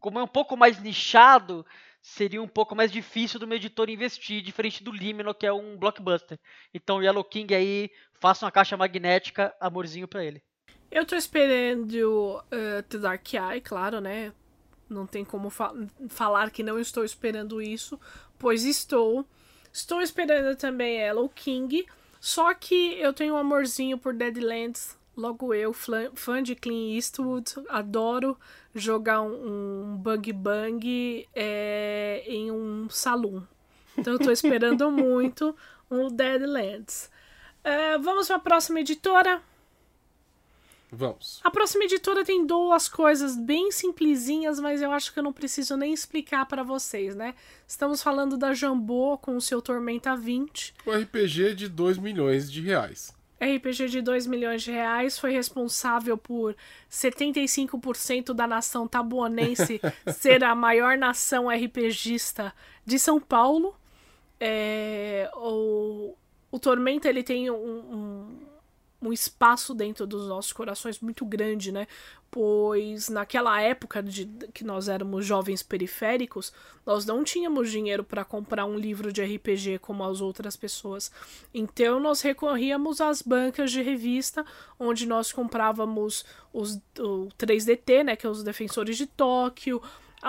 como 0.00 0.18
é 0.18 0.22
um 0.22 0.28
pouco 0.28 0.56
mais 0.56 0.80
nichado, 0.80 1.66
seria 2.00 2.40
um 2.42 2.48
pouco 2.48 2.76
mais 2.76 2.92
difícil 2.92 3.40
do 3.40 3.46
meu 3.46 3.56
editor 3.56 3.90
investir, 3.90 4.42
diferente 4.42 4.84
do 4.84 4.92
Liminal, 4.92 5.34
que 5.34 5.46
é 5.46 5.52
um 5.52 5.76
blockbuster. 5.76 6.38
Então, 6.72 7.02
Yellow 7.02 7.24
King 7.24 7.54
aí, 7.54 7.90
faça 8.20 8.44
uma 8.44 8.52
caixa 8.52 8.76
magnética, 8.76 9.54
amorzinho 9.60 10.06
pra 10.06 10.24
ele. 10.24 10.42
Eu 10.90 11.04
tô 11.04 11.16
esperando 11.16 11.94
uh, 12.36 12.82
The 12.88 12.98
Dark 12.98 13.34
Eye, 13.34 13.60
claro, 13.60 14.00
né? 14.00 14.32
Não 14.88 15.06
tem 15.06 15.24
como 15.24 15.50
fa- 15.50 15.74
falar 16.08 16.50
que 16.50 16.62
não 16.62 16.78
estou 16.78 17.04
esperando 17.04 17.60
isso, 17.60 17.98
pois 18.38 18.64
estou. 18.64 19.26
Estou 19.72 20.00
esperando 20.00 20.56
também 20.56 20.98
Yellow 20.98 21.28
King, 21.28 21.84
só 22.20 22.54
que 22.54 22.94
eu 22.98 23.12
tenho 23.12 23.34
um 23.34 23.36
amorzinho 23.36 23.98
por 23.98 24.14
Deadlands. 24.14 24.96
Logo 25.16 25.52
eu, 25.54 25.72
fã 25.72 26.42
de 26.42 26.54
Clean 26.54 26.94
Eastwood, 26.94 27.54
adoro 27.70 28.38
jogar 28.74 29.22
um, 29.22 29.92
um 29.92 29.96
Bug 29.96 30.30
Bang 30.32 31.26
é, 31.34 32.22
em 32.26 32.50
um 32.50 32.88
saloon. 32.90 33.42
Então 33.96 34.12
eu 34.14 34.18
tô 34.18 34.30
esperando 34.30 34.88
muito 34.92 35.56
um 35.90 36.08
Deadlands. 36.08 37.10
Uh, 37.64 38.00
vamos 38.02 38.26
para 38.28 38.36
a 38.36 38.40
próxima 38.40 38.80
editora. 38.80 39.42
Vamos. 40.90 41.40
A 41.42 41.50
próxima 41.50 41.84
editora 41.84 42.24
tem 42.24 42.46
duas 42.46 42.88
coisas 42.88 43.36
bem 43.36 43.72
simplesinhas, 43.72 44.60
mas 44.60 44.80
eu 44.80 44.92
acho 44.92 45.12
que 45.12 45.18
eu 45.18 45.22
não 45.22 45.32
preciso 45.32 45.76
nem 45.76 45.92
explicar 45.92 46.46
para 46.46 46.62
vocês, 46.62 47.14
né? 47.14 47.34
Estamos 47.66 48.02
falando 48.02 48.36
da 48.36 48.54
Jambô 48.54 49.18
com 49.18 49.36
o 49.36 49.40
seu 49.40 49.60
Tormenta 49.60 50.16
20. 50.16 50.74
O 50.86 50.92
RPG 50.92 51.54
de 51.54 51.68
2 51.68 51.98
milhões 51.98 52.50
de 52.50 52.60
reais. 52.60 53.16
RPG 53.40 53.88
de 53.88 54.00
2 54.00 54.26
milhões 54.26 54.62
de 54.62 54.70
reais 54.70 55.18
foi 55.18 55.30
responsável 55.30 56.16
por 56.16 56.56
75% 56.90 58.32
da 58.32 58.46
nação 58.46 58.88
tabuonense 58.88 59.80
ser 60.16 60.42
a 60.42 60.54
maior 60.54 60.96
nação 60.96 61.48
RPGista 61.48 62.54
de 62.84 62.98
São 62.98 63.20
Paulo. 63.20 63.74
É, 64.40 65.30
o, 65.34 66.14
o 66.50 66.58
Tormenta 66.58 67.08
ele 67.08 67.22
tem 67.22 67.50
um, 67.50 67.54
um, 67.54 68.38
um 69.00 69.12
espaço 69.12 69.74
dentro 69.74 70.06
dos 70.06 70.26
nossos 70.26 70.52
corações 70.52 71.00
muito 71.00 71.24
grande, 71.24 71.70
né? 71.70 71.86
Pois 72.30 73.08
naquela 73.08 73.60
época 73.60 74.02
de 74.02 74.26
que 74.52 74.64
nós 74.64 74.88
éramos 74.88 75.24
jovens 75.24 75.62
periféricos, 75.62 76.52
nós 76.84 77.06
não 77.06 77.22
tínhamos 77.22 77.70
dinheiro 77.70 78.02
para 78.02 78.24
comprar 78.24 78.64
um 78.64 78.76
livro 78.76 79.12
de 79.12 79.22
RPG 79.22 79.78
como 79.78 80.04
as 80.04 80.20
outras 80.20 80.56
pessoas. 80.56 81.10
Então 81.54 82.00
nós 82.00 82.20
recorríamos 82.20 83.00
às 83.00 83.22
bancas 83.22 83.70
de 83.70 83.82
revista, 83.82 84.44
onde 84.78 85.06
nós 85.06 85.32
comprávamos 85.32 86.24
os, 86.52 86.76
o 86.98 87.28
3DT, 87.38 88.04
né, 88.04 88.16
que 88.16 88.26
é 88.26 88.30
os 88.30 88.42
Defensores 88.42 88.96
de 88.96 89.06
Tóquio, 89.06 89.80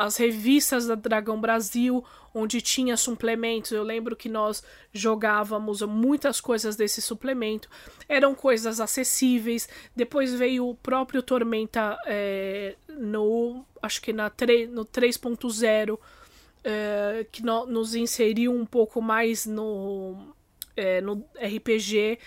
as 0.06 0.18
revistas 0.18 0.88
da 0.88 0.96
Dragão 0.96 1.42
Brasil, 1.42 2.04
onde 2.34 2.62
tinha 2.62 2.96
suplementos. 2.96 3.72
Eu 3.72 3.84
lembro 3.84 4.16
que 4.16 4.30
nós 4.30 4.64
jogávamos 4.94 5.82
muitas 5.82 6.40
coisas 6.40 6.76
desse 6.76 7.02
suplemento. 7.02 7.70
Eram 8.08 8.36
coisas 8.36 8.80
acessíveis. 8.80 9.68
Depois 9.96 10.34
veio 10.34 10.70
o 10.70 10.76
próprio 10.76 11.24
Tormenta 11.24 11.98
é, 12.06 12.76
no. 12.88 13.66
Acho 13.82 14.02
que 14.02 14.14
na 14.14 14.30
3, 14.30 14.70
no 14.70 14.86
3.0. 14.86 16.00
É, 16.64 17.26
que 17.32 17.44
no, 17.44 17.66
nos 17.66 17.96
inseriu 17.96 18.52
um 18.52 18.66
pouco 18.66 19.02
mais 19.02 19.46
no, 19.46 20.34
é, 20.76 21.02
no 21.02 21.26
RPG. 21.36 22.20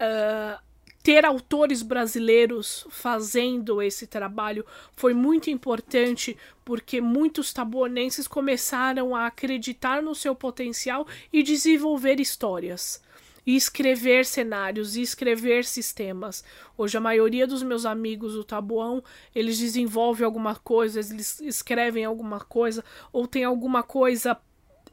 Uh, 0.00 0.71
ter 1.02 1.24
autores 1.24 1.82
brasileiros 1.82 2.86
fazendo 2.88 3.82
esse 3.82 4.06
trabalho 4.06 4.64
foi 4.94 5.12
muito 5.12 5.50
importante 5.50 6.36
porque 6.64 7.00
muitos 7.00 7.52
tabuonenses 7.52 8.28
começaram 8.28 9.14
a 9.16 9.26
acreditar 9.26 10.00
no 10.00 10.14
seu 10.14 10.34
potencial 10.34 11.06
e 11.32 11.42
desenvolver 11.42 12.20
histórias. 12.20 13.02
E 13.44 13.56
escrever 13.56 14.24
cenários 14.24 14.96
e 14.96 15.02
escrever 15.02 15.64
sistemas. 15.64 16.44
Hoje 16.78 16.96
a 16.96 17.00
maioria 17.00 17.44
dos 17.44 17.60
meus 17.60 17.84
amigos 17.84 18.34
do 18.34 18.44
Tabuão, 18.44 19.02
eles 19.34 19.58
desenvolvem 19.58 20.24
alguma 20.24 20.54
coisa, 20.54 21.00
eles 21.00 21.40
escrevem 21.40 22.04
alguma 22.04 22.38
coisa 22.38 22.84
ou 23.12 23.26
tem 23.26 23.42
alguma 23.42 23.82
coisa 23.82 24.38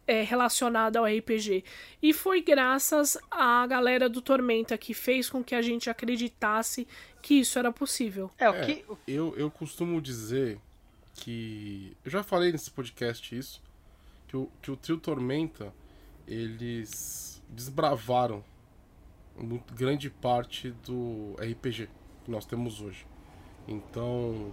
é, 0.10 0.24
relacionada 0.24 0.98
ao 0.98 1.06
RPG. 1.06 1.64
E 2.02 2.14
foi 2.14 2.42
graças 2.42 3.16
à 3.30 3.68
galera 3.68 4.10
do 4.10 4.24
Tormenta 4.24 4.76
que 4.76 4.92
fez 4.92 5.30
com 5.30 5.44
que 5.44 5.54
a 5.54 5.62
gente 5.62 5.88
acreditasse 5.88 6.88
que 7.22 7.36
isso 7.36 7.60
era 7.60 7.72
possível. 7.72 8.32
É, 8.40 8.50
o 8.50 8.66
que... 8.66 8.72
É, 8.72 8.86
eu, 9.08 9.36
eu 9.38 9.52
costumo 9.52 10.02
dizer 10.02 10.60
que. 11.14 11.96
Eu 12.04 12.10
já 12.10 12.24
falei 12.24 12.52
nesse 12.52 12.72
podcast 12.72 13.38
isso. 13.38 13.62
Que 14.28 14.36
o, 14.36 14.50
que 14.62 14.72
o 14.72 14.76
trio 14.76 14.98
Tormenta 14.98 15.72
eles 16.28 17.42
desbravaram 17.48 18.44
muito 19.38 19.74
grande 19.76 20.10
parte 20.10 20.72
do 20.86 21.36
RPG 21.40 21.88
que 22.26 22.32
nós 22.32 22.46
temos 22.46 22.82
hoje. 22.82 23.06
Então, 23.68 24.52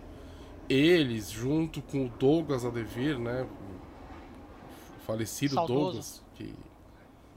eles, 0.68 1.30
junto 1.30 1.80
com 1.80 2.06
o 2.06 2.08
Douglas 2.10 2.64
Adevir, 2.64 3.18
né? 3.18 3.46
Falecido 5.06 5.54
Saudoso. 5.54 5.82
Douglas, 5.82 6.22
que 6.34 6.54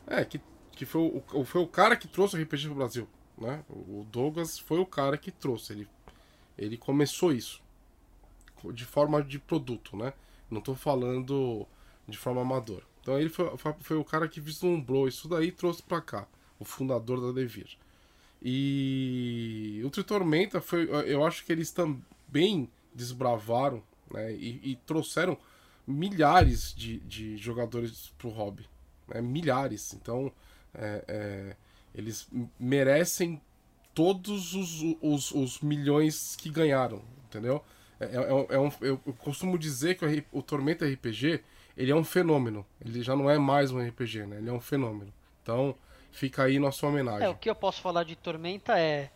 é 0.08 0.26
que, 0.26 0.42
que 0.72 0.86
foi, 0.86 1.02
o, 1.34 1.46
foi 1.46 1.62
o 1.62 1.68
cara 1.68 1.96
que 1.96 2.08
trouxe 2.08 2.36
o 2.36 2.42
RPG 2.42 2.66
pro 2.66 2.76
Brasil, 2.76 3.08
né? 3.38 3.64
O 3.70 4.06
Douglas 4.12 4.58
foi 4.58 4.80
o 4.80 4.86
cara 4.86 5.18
que 5.18 5.32
trouxe, 5.32 5.74
ele 5.74 5.88
ele 6.58 6.78
começou 6.78 7.32
isso 7.32 7.62
de 8.74 8.84
forma 8.84 9.24
de 9.24 9.40
produto, 9.40 9.96
né? 9.96 10.12
Não 10.52 10.60
tô 10.60 10.76
falando 10.76 11.66
de 12.06 12.18
forma 12.18 12.42
amadora. 12.42 12.84
Então 13.02 13.18
ele 13.18 13.30
foi, 13.30 13.50
foi 13.80 13.98
o 13.98 14.04
cara 14.04 14.28
que 14.28 14.42
vislumbrou 14.42 15.08
isso 15.08 15.30
daí 15.30 15.48
e 15.48 15.52
trouxe 15.52 15.82
para 15.82 16.02
cá, 16.02 16.28
o 16.60 16.66
fundador 16.66 17.22
da 17.22 17.32
Devir. 17.32 17.78
E 18.42 19.82
o 19.86 19.90
Tritormenta 19.90 20.60
foi, 20.60 20.90
eu 21.06 21.26
acho 21.26 21.46
que 21.46 21.52
eles 21.52 21.72
também 21.72 22.70
desbravaram, 22.94 23.82
né? 24.12 24.34
E, 24.34 24.72
e 24.72 24.76
trouxeram 24.86 25.38
milhares 25.90 26.74
de, 26.74 27.00
de 27.00 27.36
jogadores 27.38 28.14
pro 28.18 28.30
hobby. 28.30 28.66
Né? 29.08 29.22
Milhares. 29.22 29.94
Então, 29.94 30.32
é, 30.74 31.04
é, 31.08 31.56
eles 31.94 32.28
merecem 32.60 33.42
todos 33.94 34.54
os, 34.54 34.96
os, 35.02 35.32
os, 35.32 35.60
milhões 35.62 36.36
que 36.36 36.50
ganharam, 36.50 37.02
entendeu? 37.26 37.64
É, 38.00 38.06
é, 38.06 38.18
é, 38.18 38.56
é 38.56 38.60
um, 38.60 38.72
eu 38.82 38.98
costumo 39.18 39.58
dizer 39.58 39.96
que 39.96 40.06
o, 40.06 40.40
o 40.40 40.44
Tormenta 40.44 40.86
RPG 40.86 41.44
ele 41.76 41.92
é 41.92 41.96
um 41.96 42.04
fenômeno. 42.04 42.66
Ele 42.80 43.02
já 43.02 43.16
não 43.16 43.30
é 43.30 43.38
mais 43.38 43.72
um 43.72 43.80
RPG, 43.80 44.26
né? 44.26 44.38
Ele 44.38 44.50
é 44.50 44.54
um 44.54 44.60
fenômeno. 44.60 45.14
Então, 45.42 45.74
fica 46.12 46.44
aí 46.44 46.60
nossa 46.60 46.86
homenagem. 46.86 47.26
É, 47.26 47.30
o 47.30 47.36
que 47.36 47.50
eu 47.50 47.56
posso 47.56 47.82
falar 47.82 48.04
de 48.04 48.16
Tormenta 48.16 48.78
é. 48.78 49.10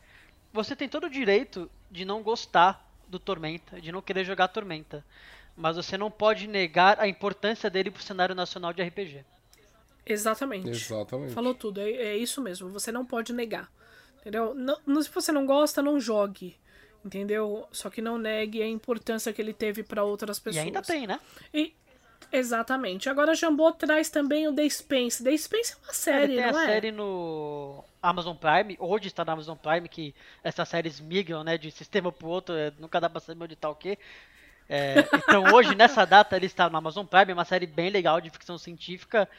Você 0.51 0.76
tem 0.76 0.88
todo 0.88 1.05
o 1.05 1.09
direito 1.09 1.69
de 1.91 2.05
não 2.05 2.24
gostar 2.24 2.89
do 3.07 3.19
Tormenta, 3.19 3.82
de 3.82 3.91
não 3.91 4.01
querer 4.01 4.24
jogar 4.24 4.47
Tormenta 4.47 5.03
mas 5.55 5.75
você 5.75 5.97
não 5.97 6.09
pode 6.09 6.47
negar 6.47 6.99
a 6.99 7.07
importância 7.07 7.69
dele 7.69 7.91
pro 7.91 8.01
cenário 8.01 8.35
nacional 8.35 8.73
de 8.73 8.81
RPG. 8.81 9.23
Exatamente. 10.05 10.69
Exatamente. 10.69 11.33
Falou 11.33 11.53
tudo, 11.53 11.79
é, 11.79 11.91
é 11.91 12.17
isso 12.17 12.41
mesmo. 12.41 12.69
Você 12.69 12.91
não 12.91 13.05
pode 13.05 13.31
negar. 13.31 13.71
Entendeu? 14.19 14.53
Não, 14.53 15.01
se 15.01 15.09
você 15.09 15.31
não 15.31 15.45
gosta, 15.45 15.81
não 15.81 15.99
jogue. 15.99 16.55
Entendeu? 17.03 17.67
Só 17.71 17.89
que 17.89 18.01
não 18.01 18.17
negue 18.17 18.61
a 18.61 18.67
importância 18.67 19.33
que 19.33 19.41
ele 19.41 19.53
teve 19.53 19.83
para 19.83 20.03
outras 20.03 20.39
pessoas. 20.39 20.63
E 20.63 20.67
ainda 20.67 20.81
tem, 20.81 21.05
né? 21.05 21.19
E, 21.53 21.73
exatamente. 22.31 23.09
Agora 23.09 23.35
Jambô 23.35 23.71
traz 23.73 24.09
também 24.09 24.47
o 24.47 24.53
The 24.53 24.69
Spence. 24.69 25.21
The 25.21 25.37
Spence 25.37 25.73
é 25.73 25.85
uma 25.85 25.93
série, 25.93 26.33
é, 26.33 26.35
tem 26.35 26.43
a 26.45 26.63
é? 26.63 26.65
série 26.65 26.91
no 26.91 27.83
Amazon 28.01 28.37
Prime. 28.37 28.77
Hoje 28.79 29.07
está 29.07 29.25
na 29.25 29.33
Amazon 29.33 29.57
Prime, 29.57 29.89
que 29.89 30.15
essas 30.41 30.67
séries 30.69 31.01
migram, 31.01 31.43
né? 31.43 31.57
De 31.57 31.69
sistema 31.71 32.09
pro 32.09 32.29
outro. 32.29 32.55
É, 32.55 32.71
nunca 32.79 33.01
dá 33.01 33.09
pra 33.09 33.19
saber 33.19 33.43
onde 33.43 33.55
tá 33.57 33.69
o 33.69 33.75
quê. 33.75 33.97
É, 34.70 35.07
então 35.14 35.53
hoje, 35.53 35.76
nessa 35.76 36.05
data, 36.05 36.36
ele 36.36 36.45
está 36.45 36.70
no 36.70 36.78
Amazon 36.78 37.05
Prime, 37.05 37.32
é 37.32 37.34
uma 37.34 37.45
série 37.45 37.68
bem 37.68 37.89
legal 37.89 38.22
de 38.22 38.30
ficção 38.30 38.57
científica. 38.57 39.30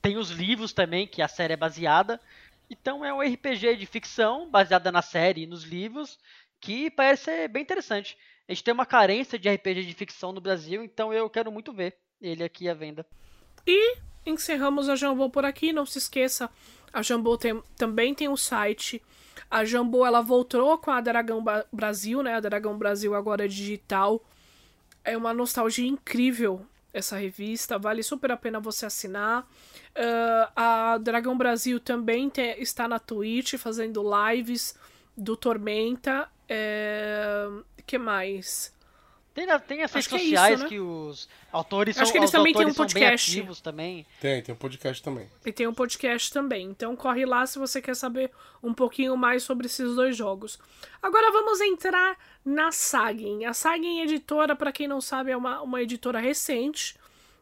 Tem 0.00 0.16
os 0.16 0.30
livros 0.30 0.72
também, 0.72 1.06
que 1.06 1.22
a 1.22 1.28
série 1.28 1.54
é 1.54 1.56
baseada. 1.56 2.20
Então 2.70 3.04
é 3.04 3.12
um 3.12 3.20
RPG 3.20 3.76
de 3.76 3.86
ficção, 3.86 4.48
baseada 4.48 4.90
na 4.90 5.02
série 5.02 5.42
e 5.42 5.46
nos 5.46 5.64
livros, 5.64 6.18
que 6.60 6.90
parece 6.90 7.24
ser 7.24 7.48
bem 7.48 7.62
interessante. 7.62 8.16
A 8.48 8.52
gente 8.52 8.64
tem 8.64 8.74
uma 8.74 8.86
carência 8.86 9.38
de 9.38 9.48
RPG 9.48 9.84
de 9.84 9.94
ficção 9.94 10.32
no 10.32 10.40
Brasil, 10.40 10.84
então 10.84 11.12
eu 11.12 11.28
quero 11.30 11.50
muito 11.50 11.72
ver 11.72 11.96
ele 12.20 12.44
aqui 12.44 12.68
à 12.68 12.74
venda. 12.74 13.06
E 13.66 13.96
encerramos 14.26 14.88
a 14.88 14.96
Jambô 14.96 15.30
por 15.30 15.44
aqui. 15.44 15.72
Não 15.72 15.86
se 15.86 15.98
esqueça, 15.98 16.50
a 16.92 17.02
Jambô 17.02 17.36
tem, 17.36 17.62
também 17.76 18.14
tem 18.14 18.28
um 18.28 18.36
site. 18.36 19.02
A 19.50 19.64
Jambô 19.64 20.04
ela 20.06 20.20
voltou 20.20 20.76
com 20.78 20.90
a 20.90 21.00
Dragão 21.00 21.42
Brasil, 21.72 22.22
né? 22.22 22.34
A 22.34 22.40
Dragão 22.40 22.76
Brasil 22.78 23.14
agora 23.14 23.44
é 23.44 23.48
digital. 23.48 24.22
É 25.04 25.16
uma 25.16 25.34
nostalgia 25.34 25.86
incrível 25.86 26.66
essa 26.92 27.16
revista, 27.16 27.78
vale 27.78 28.02
super 28.02 28.32
a 28.32 28.36
pena 28.36 28.60
você 28.60 28.86
assinar. 28.86 29.42
Uh, 29.42 30.50
a 30.54 30.98
Dragão 30.98 31.36
Brasil 31.36 31.78
também 31.80 32.28
te, 32.28 32.40
está 32.60 32.88
na 32.88 32.98
Twitch 32.98 33.54
fazendo 33.54 34.02
lives 34.02 34.76
do 35.16 35.36
Tormenta. 35.36 36.28
É, 36.48 37.48
que 37.86 37.98
mais? 37.98 38.73
Tem, 39.34 39.46
tem 39.66 39.82
as 39.82 39.92
redes 39.92 40.08
sociais 40.08 40.30
que, 40.30 40.36
é 40.36 40.54
isso, 40.54 40.62
né? 40.62 40.68
que, 40.68 40.78
os 40.78 41.28
autores 41.50 41.96
Acho 41.96 42.06
são, 42.06 42.12
que 42.12 42.18
eles 42.18 42.30
também 42.30 42.54
têm 42.54 42.66
um 42.66 42.72
podcast. 42.72 43.30
ativos 43.30 43.60
também. 43.60 44.06
Tem, 44.20 44.40
tem 44.40 44.54
um 44.54 44.58
podcast 44.58 45.02
também. 45.02 45.28
E 45.44 45.52
tem 45.52 45.66
um 45.66 45.74
podcast 45.74 46.32
também. 46.32 46.66
Então 46.68 46.94
corre 46.94 47.26
lá 47.26 47.44
se 47.44 47.58
você 47.58 47.82
quer 47.82 47.96
saber 47.96 48.30
um 48.62 48.72
pouquinho 48.72 49.16
mais 49.16 49.42
sobre 49.42 49.66
esses 49.66 49.96
dois 49.96 50.16
jogos. 50.16 50.56
Agora 51.02 51.32
vamos 51.32 51.60
entrar 51.60 52.16
na 52.44 52.70
Sagen. 52.70 53.44
A 53.44 53.52
Sagen 53.52 54.02
Editora, 54.02 54.54
para 54.54 54.70
quem 54.70 54.86
não 54.86 55.00
sabe, 55.00 55.32
é 55.32 55.36
uma, 55.36 55.60
uma 55.62 55.82
editora 55.82 56.20
recente. 56.20 56.96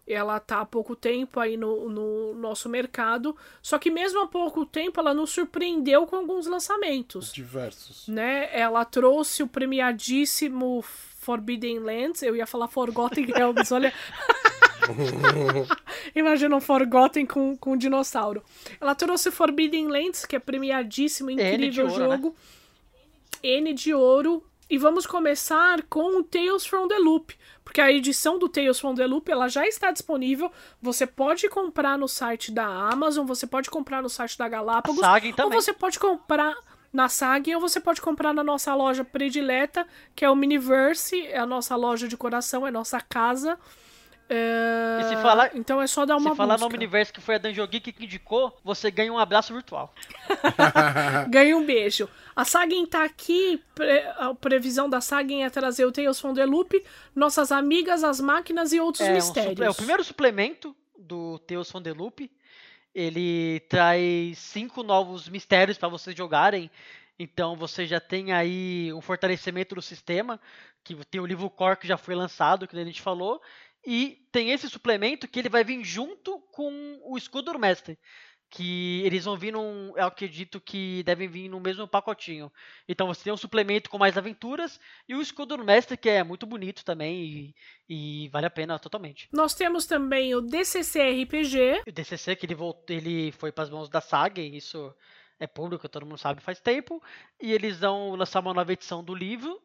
Ela 0.06 0.40
tá 0.40 0.60
há 0.60 0.66
pouco 0.66 0.96
tempo 0.96 1.38
aí 1.38 1.56
no, 1.56 1.88
no 1.88 2.34
nosso 2.34 2.68
mercado. 2.68 3.36
Só 3.62 3.78
que 3.78 3.90
mesmo 3.90 4.20
há 4.20 4.26
pouco 4.26 4.66
tempo 4.66 5.00
ela 5.00 5.14
nos 5.14 5.30
surpreendeu 5.30 6.06
com 6.06 6.16
alguns 6.16 6.46
lançamentos. 6.46 7.32
Diversos. 7.32 8.08
Né? 8.08 8.48
Ela 8.52 8.84
trouxe 8.84 9.42
o 9.42 9.48
premiadíssimo 9.48 10.82
Forbidden 11.22 11.78
Lands, 11.78 12.20
eu 12.22 12.34
ia 12.34 12.46
falar 12.46 12.66
Forgotten 12.66 13.26
Realms, 13.26 13.72
olha. 13.72 13.92
Imagina 16.14 16.56
um 16.56 16.60
Forgotten 16.60 17.24
com, 17.24 17.56
com 17.56 17.72
um 17.72 17.76
dinossauro. 17.76 18.42
Ela 18.80 18.94
trouxe 18.96 19.30
Forbidden 19.30 19.86
Lands, 19.86 20.26
que 20.26 20.34
é 20.34 20.40
premiadíssimo, 20.40 21.30
incrível 21.30 21.86
N 21.86 21.94
jogo. 21.94 22.26
Ouro, 22.26 22.28
né? 22.28 22.32
N 23.42 23.72
de 23.72 23.94
ouro. 23.94 24.44
E 24.72 24.78
vamos 24.78 25.04
começar 25.04 25.82
com 25.82 26.18
o 26.18 26.24
Tales 26.24 26.64
from 26.64 26.88
the 26.88 26.96
Loop, 26.96 27.36
porque 27.62 27.78
a 27.78 27.92
edição 27.92 28.38
do 28.38 28.48
Tales 28.48 28.80
from 28.80 28.94
the 28.94 29.06
Loop 29.06 29.30
ela 29.30 29.46
já 29.46 29.68
está 29.68 29.90
disponível. 29.90 30.50
Você 30.80 31.06
pode 31.06 31.46
comprar 31.50 31.98
no 31.98 32.08
site 32.08 32.50
da 32.50 32.64
Amazon, 32.64 33.26
você 33.26 33.46
pode 33.46 33.68
comprar 33.68 34.00
no 34.00 34.08
site 34.08 34.38
da 34.38 34.48
Galápagos, 34.48 34.96
ou 35.44 35.50
você 35.50 35.74
pode 35.74 35.98
comprar 35.98 36.56
na 36.90 37.06
SAG 37.06 37.54
ou 37.54 37.60
você 37.60 37.80
pode 37.80 38.00
comprar 38.00 38.32
na 38.32 38.42
nossa 38.42 38.74
loja 38.74 39.04
predileta, 39.04 39.86
que 40.16 40.24
é 40.24 40.30
o 40.30 40.34
Miniverse, 40.34 41.20
é 41.26 41.38
a 41.38 41.44
nossa 41.44 41.76
loja 41.76 42.08
de 42.08 42.16
coração, 42.16 42.64
é 42.64 42.70
a 42.70 42.72
nossa 42.72 42.98
casa. 42.98 43.58
É, 44.34 45.00
E 45.02 45.04
se 45.08 45.16
falar- 45.22 45.50
então 45.54 45.80
é 45.82 45.86
só 45.86 46.06
dar 46.06 46.16
uma 46.16 46.30
Se 46.30 46.36
falar 46.36 46.54
busca. 46.54 46.64
nome 46.66 46.76
universo 46.76 47.12
que 47.12 47.20
foi 47.20 47.34
a 47.34 47.38
Dungeon 47.38 47.66
Geek 47.66 47.92
que 47.92 48.04
indicou, 48.04 48.58
você 48.64 48.90
ganha 48.90 49.12
um 49.12 49.18
abraço 49.18 49.52
virtual. 49.52 49.92
Ganha 51.28 51.56
um 51.56 51.64
beijo. 51.64 52.08
A 52.34 52.44
Sagen 52.44 52.86
tá 52.86 53.04
aqui. 53.04 53.62
pre- 53.74 54.06
a 54.16 54.34
previsão 54.34 54.88
da 54.88 55.00
Sagen 55.00 55.42
é 55.44 55.50
trazer 55.50 55.84
o 55.84 55.92
Tales 55.92 56.18
from 56.20 56.34
the 56.34 56.44
Loop, 56.46 56.82
nossas 57.14 57.52
amigas, 57.52 58.02
as 58.04 58.20
máquinas 58.20 58.72
e 58.72 58.80
outros 58.80 59.06
É, 59.06 59.10
um 59.10 59.14
mistérios. 59.14 59.50
suple- 59.50 59.64
é 59.66 59.70
o 59.70 59.74
primeiro 59.74 60.04
suplemento 60.04 60.74
do 60.98 61.38
Tales 61.40 61.70
from 61.70 61.82
the 61.82 61.92
Loop. 61.92 62.30
Ele 62.94 63.60
traz 63.68 64.38
cinco 64.38 64.82
novos 64.82 65.28
mistérios 65.28 65.78
para 65.78 65.88
vocês 65.88 66.16
jogarem. 66.16 66.70
Então 67.18 67.56
você 67.56 67.86
já 67.86 68.00
tem 68.00 68.32
aí 68.32 68.92
um 68.92 69.00
fortalecimento 69.00 69.74
do 69.74 69.82
sistema, 69.82 70.40
que 70.84 70.94
tem 71.06 71.20
o 71.20 71.26
livro 71.26 71.48
core 71.48 71.76
que 71.76 71.86
já 71.86 71.96
foi 71.96 72.14
lançado, 72.14 72.66
que 72.66 72.76
a 72.78 72.84
gente 72.84 73.00
falou, 73.00 73.40
e 73.84 74.24
tem 74.30 74.50
esse 74.50 74.68
suplemento 74.68 75.26
que 75.26 75.38
ele 75.38 75.48
vai 75.48 75.64
vir 75.64 75.82
junto 75.84 76.38
com 76.52 77.00
o 77.04 77.16
escudo 77.16 77.52
do 77.52 77.58
mestre, 77.58 77.98
que 78.52 79.00
eles 79.04 79.24
vão 79.24 79.36
vir 79.36 79.50
num, 79.50 79.96
eu 79.96 80.06
acredito 80.06 80.60
que 80.60 81.02
devem 81.04 81.26
vir 81.26 81.48
no 81.48 81.58
mesmo 81.58 81.88
pacotinho. 81.88 82.52
Então 82.86 83.06
você 83.06 83.24
tem 83.24 83.32
um 83.32 83.36
suplemento 83.36 83.88
com 83.88 83.96
mais 83.96 84.18
aventuras 84.18 84.78
e 85.08 85.14
o 85.14 85.22
escudo 85.22 85.56
do 85.56 85.64
mestre 85.64 85.96
que 85.96 86.10
é 86.10 86.22
muito 86.22 86.46
bonito 86.46 86.84
também 86.84 87.54
e, 87.88 88.24
e 88.24 88.28
vale 88.28 88.44
a 88.44 88.50
pena 88.50 88.78
totalmente. 88.78 89.26
Nós 89.32 89.54
temos 89.54 89.86
também 89.86 90.34
o 90.34 90.42
DCC 90.42 91.22
RPG. 91.22 91.82
O 91.88 91.92
DCC 91.92 92.36
que 92.36 92.44
ele 92.44 92.54
voltou, 92.54 92.94
ele 92.94 93.32
foi 93.32 93.50
para 93.50 93.64
as 93.64 93.70
mãos 93.70 93.88
da 93.88 94.02
Saga, 94.02 94.42
e 94.42 94.58
isso 94.58 94.94
é 95.40 95.46
público, 95.46 95.88
todo 95.88 96.06
mundo 96.06 96.18
sabe 96.18 96.42
faz 96.42 96.60
tempo, 96.60 97.02
e 97.40 97.52
eles 97.52 97.80
vão 97.80 98.14
lançar 98.14 98.40
uma 98.40 98.54
nova 98.54 98.72
edição 98.72 99.02
do 99.02 99.14
livro 99.14 99.60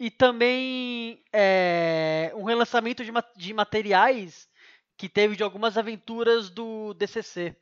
e 0.00 0.10
também 0.10 1.22
é, 1.30 2.32
um 2.34 2.44
relançamento 2.44 3.04
de, 3.04 3.12
de 3.36 3.52
materiais 3.52 4.48
que 4.96 5.10
teve 5.10 5.36
de 5.36 5.42
algumas 5.42 5.76
aventuras 5.76 6.48
do 6.48 6.94
DCC. 6.94 7.54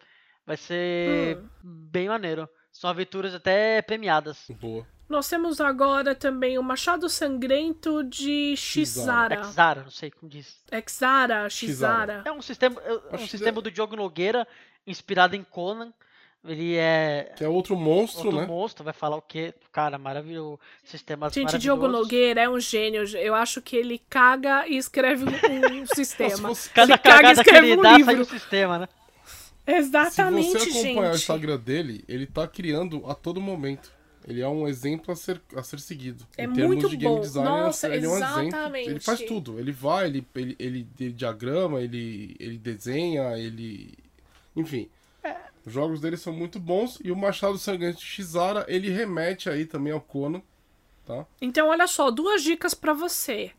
Vai 0.46 0.56
ser 0.56 1.36
Hum. 1.38 1.48
bem 1.62 2.08
maneiro. 2.08 2.48
São 2.70 2.88
aventuras 2.88 3.34
até 3.34 3.82
premiadas. 3.82 4.46
Boa. 4.60 4.86
Nós 5.08 5.28
temos 5.28 5.60
agora 5.60 6.14
também 6.14 6.58
o 6.58 6.62
Machado 6.62 7.08
Sangrento 7.08 8.04
de 8.04 8.54
Xara. 8.56 9.40
Exara, 9.40 9.82
não 9.82 9.90
sei 9.90 10.10
como 10.10 10.30
diz. 10.30 10.62
Exara, 10.70 11.48
Xara. 11.50 11.74
Xara. 11.74 12.22
É 12.24 12.30
um 12.30 12.42
sistema, 12.42 12.80
é 12.82 12.92
um 12.92 12.96
Acho 13.14 13.24
que 13.24 13.30
sistema 13.30 13.60
do 13.60 13.70
Diogo 13.70 13.96
Nogueira, 13.96 14.46
inspirado 14.86 15.34
em 15.34 15.42
Conan. 15.42 15.92
Ele 16.44 16.76
é 16.76 17.32
Que 17.36 17.44
é 17.44 17.48
outro 17.48 17.76
monstro, 17.76 18.26
outro 18.26 18.40
né? 18.40 18.46
monstro, 18.46 18.84
vai 18.84 18.92
falar 18.94 19.16
o 19.16 19.22
quê? 19.22 19.52
Cara, 19.72 19.98
maravilhoso. 19.98 20.58
Sistemas 20.84 21.32
Gente, 21.32 21.58
Diogo. 21.58 21.88
Nogueira 21.88 22.40
é 22.42 22.48
um 22.48 22.60
gênio. 22.60 23.04
Eu 23.16 23.34
acho 23.34 23.60
que 23.60 23.76
ele 23.76 24.00
caga 24.08 24.66
e 24.66 24.76
escreve 24.76 25.24
um, 25.24 25.82
um 25.82 25.86
Se 25.86 25.94
sistema. 26.06 26.48
você, 26.48 26.70
Cada 26.72 26.94
Ele 26.94 26.98
caga 26.98 27.28
e 27.30 27.32
escreve 27.32 27.70
ele 27.72 27.76
um 27.76 27.82
dá, 27.82 27.96
livro. 27.96 28.12
sai 28.12 28.20
o 28.20 28.24
sistema, 28.24 28.78
né? 28.78 28.88
se 29.66 29.72
Exatamente, 29.72 30.50
você 30.52 30.70
acompanhar 30.70 31.10
o 31.10 31.12
gente. 31.12 31.16
Instagram 31.16 31.58
dele, 31.58 32.04
ele 32.08 32.26
tá 32.26 32.46
criando 32.48 33.04
a 33.06 33.14
todo 33.14 33.40
momento. 33.40 33.92
Ele 34.26 34.40
é 34.40 34.48
um 34.48 34.68
exemplo 34.68 35.12
a 35.12 35.16
ser, 35.16 35.40
a 35.56 35.62
ser 35.62 35.80
seguido. 35.80 36.26
É 36.36 36.44
em 36.44 36.52
termos 36.52 36.76
muito 36.76 36.88
de 36.88 36.96
game 36.96 37.14
bom. 37.14 37.20
design, 37.20 37.48
Nossa, 37.48 37.88
ele 37.94 38.06
é 38.06 38.08
um 38.08 38.16
exemplo. 38.16 38.42
exatamente. 38.48 38.90
Ele 38.90 39.00
faz 39.00 39.20
tudo. 39.22 39.58
Ele 39.58 39.72
vai, 39.72 40.06
ele, 40.06 40.26
ele, 40.34 40.56
ele, 40.58 40.88
ele 41.00 41.12
diagrama, 41.12 41.80
ele, 41.80 42.36
ele 42.38 42.58
desenha, 42.58 43.36
ele. 43.38 43.94
Enfim. 44.56 44.88
Os 45.64 45.72
jogos 45.72 46.00
dele 46.00 46.16
são 46.16 46.32
muito 46.32 46.58
bons. 46.58 46.98
E 47.04 47.10
o 47.10 47.16
Machado 47.16 47.58
Sangrante 47.58 48.04
Shizara, 48.04 48.64
ele 48.68 48.90
remete 48.90 49.48
aí 49.50 49.64
também 49.66 49.92
ao 49.92 50.00
Conan. 50.00 50.42
Tá? 51.06 51.24
Então, 51.40 51.68
olha 51.68 51.86
só, 51.86 52.10
duas 52.10 52.42
dicas 52.42 52.74
pra 52.74 52.92
você. 52.92 53.50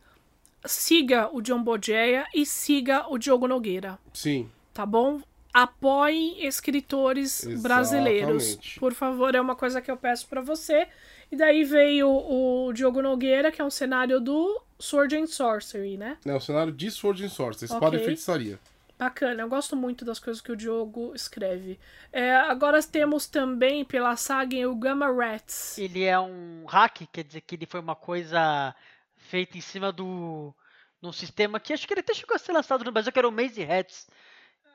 Siga 0.66 1.30
o 1.34 1.42
John 1.42 1.64
Bogeia 1.64 2.26
e 2.36 2.46
siga 2.46 3.06
o 3.10 3.18
Diogo 3.18 3.48
Nogueira, 3.48 3.98
Sim. 4.14 4.50
tá 4.74 4.86
bom? 4.86 5.22
Apoiem 5.54 6.46
escritores 6.46 7.40
Exatamente. 7.44 7.62
brasileiros. 7.64 8.60
Por 8.78 8.94
favor, 8.94 9.34
é 9.34 9.42
uma 9.42 9.56
coisa 9.56 9.82
que 9.82 9.90
eu 9.90 9.98
peço 9.98 10.28
pra 10.28 10.42
você. 10.42 10.88
E 11.32 11.36
daí 11.36 11.64
veio 11.64 12.10
o 12.10 12.72
Diogo 12.74 13.02
Nogueira, 13.02 13.52
que 13.52 13.62
é 13.62 13.66
um 13.66 13.70
cenário 13.70 14.20
do 14.20 14.62
Sword 14.78 15.16
and 15.16 15.28
Sorcery, 15.28 15.98
né? 15.98 16.18
É 16.26 16.36
o 16.36 16.40
cenário 16.40 16.72
de 16.74 16.92
Sword 16.92 17.24
and 17.26 17.30
Sorcery, 17.30 17.66
espada 17.66 17.88
Ok. 17.96 18.02
e 18.02 18.06
feitiçaria. 18.06 18.60
Bacana, 19.00 19.44
eu 19.44 19.48
gosto 19.48 19.78
muito 19.78 20.04
das 20.04 20.20
coisas 20.20 20.42
que 20.42 20.52
o 20.52 20.58
Diogo 20.58 21.16
escreve. 21.16 21.80
É, 22.12 22.36
agora 22.36 22.84
temos 22.84 23.28
também 23.28 23.86
pela 23.86 24.18
saga 24.18 24.70
o 24.70 24.76
Gamma 24.76 25.10
Rats. 25.10 25.78
Ele 25.78 26.04
é 26.04 26.20
um 26.20 26.66
hack, 26.66 27.08
quer 27.10 27.24
dizer 27.24 27.40
que 27.40 27.56
ele 27.56 27.66
foi 27.66 27.80
uma 27.80 27.96
coisa 27.96 28.76
feita 29.16 29.58
em 29.58 29.62
cima 29.62 29.94
do 29.94 30.54
num 31.02 31.14
sistema 31.14 31.62
que 31.62 31.72
acho 31.72 31.88
que 31.88 31.94
ele 31.94 32.02
até 32.02 32.14
chegou 32.14 32.36
a 32.36 32.38
ser 32.38 32.52
lançado 32.52 32.84
no 32.84 32.92
Brasil, 32.92 33.14
que 33.14 33.18
era 33.18 33.30
o 33.30 33.32
Maze 33.32 33.64
Hats. 33.64 34.06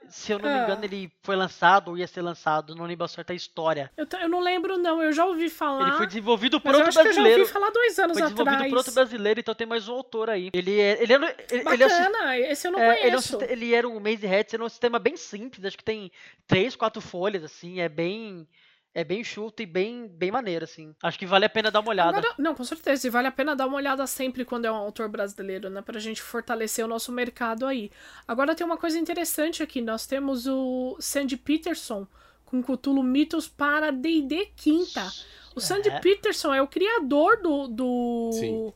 Se 0.08 0.32
eu 0.32 0.38
não 0.38 0.48
me 0.48 0.54
Ah. 0.54 0.64
engano, 0.64 0.84
ele 0.84 1.10
foi 1.22 1.34
lançado 1.36 1.88
ou 1.88 1.98
ia 1.98 2.06
ser 2.06 2.22
lançado, 2.22 2.74
não 2.74 2.84
lembro 2.86 3.04
a 3.04 3.08
certa 3.08 3.34
história. 3.34 3.90
Eu, 3.96 4.06
eu 4.20 4.28
não 4.28 4.40
lembro, 4.40 4.76
não, 4.78 5.02
eu 5.02 5.12
já 5.12 5.24
ouvi 5.24 5.48
falar. 5.50 5.88
Ele 5.88 5.96
foi 5.96 6.06
desenvolvido 6.06 6.60
por 6.60 6.68
mas 6.68 6.74
eu 6.80 6.84
outro 6.86 6.92
que 6.92 6.98
eu 6.98 7.04
já 7.04 7.08
brasileiro. 7.12 7.40
ouvi 7.42 7.52
falar 7.52 7.70
dois 7.70 7.98
anos 7.98 8.12
Foi 8.18 8.22
desenvolvido 8.22 8.54
atrás. 8.54 8.70
por 8.70 8.76
outro 8.78 8.92
brasileiro, 8.92 9.40
então 9.40 9.54
tem 9.54 9.66
mais 9.66 9.88
um 9.88 9.92
autor 9.94 10.30
aí. 10.30 10.50
Ele 10.52 10.80
é. 10.80 11.02
Ele, 11.02 11.12
é, 11.12 11.16
ele, 11.16 11.68
ele 11.70 11.82
é 11.84 11.88
Bacana, 11.88 12.38
esse 12.38 12.66
eu 12.68 12.72
não 12.72 12.78
é, 12.78 12.84
ele, 12.84 12.92
é 12.94 13.06
um 13.06 13.10
conheço. 13.22 13.38
ele 13.42 13.74
era 13.74 13.88
um 13.88 14.00
Maze 14.00 14.26
Hats, 14.26 14.54
ele 14.54 14.62
é 14.62 14.66
um 14.66 14.68
sistema 14.68 14.98
bem 14.98 15.16
simples, 15.16 15.64
acho 15.64 15.76
que 15.78 15.84
tem 15.84 16.10
três, 16.46 16.76
quatro 16.76 17.00
folhas, 17.02 17.42
assim, 17.44 17.80
é 17.80 17.88
bem. 17.88 18.46
É 18.94 19.02
bem 19.02 19.24
chuto 19.24 19.60
e 19.60 19.66
bem, 19.66 20.06
bem 20.06 20.30
maneiro, 20.30 20.64
assim. 20.64 20.94
Acho 21.02 21.18
que 21.18 21.26
vale 21.26 21.44
a 21.44 21.48
pena 21.48 21.68
dar 21.68 21.80
uma 21.80 21.88
olhada. 21.90 22.18
Agora- 22.18 22.34
não, 22.38 22.54
com 22.54 22.62
certeza. 22.62 23.06
E 23.06 23.10
vale 23.10 23.26
a 23.26 23.32
pena 23.32 23.56
dar 23.56 23.66
uma 23.66 23.76
olhada 23.76 24.06
sempre 24.06 24.44
quando 24.44 24.66
é 24.66 24.70
um 24.70 24.76
autor 24.76 25.08
brasileiro, 25.08 25.68
né? 25.68 25.82
Pra 25.82 25.98
gente 25.98 26.22
fortalecer 26.22 26.84
o 26.84 26.88
nosso 26.88 27.10
mercado 27.10 27.66
aí. 27.66 27.90
Agora 28.28 28.54
tem 28.54 28.64
uma 28.64 28.76
coisa 28.76 28.96
interessante 28.96 29.62
aqui. 29.64 29.80
Nós 29.80 30.06
temos 30.06 30.46
o 30.46 30.96
Sandy 31.00 31.36
Peterson 31.36 32.06
com 32.44 32.62
Cthulhu 32.62 33.02
Mitos 33.02 33.48
para 33.48 33.90
D&D 33.90 34.46
Quinta. 34.54 35.10
O 35.56 35.60
Sandy 35.60 35.88
É. 35.88 35.98
Peterson 35.98 36.54
é 36.54 36.62
o 36.62 36.68
criador 36.68 37.36
do... 37.42 37.66
do... 37.66 38.30
Sim. 38.32 38.72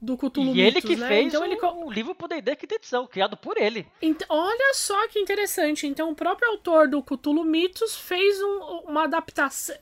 Do 0.00 0.16
Cthulhu 0.16 0.54
E 0.54 0.60
ele 0.60 0.80
que 0.82 0.94
né? 0.94 1.08
fez 1.08 1.28
então 1.28 1.40
o, 1.40 1.44
ele 1.44 1.56
o 1.60 1.90
livro 1.90 2.14
por 2.14 2.28
D&D 2.28 2.54
quinta 2.56 2.74
edição, 2.74 3.06
criado 3.06 3.36
por 3.36 3.56
ele. 3.56 3.86
Ent- 4.02 4.24
olha 4.28 4.74
só 4.74 5.08
que 5.08 5.18
interessante. 5.18 5.86
Então, 5.86 6.10
o 6.10 6.14
próprio 6.14 6.50
autor 6.50 6.86
do 6.88 7.02
Cthulhu 7.02 7.44
Mitos 7.44 7.96
fez 7.96 8.40
um- 8.42 8.80
uma 8.90 9.04
adaptação. 9.04 9.74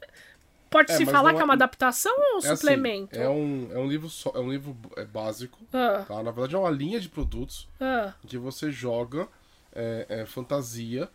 Pode-se 0.70 1.02
É, 1.02 1.06
falar 1.06 1.32
que 1.32 1.38
é 1.38 1.42
é- 1.42 1.44
uma 1.44 1.54
adaptação 1.54 2.12
ou 2.16 2.34
um 2.34 2.36
É 2.36 2.38
assim, 2.38 2.56
suplemento? 2.56 3.16
é 3.18 3.28
um, 3.28 3.68
é 3.72 3.78
um 3.78 3.86
livro 3.88 4.08
só, 4.08 4.30
é 4.34 4.38
um 4.40 4.50
livro 4.50 4.76
é, 4.96 5.04
básico, 5.04 5.58
Ah, 5.72 6.04
tá? 6.06 6.22
Na 6.22 6.30
verdade 6.30 6.54
é 6.54 6.58
uma 6.58 6.70
linha 6.70 6.98
de 7.00 7.08
produtos 7.08 7.68
ah. 7.80 8.12
que 8.26 8.36
você 8.38 8.70
joga 8.72 9.28
é, 9.72 10.06
é, 10.08 10.26
fantasia 10.26 11.08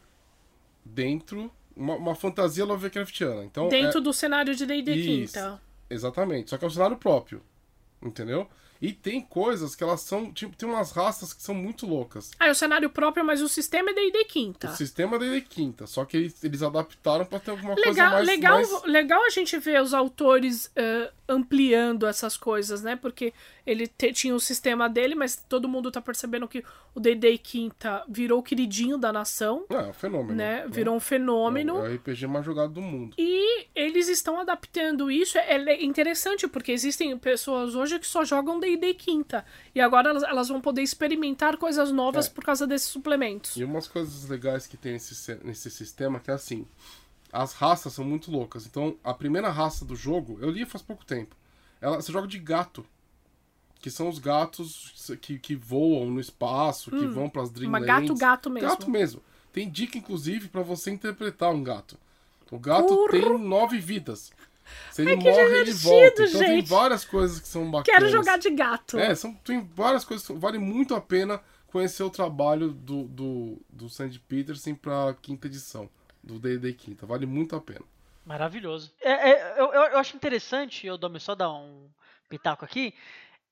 dentro 0.85 1.51
uma, 1.75 1.95
uma 1.95 2.15
fantasia 2.15 2.65
Lovecraftiana. 2.65 3.43
Então 3.43 3.69
Dentro 3.69 3.99
é, 3.99 4.01
do 4.01 4.13
cenário 4.13 4.53
de 4.55 4.65
D&D. 4.65 4.93
Quinta. 5.01 5.61
exatamente, 5.89 6.49
só 6.49 6.57
que 6.57 6.65
é 6.65 6.67
um 6.67 6.71
cenário 6.71 6.97
próprio, 6.97 7.41
entendeu? 8.01 8.47
E 8.81 8.93
tem 8.93 9.19
coisas 9.19 9.75
que 9.75 9.83
elas 9.83 10.01
são, 10.01 10.31
tipo, 10.31 10.55
tem 10.55 10.67
umas 10.67 10.91
raças 10.91 11.33
que 11.33 11.43
são 11.43 11.53
muito 11.53 11.85
loucas. 11.85 12.31
Ah, 12.39 12.47
é 12.47 12.51
o 12.51 12.55
cenário 12.55 12.89
próprio, 12.89 13.25
mas 13.25 13.41
o 13.41 13.49
sistema 13.49 13.91
é 13.91 13.93
D&D 13.93 14.25
Quinta. 14.25 14.69
O 14.69 14.75
sistema 14.75 15.17
é 15.17 15.19
de 15.19 15.41
quinta, 15.41 15.85
só 15.85 16.05
que 16.05 16.15
eles, 16.15 16.43
eles 16.43 16.63
adaptaram 16.63 17.25
pra 17.25 17.39
ter 17.39 17.51
alguma 17.51 17.75
coisa 17.75 17.89
Legal, 17.89 18.11
mais, 18.11 18.27
legal, 18.27 18.55
mais... 18.55 18.83
legal 18.83 19.23
a 19.25 19.29
gente 19.29 19.57
ver 19.57 19.81
os 19.81 19.93
autores 19.93 20.71
eh, 20.75 21.11
ampliando 21.27 22.07
essas 22.07 22.37
coisas, 22.37 22.81
né? 22.81 22.95
Porque 22.95 23.33
ele 23.69 23.87
te- 23.87 24.11
tinha 24.11 24.33
o 24.35 24.39
sistema 24.39 24.89
dele, 24.89 25.15
mas 25.15 25.35
todo 25.47 25.67
mundo 25.67 25.91
tá 25.91 26.01
percebendo 26.01 26.47
que 26.47 26.63
o 26.95 26.99
D&D 26.99 27.37
Quinta 27.37 28.03
virou 28.09 28.39
o 28.39 28.43
queridinho 28.43 28.97
da 28.97 29.13
nação, 29.13 29.65
É, 29.69 29.77
um 29.77 29.93
fenômeno. 29.93 30.33
né? 30.35 30.65
Virou 30.67 30.95
um 30.95 30.99
fenômeno. 30.99 31.77
É 31.85 31.89
o 31.89 31.95
RPG 31.95 32.27
mais 32.27 32.45
jogado 32.45 32.73
do 32.73 32.81
mundo. 32.81 33.15
E 33.17 33.67
eles 33.75 34.07
estão 34.09 34.39
adaptando 34.39 35.09
isso. 35.11 35.37
É 35.37 35.59
é 35.59 35.83
interessante, 35.83 36.47
porque 36.47 36.71
existem 36.71 37.15
pessoas 37.17 37.75
hoje 37.75 37.99
que 37.99 38.07
só 38.07 38.23
jogam 38.25 38.59
D&D 38.59 38.93
Quinta. 38.95 39.45
E 39.75 39.79
agora 39.81 40.09
elas, 40.09 40.23
elas 40.23 40.47
vão 40.49 40.59
poder 40.61 40.81
experimentar 40.81 41.57
coisas 41.57 41.91
novas 41.91 42.27
É. 42.27 42.29
por 42.29 42.43
causa 42.43 42.65
desses 42.65 42.87
suplementos. 42.89 43.55
E 43.57 43.63
umas 43.63 43.87
coisas 43.87 44.27
legais 44.29 44.65
que 44.67 44.77
tem 44.77 44.93
nesse, 44.93 45.13
se- 45.15 45.39
nesse 45.43 45.69
sistema 45.69 46.19
que 46.19 46.31
é 46.31 46.33
assim. 46.33 46.65
As 47.31 47.53
raças 47.53 47.93
são 47.93 48.03
muito 48.03 48.31
loucas. 48.31 48.65
Então, 48.65 48.95
a 49.03 49.13
primeira 49.13 49.49
raça 49.49 49.85
do 49.85 49.95
jogo, 49.95 50.39
eu 50.41 50.49
li 50.49 50.65
faz 50.65 50.81
pouco 50.81 51.05
tempo. 51.05 51.35
Ela, 51.79 52.01
você 52.01 52.11
joga 52.11 52.27
de 52.27 52.39
gato. 52.39 52.83
Que 53.79 53.89
são 53.89 54.09
os 54.09 54.19
gatos 54.19 55.15
que, 55.21 55.39
que 55.39 55.55
voam 55.55 56.09
no 56.11 56.19
espaço, 56.19 56.91
que 56.91 57.07
vão 57.07 57.29
pras 57.29 57.49
Uma 57.49 57.79
Dreamlands. 57.79 57.87
gato-gato 57.87 58.49
mesmo. 58.49 58.69
Gato 58.69 58.89
mesmo. 58.89 59.21
Tem 59.53 59.69
dica, 59.69 59.97
inclusive, 59.97 60.49
pra 60.49 60.61
você 60.61 60.91
interpretar 60.91 61.51
um 61.51 61.63
gato. 61.63 61.97
O 62.51 62.59
gato 62.59 63.07
tem 63.09 63.39
nove 63.39 63.79
vidas. 63.79 64.31
Se 64.91 65.01
ele 65.01 65.17
que 65.17 65.23
morre, 65.23 65.59
ele 65.59 65.73
volta. 65.73 66.23
Então 66.23 66.39
tem 66.39 66.57
gente. 66.57 66.69
várias 66.69 67.05
coisas 67.05 67.39
que 67.39 67.47
são 67.47 67.69
bacanas. 67.69 67.85
Quero 67.85 68.09
jogar 68.09 68.37
de 68.37 68.49
gato. 68.51 68.97
É, 68.97 69.15
são, 69.15 69.33
tem 69.35 69.61
várias 69.61 70.03
coisas 70.05 70.25
que 70.25 70.33
vale 70.33 70.57
muito 70.57 70.93
a 70.93 71.01
pena 71.01 71.41
conhecer 71.67 72.03
o 72.03 72.09
trabalho 72.09 72.71
do, 72.71 73.03
do, 73.03 73.57
do 73.69 73.89
Sandy 73.89 74.19
Peterson 74.19 74.75
pra 74.75 75.15
quinta 75.21 75.47
edição, 75.47 75.89
do 76.23 76.39
D&D 76.39 76.73
Quinta. 76.73 77.05
Vale 77.05 77.25
muito 77.25 77.55
a 77.55 77.61
pena. 77.61 77.85
Maravilhoso. 78.25 78.91
É, 79.01 79.31
é, 79.31 79.59
eu, 79.59 79.73
eu, 79.73 79.81
eu 79.91 79.97
acho 79.97 80.15
interessante, 80.15 80.85
eu 80.85 80.97
dou 80.97 81.19
só 81.19 81.33
dar 81.33 81.51
um 81.51 81.87
pitaco 82.29 82.63
aqui, 82.63 82.93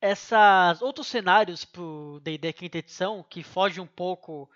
essas 0.01 0.81
outros 0.81 1.07
cenários 1.07 1.65
pro 1.65 2.19
D&D 2.23 2.53
quinta 2.53 2.77
edição 2.77 3.25
que 3.27 3.43
foge 3.43 3.79
um 3.81 3.87
pouco 3.87 4.49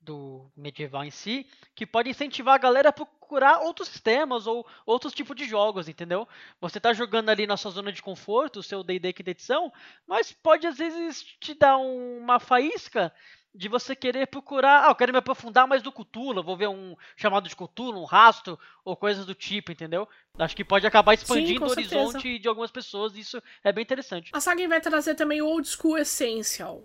do 0.00 0.50
medieval 0.56 1.04
em 1.04 1.10
si, 1.10 1.46
que 1.74 1.86
pode 1.86 2.08
incentivar 2.08 2.54
a 2.54 2.58
galera 2.58 2.88
a 2.88 2.92
procurar 2.92 3.60
outros 3.60 3.88
sistemas 3.88 4.46
ou 4.46 4.66
outros 4.86 5.12
tipos 5.12 5.36
de 5.36 5.44
jogos, 5.44 5.88
entendeu? 5.88 6.26
Você 6.60 6.80
tá 6.80 6.94
jogando 6.94 7.28
ali 7.28 7.46
na 7.46 7.56
sua 7.56 7.70
zona 7.70 7.92
de 7.92 8.02
conforto, 8.02 8.60
o 8.60 8.62
seu 8.62 8.82
D&D 8.82 9.12
quinta 9.12 9.30
edição, 9.30 9.72
mas 10.06 10.32
pode 10.32 10.66
às 10.66 10.78
vezes 10.78 11.22
te 11.38 11.52
dar 11.54 11.76
uma 11.76 12.40
faísca 12.40 13.12
de 13.54 13.68
você 13.68 13.96
querer 13.96 14.26
procurar, 14.26 14.86
ah, 14.86 14.90
eu 14.90 14.94
quero 14.94 15.12
me 15.12 15.18
aprofundar 15.18 15.66
mais 15.66 15.82
do 15.82 15.92
Cthulhu, 15.92 16.42
vou 16.42 16.56
ver 16.56 16.68
um 16.68 16.94
chamado 17.16 17.48
de 17.48 17.56
Cthulhu, 17.56 18.00
um 18.00 18.04
rastro 18.04 18.58
ou 18.84 18.96
coisas 18.96 19.26
do 19.26 19.34
tipo, 19.34 19.72
entendeu? 19.72 20.08
Acho 20.38 20.54
que 20.54 20.64
pode 20.64 20.86
acabar 20.86 21.14
expandindo 21.14 21.60
Sim, 21.60 21.64
o 21.64 21.68
certeza. 21.74 21.96
horizonte 21.96 22.38
de 22.38 22.48
algumas 22.48 22.70
pessoas, 22.70 23.16
e 23.16 23.20
isso 23.20 23.42
é 23.64 23.72
bem 23.72 23.82
interessante. 23.82 24.30
A 24.32 24.40
saga 24.40 24.68
vai 24.68 24.80
trazer 24.80 25.14
também 25.14 25.42
o 25.42 25.46
Old 25.46 25.66
School 25.68 25.98
Essential. 25.98 26.84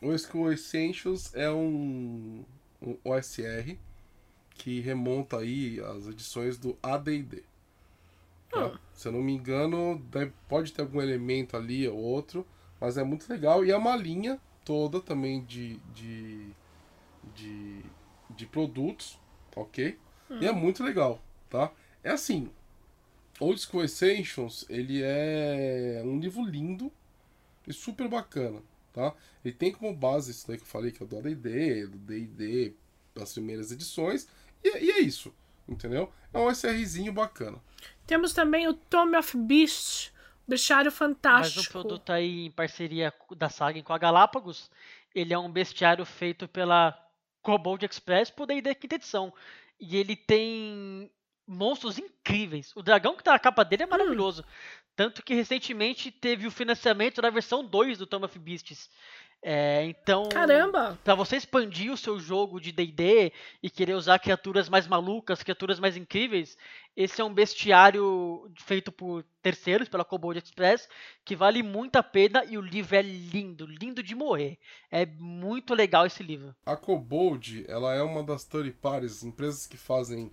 O 0.00 0.16
School 0.18 0.52
Essentials 0.52 1.34
é 1.34 1.50
um, 1.50 2.44
um 2.80 2.98
OSR 3.04 3.78
que 4.54 4.80
remonta 4.80 5.38
aí 5.38 5.80
às 5.80 6.06
edições 6.06 6.58
do 6.58 6.76
AD&D. 6.82 7.42
Tá? 8.50 8.66
Hum. 8.66 8.78
Se 8.92 9.08
eu 9.08 9.12
não 9.12 9.22
me 9.22 9.32
engano, 9.32 10.04
pode 10.48 10.72
ter 10.72 10.82
algum 10.82 11.00
elemento 11.00 11.56
ali 11.56 11.88
ou 11.88 11.96
outro, 11.96 12.46
mas 12.80 12.98
é 12.98 13.04
muito 13.04 13.28
legal. 13.32 13.64
E 13.64 13.70
é 13.70 13.76
uma 13.76 13.96
linha 13.96 14.40
toda 14.64 15.00
também 15.00 15.44
de, 15.44 15.76
de, 15.94 16.50
de, 17.34 17.82
de 18.30 18.46
produtos, 18.46 19.18
ok? 19.54 19.98
E 20.40 20.46
é 20.46 20.52
muito 20.52 20.82
legal, 20.82 21.22
tá? 21.50 21.70
É 22.02 22.10
assim, 22.10 22.50
Old 23.38 23.60
School 23.60 23.84
Essentials, 23.84 24.64
ele 24.68 25.02
é 25.02 26.02
um 26.04 26.18
livro 26.18 26.44
lindo 26.44 26.90
e 27.66 27.72
super 27.72 28.08
bacana, 28.08 28.62
tá? 28.92 29.14
Ele 29.44 29.54
tem 29.54 29.72
como 29.72 29.94
base 29.94 30.30
isso 30.30 30.46
daí 30.48 30.56
que 30.56 30.62
eu 30.62 30.66
falei, 30.68 30.90
que 30.90 31.02
é 31.02 31.06
o 31.06 31.08
do 31.08 31.18
AD&D, 31.18 31.86
do 31.86 31.98
D&D, 31.98 32.74
das 33.14 33.32
primeiras 33.32 33.70
edições, 33.70 34.26
e, 34.64 34.68
e 34.68 34.90
é 34.90 35.00
isso, 35.00 35.34
entendeu? 35.68 36.10
É 36.32 36.38
um 36.38 36.50
SRzinho 36.50 37.12
bacana. 37.12 37.58
Temos 38.06 38.32
também 38.32 38.66
o 38.68 38.74
Tomb 38.74 39.16
of 39.16 39.36
Beast, 39.36 40.11
Bestiário 40.46 40.90
Mas 40.90 40.94
um 40.94 40.98
Fantástico. 40.98 41.72
produto 41.72 42.10
aí 42.10 42.46
em 42.46 42.50
parceria 42.50 43.12
da 43.36 43.48
saga 43.48 43.82
com 43.82 43.92
a 43.92 43.98
Galápagos, 43.98 44.70
ele 45.14 45.32
é 45.32 45.38
um 45.38 45.50
bestiário 45.50 46.04
feito 46.04 46.48
pela 46.48 46.98
Kobold 47.42 47.84
Express 47.84 48.30
por 48.30 48.46
D&D 48.46 48.74
quinta 48.74 48.94
edição. 48.96 49.32
E 49.78 49.96
ele 49.96 50.16
tem 50.16 51.10
monstros 51.46 51.98
incríveis. 51.98 52.72
O 52.76 52.82
dragão 52.82 53.16
que 53.16 53.24
tá 53.24 53.32
na 53.32 53.38
capa 53.38 53.64
dele 53.64 53.82
é 53.82 53.86
maravilhoso. 53.86 54.44
Tanto 54.94 55.22
que 55.22 55.34
recentemente 55.34 56.10
teve 56.10 56.46
o 56.46 56.50
financiamento 56.50 57.20
da 57.20 57.30
versão 57.30 57.64
2 57.64 57.98
do 57.98 58.06
Tomb 58.06 58.26
of 58.26 58.38
Beasts. 58.38 58.90
É, 59.44 59.84
então, 59.86 60.28
Caramba! 60.28 60.96
Pra 61.02 61.16
você 61.16 61.36
expandir 61.36 61.92
o 61.92 61.96
seu 61.96 62.20
jogo 62.20 62.60
de 62.60 62.70
D&D 62.70 63.32
e 63.60 63.68
querer 63.68 63.94
usar 63.94 64.20
criaturas 64.20 64.68
mais 64.68 64.86
malucas, 64.86 65.42
criaturas 65.42 65.80
mais 65.80 65.96
incríveis, 65.96 66.56
esse 66.96 67.20
é 67.20 67.24
um 67.24 67.34
bestiário 67.34 68.48
feito 68.54 68.92
por 68.92 69.24
terceiros, 69.42 69.88
pela 69.88 70.04
Kobold 70.04 70.38
Express, 70.38 70.88
que 71.24 71.34
vale 71.34 71.60
muito 71.60 71.96
a 71.96 72.04
pena 72.04 72.44
e 72.44 72.56
o 72.56 72.60
livro 72.60 72.94
é 72.94 73.02
lindo, 73.02 73.66
lindo 73.66 74.00
de 74.00 74.14
morrer. 74.14 74.58
É 74.88 75.04
muito 75.04 75.74
legal 75.74 76.06
esse 76.06 76.22
livro. 76.22 76.54
A 76.64 76.76
Kobold, 76.76 77.64
ela 77.66 77.94
é 77.94 78.02
uma 78.02 78.22
das 78.22 78.44
third 78.44 78.70
parties, 78.72 79.24
empresas 79.24 79.66
que 79.66 79.76
fazem 79.76 80.30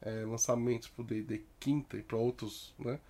é, 0.00 0.24
lançamentos 0.24 0.86
pro 0.86 1.02
D&D 1.02 1.42
quinta 1.58 1.96
e 1.96 2.02
para 2.02 2.16
outros, 2.16 2.72
né, 2.78 3.00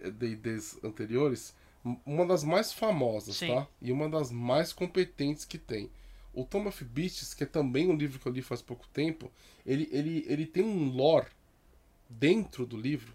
D&Ds 0.00 0.84
anteriores, 0.84 1.54
uma 2.04 2.26
das 2.26 2.44
mais 2.44 2.72
famosas, 2.72 3.36
Sim. 3.36 3.48
tá? 3.54 3.66
E 3.80 3.90
uma 3.92 4.08
das 4.08 4.30
mais 4.30 4.72
competentes 4.72 5.44
que 5.44 5.58
tem. 5.58 5.90
O 6.32 6.44
Tomb 6.44 6.68
of 6.68 6.84
Beasts, 6.84 7.34
que 7.34 7.42
é 7.44 7.46
também 7.46 7.88
um 7.88 7.96
livro 7.96 8.18
que 8.18 8.26
eu 8.26 8.32
li 8.32 8.42
faz 8.42 8.62
pouco 8.62 8.86
tempo, 8.88 9.30
ele, 9.66 9.88
ele, 9.92 10.24
ele 10.28 10.46
tem 10.46 10.62
um 10.62 10.90
lore 10.90 11.26
dentro 12.08 12.66
do 12.66 12.76
livro 12.76 13.12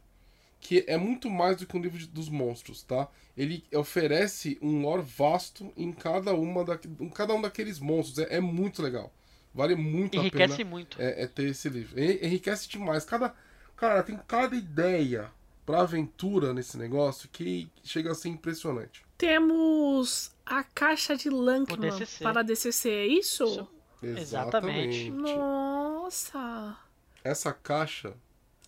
que 0.59 0.83
é 0.87 0.97
muito 0.97 1.29
mais 1.29 1.57
do 1.57 1.67
que 1.67 1.77
um 1.77 1.81
livro 1.81 1.97
de- 1.99 2.07
dos 2.07 2.27
monstros, 2.29 2.81
tá? 2.83 3.07
Ele 3.37 3.63
oferece 3.73 4.57
um 4.61 4.81
lore 4.81 5.03
vasto 5.03 5.71
em 5.77 5.91
cada 5.91 6.33
uma 6.33 6.65
da, 6.65 6.79
em 6.99 7.09
cada 7.09 7.33
um 7.35 7.41
daqueles 7.41 7.79
monstros. 7.79 8.17
É, 8.19 8.37
é 8.37 8.39
muito 8.41 8.81
legal. 8.81 9.13
Vale 9.53 9.75
muito 9.75 10.19
a 10.19 10.21
Enriquece 10.21 10.57
pena 10.57 10.69
muito. 10.71 11.01
é, 11.01 11.23
é 11.23 11.27
ter 11.27 11.49
esse 11.49 11.69
livro. 11.69 11.99
En- 11.99 12.25
Enriquece 12.25 12.67
demais. 12.67 13.05
Cada, 13.05 13.35
cara, 13.75 14.01
tem 14.03 14.17
cada 14.27 14.55
ideia 14.55 15.31
pra 15.65 15.81
aventura 15.81 16.53
nesse 16.53 16.77
negócio 16.77 17.27
que 17.29 17.67
chega 17.83 18.11
a 18.11 18.15
ser 18.15 18.29
impressionante. 18.29 19.03
Temos 19.17 20.31
a 20.45 20.63
caixa 20.63 21.15
de 21.15 21.29
Lankman 21.29 21.89
DCC. 21.89 22.23
para 22.23 22.43
DCC, 22.43 22.89
é 22.89 23.07
isso? 23.07 23.43
Isso. 23.43 23.69
Exatamente. 24.03 25.09
Nossa! 25.09 26.77
Essa 27.23 27.51
caixa, 27.51 28.13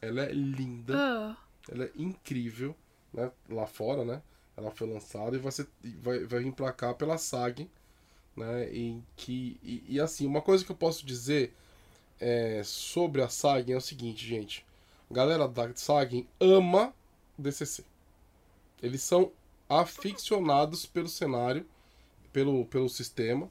ela 0.01 0.21
é 0.23 0.31
linda. 0.31 0.93
Ah, 0.97 1.37
Ela 1.71 1.85
é 1.85 1.91
incrível, 1.95 2.75
né? 3.13 3.31
Lá 3.49 3.67
fora, 3.67 4.03
né? 4.03 4.21
Ela 4.55 4.71
foi 4.71 4.87
lançada 4.91 5.35
e 5.35 5.39
vai, 5.39 5.51
ser, 5.51 5.67
e 5.83 5.89
vai, 5.89 6.23
vai 6.25 6.39
vir 6.41 6.51
pra 6.53 6.71
cá 6.71 6.93
pela 6.93 7.17
SAG, 7.19 7.69
né? 8.35 8.73
Em 8.73 9.03
que, 9.15 9.59
e, 9.61 9.83
e 9.87 9.99
assim, 9.99 10.25
uma 10.25 10.41
coisa 10.41 10.65
que 10.65 10.71
eu 10.71 10.75
posso 10.75 11.05
dizer 11.05 11.53
é, 12.19 12.61
sobre 12.63 13.21
a 13.21 13.29
SAG 13.29 13.71
é 13.71 13.77
o 13.77 13.81
seguinte, 13.81 14.25
gente. 14.25 14.65
A 15.09 15.13
galera 15.13 15.47
da 15.47 15.73
SAG 15.75 16.27
ama 16.39 16.93
DCC. 17.37 17.83
Eles 18.81 19.01
são 19.01 19.31
aficionados 19.69 20.85
pelo 20.85 21.07
cenário, 21.07 21.65
pelo, 22.31 22.65
pelo 22.65 22.89
sistema. 22.89 23.49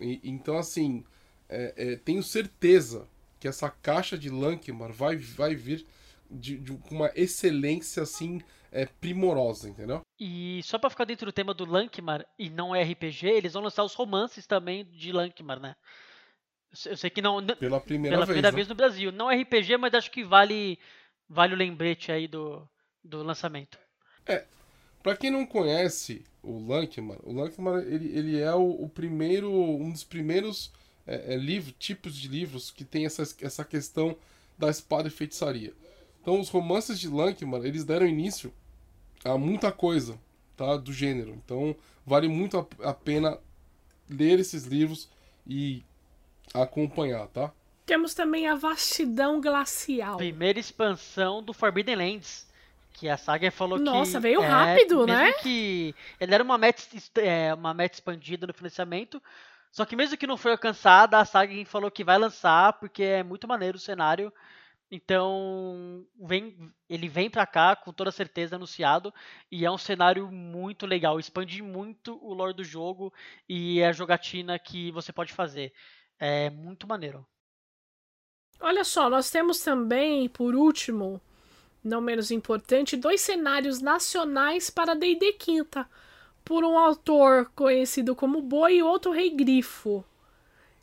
E, 0.00 0.20
então, 0.24 0.58
assim, 0.58 1.04
é, 1.48 1.74
é, 1.76 1.96
tenho 1.96 2.22
certeza 2.22 3.06
que 3.38 3.48
essa 3.48 3.68
caixa 3.68 4.16
de 4.16 4.30
Lankmar 4.30 4.92
vai, 4.92 5.16
vai 5.16 5.54
vir 5.54 5.86
de, 6.30 6.56
de 6.56 6.72
uma 6.90 7.10
excelência 7.14 8.02
assim 8.02 8.40
é, 8.72 8.86
primorosa, 8.86 9.68
entendeu? 9.68 10.00
E 10.18 10.60
só 10.64 10.78
pra 10.78 10.90
ficar 10.90 11.04
dentro 11.04 11.26
do 11.26 11.32
tema 11.32 11.54
do 11.54 11.64
Lankmar 11.64 12.24
e 12.38 12.48
não 12.48 12.74
é 12.74 12.82
RPG, 12.82 13.26
eles 13.26 13.52
vão 13.52 13.62
lançar 13.62 13.84
os 13.84 13.94
romances 13.94 14.46
também 14.46 14.84
de 14.84 15.12
Lankmar, 15.12 15.60
né? 15.60 15.76
Eu 16.86 16.96
sei- 16.96 17.10
que 17.10 17.22
não, 17.22 17.44
Pela 17.44 17.80
primeira 17.80 18.16
pela 18.16 18.26
vez. 18.26 18.34
primeira 18.34 18.50
né? 18.50 18.54
vez 18.54 18.68
no 18.68 18.74
Brasil. 18.74 19.12
Não 19.12 19.30
é 19.30 19.36
RPG, 19.36 19.76
mas 19.76 19.94
acho 19.94 20.10
que 20.10 20.24
vale 20.24 20.78
vale 21.28 21.54
o 21.54 21.56
lembrete 21.56 22.12
aí 22.12 22.28
do, 22.28 22.68
do 23.02 23.22
lançamento. 23.22 23.78
Pra 25.04 25.14
quem 25.14 25.30
não 25.30 25.44
conhece 25.44 26.24
o 26.42 26.66
Lankmar, 26.66 27.18
o 27.22 27.32
Lankmar 27.34 27.82
ele, 27.82 28.08
ele 28.16 28.40
é 28.40 28.54
o, 28.54 28.84
o 28.84 28.88
primeiro, 28.88 29.52
um 29.52 29.92
dos 29.92 30.02
primeiros 30.02 30.72
é, 31.06 31.34
é, 31.34 31.36
livro, 31.36 31.74
tipos 31.78 32.16
de 32.16 32.26
livros 32.26 32.70
que 32.70 32.86
tem 32.86 33.04
essa, 33.04 33.22
essa 33.42 33.62
questão 33.66 34.16
da 34.56 34.70
espada 34.70 35.08
e 35.08 35.10
feitiçaria. 35.10 35.74
Então 36.22 36.40
os 36.40 36.48
romances 36.48 36.98
de 36.98 37.06
Lankmar, 37.06 37.66
eles 37.66 37.84
deram 37.84 38.06
início 38.06 38.50
a 39.22 39.36
muita 39.36 39.70
coisa, 39.70 40.18
tá, 40.56 40.74
do 40.78 40.90
gênero. 40.90 41.38
Então 41.44 41.76
vale 42.06 42.26
muito 42.26 42.56
a, 42.56 42.88
a 42.88 42.94
pena 42.94 43.38
ler 44.08 44.38
esses 44.38 44.64
livros 44.64 45.10
e 45.46 45.82
acompanhar, 46.52 47.26
tá? 47.28 47.52
temos 47.84 48.14
também 48.14 48.48
a 48.48 48.54
Vastidão 48.54 49.40
Glacial. 49.40 50.16
Primeira 50.16 50.58
expansão 50.58 51.42
do 51.42 51.52
Forbidden 51.52 51.96
Lands. 51.96 52.52
Que 52.92 53.08
a 53.08 53.16
Saga 53.16 53.50
falou 53.50 53.78
que. 53.78 53.84
Nossa, 53.84 54.20
veio 54.20 54.40
é, 54.40 54.46
rápido, 54.46 55.04
mesmo 55.04 55.06
né? 55.06 55.32
que 55.32 55.94
ele 56.20 56.32
era 56.32 56.44
uma 56.44 56.56
meta, 56.56 56.80
é, 57.20 57.52
uma 57.52 57.74
meta 57.74 57.96
expandida 57.96 58.46
no 58.46 58.54
financiamento. 58.54 59.20
Só 59.72 59.84
que 59.84 59.96
mesmo 59.96 60.16
que 60.16 60.28
não 60.28 60.36
foi 60.36 60.52
alcançada, 60.52 61.18
a 61.18 61.24
Saga 61.24 61.52
falou 61.66 61.90
que 61.90 62.04
vai 62.04 62.16
lançar, 62.16 62.74
porque 62.74 63.02
é 63.02 63.22
muito 63.24 63.48
maneiro 63.48 63.76
o 63.76 63.80
cenário. 63.80 64.32
Então, 64.92 66.06
vem, 66.20 66.72
ele 66.88 67.08
vem 67.08 67.28
pra 67.28 67.44
cá 67.44 67.74
com 67.74 67.92
toda 67.92 68.12
certeza 68.12 68.54
anunciado 68.54 69.12
e 69.50 69.64
é 69.64 69.70
um 69.70 69.78
cenário 69.78 70.30
muito 70.30 70.86
legal, 70.86 71.18
expande 71.18 71.60
muito 71.62 72.16
o 72.24 72.32
lore 72.32 72.54
do 72.54 72.62
jogo 72.62 73.12
e 73.48 73.82
a 73.82 73.90
jogatina 73.90 74.56
que 74.56 74.92
você 74.92 75.12
pode 75.12 75.32
fazer. 75.32 75.72
É 76.18 76.50
muito 76.50 76.86
maneiro. 76.86 77.26
Olha 78.60 78.84
só, 78.84 79.10
nós 79.10 79.30
temos 79.30 79.60
também, 79.60 80.28
por 80.28 80.54
último, 80.54 81.20
não 81.82 82.00
menos 82.00 82.30
importante, 82.30 82.96
dois 82.96 83.20
cenários 83.20 83.80
nacionais 83.80 84.70
para 84.70 84.94
D&D 84.94 85.34
Quinta, 85.34 85.88
por 86.44 86.64
um 86.64 86.78
autor 86.78 87.50
conhecido 87.54 88.14
como 88.14 88.40
Boi 88.40 88.76
e 88.76 88.82
outro 88.82 89.12
Rei 89.12 89.30
Grifo. 89.30 90.04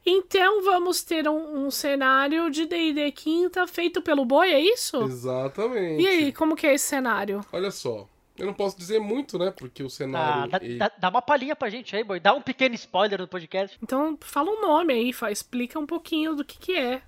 Então 0.06 0.64
vamos 0.64 1.04
ter 1.04 1.28
um, 1.28 1.66
um 1.66 1.72
cenário 1.72 2.50
de 2.50 2.66
D&D 2.66 3.12
Quinta 3.12 3.68
feito 3.68 4.02
pelo 4.02 4.26
Boi, 4.26 4.52
é 4.52 4.60
isso? 4.60 5.04
Exatamente. 5.04 6.04
E 6.04 6.08
aí, 6.08 6.34
como 6.34 6.56
que 6.56 6.66
é 6.66 6.74
esse 6.74 6.86
cenário? 6.86 7.46
Olha 7.52 7.70
só, 7.72 8.08
eu 8.38 8.46
não 8.48 8.54
posso 8.54 8.78
dizer 8.78 9.00
muito, 9.00 9.38
né? 9.38 9.52
Porque 9.52 9.84
o 9.84 9.88
Ah, 9.88 9.90
cenário. 9.90 10.52
dá, 10.52 10.58
ele- 10.62 10.78
dá- 10.78 10.92
dá 10.98 11.10
uma 11.10 11.22
palhinha 11.22 11.56
pra 11.56 11.70
gente 11.70 11.96
aí, 11.96 12.04
boy. 12.04 12.20
Dá 12.20 12.34
um 12.34 12.42
pequeno 12.42 12.74
spoiler 12.76 13.20
no 13.20 13.28
podcast. 13.28 13.78
Então 13.82 14.18
fala 14.22 14.50
um 14.52 14.62
nome 14.62 14.94
aí, 14.94 15.14
fa- 15.14 15.32
explica 15.32 15.78
um 15.80 15.86
pouquinho 15.86 16.36
do 16.36 16.44
que 16.46 16.58
que 16.58 16.74
é. 16.78 17.02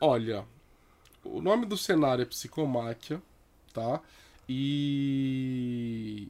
Olha, 0.00 0.44
o 1.24 1.40
nome 1.40 1.64
do 1.66 1.76
cenário 1.76 2.22
é 2.22 2.26
Psicomáquia, 2.26 3.22
tá? 3.72 4.00
E 4.48 6.28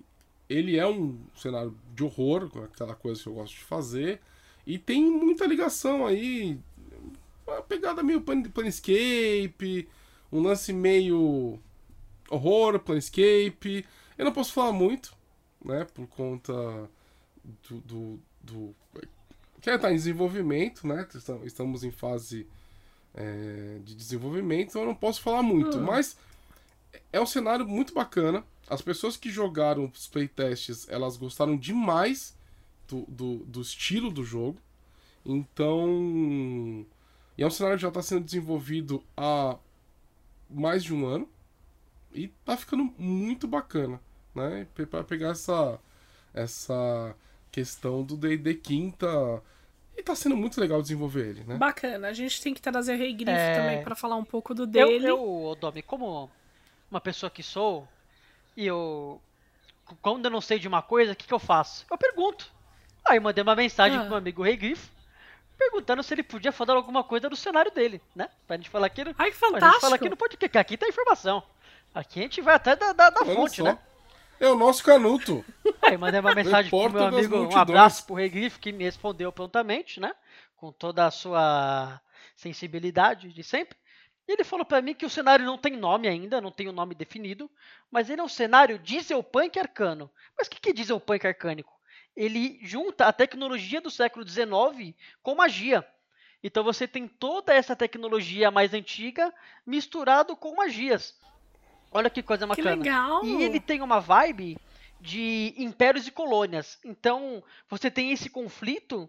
ele 0.49 0.76
é 0.78 0.87
um 0.87 1.18
cenário 1.37 1.76
de 1.95 2.05
horror, 2.05 2.51
aquela 2.64 2.95
coisa 2.95 3.22
que 3.22 3.28
eu 3.28 3.34
gosto 3.34 3.55
de 3.55 3.61
fazer, 3.64 4.20
e 4.66 4.78
tem 4.78 5.05
muita 5.11 5.47
ligação 5.47 6.07
aí, 6.07 6.59
uma 7.47 7.61
pegada 7.62 8.03
meio 8.03 8.20
plan 8.20 8.43
Planescape, 8.43 9.89
um 10.32 10.41
lance 10.43 10.72
meio 10.72 11.59
horror, 12.30 12.78
Planescape. 12.80 13.84
Eu 14.17 14.25
não 14.25 14.33
posso 14.33 14.53
falar 14.53 14.73
muito, 14.73 15.14
né, 15.64 15.85
por 15.85 16.07
conta 16.07 16.53
do, 17.69 17.81
do, 17.81 18.21
do 18.43 18.75
que 19.61 19.71
está 19.71 19.91
em 19.91 19.97
desenvolvimento, 19.97 20.87
né? 20.87 21.07
Estamos 21.45 21.83
em 21.83 21.91
fase 21.91 22.47
é, 23.14 23.81
de 23.85 23.95
desenvolvimento, 23.97 24.71
então 24.71 24.83
eu 24.83 24.87
não 24.87 24.95
posso 24.95 25.21
falar 25.21 25.43
muito. 25.43 25.79
Hum. 25.79 25.83
Mas 25.83 26.17
é 27.12 27.21
um 27.21 27.27
cenário 27.27 27.67
muito 27.67 27.93
bacana. 27.93 28.45
As 28.69 28.81
pessoas 28.81 29.17
que 29.17 29.31
jogaram 29.31 29.91
os 29.93 30.07
playtests, 30.07 30.89
elas 30.89 31.17
gostaram 31.17 31.57
demais 31.57 32.37
do, 32.87 33.03
do, 33.09 33.37
do 33.39 33.61
estilo 33.61 34.11
do 34.11 34.25
jogo. 34.25 34.59
Então. 35.25 36.87
E 37.37 37.43
é 37.43 37.47
um 37.47 37.51
cenário 37.51 37.77
que 37.77 37.83
já 37.83 37.89
está 37.89 38.03
sendo 38.03 38.25
desenvolvido 38.25 39.03
há 39.17 39.57
mais 40.49 40.85
de 40.85 40.95
um 40.95 41.07
ano. 41.07 41.29
E 42.17 42.29
tá 42.45 42.57
ficando 42.57 42.93
muito 42.99 43.47
bacana, 43.47 44.01
né? 44.35 44.67
Para 44.91 45.05
pegar 45.05 45.31
essa, 45.31 45.79
essa 46.33 47.14
questão 47.51 48.03
do 48.03 48.17
D&D 48.17 48.55
quinta 48.55 49.07
e 49.97 50.03
tá 50.03 50.14
sendo 50.14 50.37
muito 50.37 50.61
legal 50.61 50.83
desenvolver 50.83 51.27
ele, 51.27 51.45
né? 51.45 51.57
Bacana. 51.57 52.09
A 52.09 52.12
gente 52.12 52.41
tem 52.43 52.53
que 52.53 52.61
trazer 52.61 52.95
o 52.95 52.99
Rei 52.99 53.14
Griff 53.14 53.31
é... 53.31 53.55
também 53.55 53.83
para 53.83 53.95
falar 53.95 54.17
um 54.17 54.25
pouco 54.25 54.55
do 54.55 54.67
dele. 54.67 55.07
Eu, 55.07 55.49
eu 55.49 55.57
Domi, 55.59 55.83
como 55.83 56.31
uma 56.91 57.01
pessoa 57.01 57.31
que 57.31 57.43
sou, 57.43 57.89
e 58.57 58.67
eu. 58.67 59.21
Quando 60.03 60.27
eu 60.27 60.31
não 60.31 60.41
sei 60.41 60.59
de 60.59 60.69
uma 60.69 60.83
coisa, 60.83 61.12
o 61.12 61.17
que, 61.17 61.27
que 61.27 61.33
eu 61.33 61.39
faço? 61.39 61.87
Eu 61.91 61.97
pergunto. 61.97 62.51
Aí 63.07 63.17
eu 63.17 63.23
mandei 63.23 63.43
uma 63.43 63.55
mensagem 63.55 63.97
ah. 63.97 64.01
pro 64.01 64.09
meu 64.11 64.19
amigo 64.19 64.43
Rei 64.43 64.57
Griff, 64.57 64.91
perguntando 65.57 66.03
se 66.03 66.12
ele 66.12 66.23
podia 66.23 66.53
falar 66.53 66.75
alguma 66.75 67.03
coisa 67.03 67.31
do 67.31 67.37
cenário 67.37 67.71
dele, 67.71 68.03
né? 68.14 68.29
Pra 68.47 68.57
gente 68.57 68.69
falar 68.69 68.89
aqui 68.89 69.03
no. 69.03 69.14
Ai, 69.17 69.31
que 69.31 69.37
fantástico! 69.37 69.64
A 69.64 69.71
gente 69.71 69.81
falar 69.81 69.97
aqui 69.97 70.09
no 70.11 70.17
podcast, 70.17 70.59
aqui 70.59 70.77
tá 70.77 70.87
a 70.87 70.89
informação. 70.91 71.43
Aqui 71.97 72.20
a 72.20 72.22
gente 72.24 72.42
vai 72.42 72.55
até 72.55 72.76
da, 72.76 72.92
da, 72.92 73.09
da 73.09 73.24
fonte, 73.24 73.57
só. 73.57 73.64
né? 73.64 73.78
É 74.38 74.47
o 74.51 74.55
nosso 74.55 74.84
Canuto. 74.84 75.42
Aí 75.80 75.97
mandei 75.97 76.20
uma 76.20 76.34
mensagem 76.34 76.68
pro 76.68 76.90
meu 76.90 77.07
amigo, 77.07 77.38
um 77.38 77.57
abraço 77.57 78.05
pro 78.05 78.16
Rei 78.16 78.28
Griff, 78.28 78.59
que 78.59 78.70
me 78.70 78.84
respondeu 78.84 79.32
prontamente, 79.32 79.99
né? 79.99 80.12
Com 80.57 80.70
toda 80.70 81.07
a 81.07 81.11
sua 81.11 81.99
sensibilidade 82.36 83.32
de 83.32 83.42
sempre. 83.42 83.78
E 84.28 84.32
ele 84.32 84.44
falou 84.44 84.66
para 84.66 84.82
mim 84.82 84.92
que 84.92 85.07
o 85.07 85.11
cenário 85.11 85.47
não 85.47 85.57
tem 85.57 85.74
nome 85.74 86.07
ainda, 86.07 86.38
não 86.38 86.51
tem 86.51 86.68
um 86.68 86.72
nome 86.72 86.94
definido, 86.94 87.51
mas 87.90 88.11
ele 88.11 88.20
é 88.20 88.24
um 88.24 88.28
cenário 88.28 88.78
dieselpunk 88.78 89.59
arcano. 89.59 90.11
Mas 90.36 90.49
o 90.49 90.51
que, 90.51 90.61
que 90.61 90.68
é 90.68 90.74
dieselpunk 90.74 91.26
arcânico? 91.26 91.72
Ele 92.14 92.59
junta 92.61 93.07
a 93.07 93.12
tecnologia 93.12 93.80
do 93.80 93.90
século 93.90 94.28
XIX 94.28 94.94
com 95.22 95.34
magia. 95.34 95.82
Então 96.42 96.62
você 96.62 96.86
tem 96.86 97.09
toda 97.09 97.55
essa 97.55 97.74
tecnologia 97.74 98.51
mais 98.51 98.74
antiga 98.74 99.32
misturado 99.64 100.36
com 100.36 100.55
magias. 100.55 101.18
Olha 101.97 102.11
que 102.11 102.22
coisa 102.22 102.47
bacana. 102.47 102.72
Que 102.72 102.78
legal. 102.78 103.24
E 103.24 103.42
ele 103.42 103.59
tem 103.59 103.80
uma 103.80 104.01
vibe 104.01 104.59
de 105.01 105.55
impérios 105.57 106.07
e 106.07 106.11
colônias. 106.11 106.78
Então, 106.84 107.42
você 107.68 107.90
tem 107.90 108.12
esse 108.12 108.28
conflito 108.28 109.09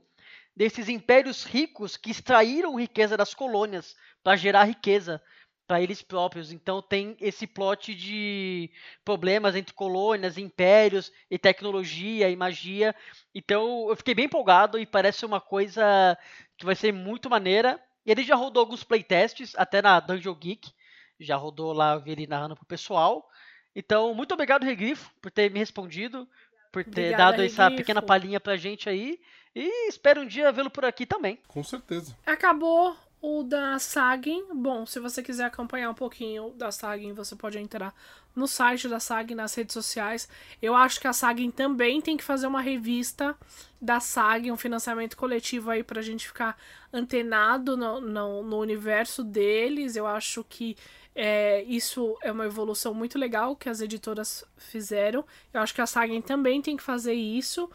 desses 0.56 0.90
impérios 0.90 1.44
ricos 1.44 1.98
que 1.98 2.10
extraíram 2.10 2.80
riqueza 2.80 3.16
das 3.16 3.34
colônias 3.34 3.96
para 4.24 4.36
gerar 4.36 4.64
riqueza 4.64 5.22
para 5.68 5.82
eles 5.82 6.02
próprios. 6.02 6.52
Então 6.52 6.82
tem 6.82 7.16
esse 7.20 7.46
plot 7.46 7.94
de 7.94 8.72
problemas 9.04 9.56
entre 9.56 9.74
colônias, 9.74 10.38
impérios 10.38 11.12
e 11.30 11.38
tecnologia 11.38 12.30
e 12.30 12.36
magia. 12.36 12.96
Então 13.36 13.90
eu 13.90 13.96
fiquei 13.96 14.16
bem 14.16 14.26
empolgado 14.26 14.80
e 14.80 14.86
parece 14.86 15.26
uma 15.26 15.42
coisa 15.42 16.18
que 16.58 16.66
vai 16.66 16.74
ser 16.74 16.94
muito 16.94 17.30
maneira. 17.30 17.80
Ele 18.06 18.24
já 18.24 18.36
rodou 18.36 18.62
alguns 18.62 18.84
playtests 18.84 19.54
até 19.58 19.82
na 19.82 20.00
Dungeon 20.00 20.34
Geek 20.34 20.72
já 21.20 21.36
rodou 21.36 21.74
lá, 21.74 21.94
eu 21.94 22.02
vi 22.02 22.12
ele 22.12 22.28
narrando 22.28 22.56
pro 22.56 22.66
pessoal. 22.66 23.28
Então, 23.76 24.14
muito 24.14 24.34
obrigado, 24.34 24.64
Regrifo, 24.64 25.12
por 25.22 25.32
ter 25.32 25.52
me 25.52 25.60
respondido, 25.60 26.28
por 26.72 26.84
ter 26.84 26.90
Obrigada, 26.90 27.32
dado 27.32 27.44
essa 27.44 27.64
Regrifo. 27.64 27.82
pequena 27.84 28.02
palhinha 28.02 28.40
pra 28.40 28.58
gente 28.58 28.90
aí. 28.90 29.20
E 29.56 29.88
espero 29.90 30.22
um 30.22 30.28
dia 30.28 30.52
vê-lo 30.52 30.70
por 30.70 30.86
aqui 30.86 31.06
também. 31.06 31.40
Com 31.48 31.64
certeza. 31.64 32.16
Acabou 32.26 32.96
o 33.22 33.44
da 33.44 33.80
Sagin. 33.80 34.46
Bom, 34.54 34.86
se 34.86 35.00
você 35.00 35.24
quiser 35.24 35.46
acompanhar 35.46 35.90
um 35.90 35.96
pouquinho 35.96 36.52
da 36.52 36.72
Sagin, 36.72 37.14
você 37.14 37.36
pode 37.36 37.58
entrar 37.58 37.94
no 38.36 38.48
site 38.48 38.88
da 38.88 39.00
Sagin, 39.00 39.34
nas 39.34 39.56
redes 39.56 39.74
sociais. 39.74 40.30
Eu 40.62 40.76
acho 40.76 41.00
que 41.00 41.08
a 41.08 41.14
Sagin 41.14 41.50
também 41.50 42.00
tem 42.00 42.16
que 42.16 42.24
fazer 42.24 42.46
uma 42.46 42.62
revista 42.62 43.36
da 43.82 44.00
Sagin, 44.00 44.52
um 44.52 44.58
financiamento 44.58 45.18
coletivo 45.18 45.72
aí 45.72 45.84
pra 45.84 46.04
gente 46.04 46.28
ficar 46.28 46.56
antenado 46.94 47.76
no, 47.76 48.00
no, 48.00 48.44
no 48.44 48.60
universo 48.60 49.24
deles. 49.24 49.96
Eu 49.96 50.06
acho 50.06 50.44
que 50.44 50.78
é, 51.20 51.64
isso 51.64 52.16
é 52.22 52.32
uma 52.32 52.46
evolução 52.46 52.94
muito 52.94 53.18
legal 53.18 53.56
que 53.56 53.68
as 53.68 53.82
editoras 53.82 54.46
fizeram. 54.56 55.26
Eu 55.52 55.62
acho 55.62 55.74
que 55.74 55.82
a 55.82 55.88
Sagen 55.88 56.22
também 56.22 56.62
tem 56.62 56.78
que 56.78 56.84
fazer 56.84 57.16
isso. 57.16 57.68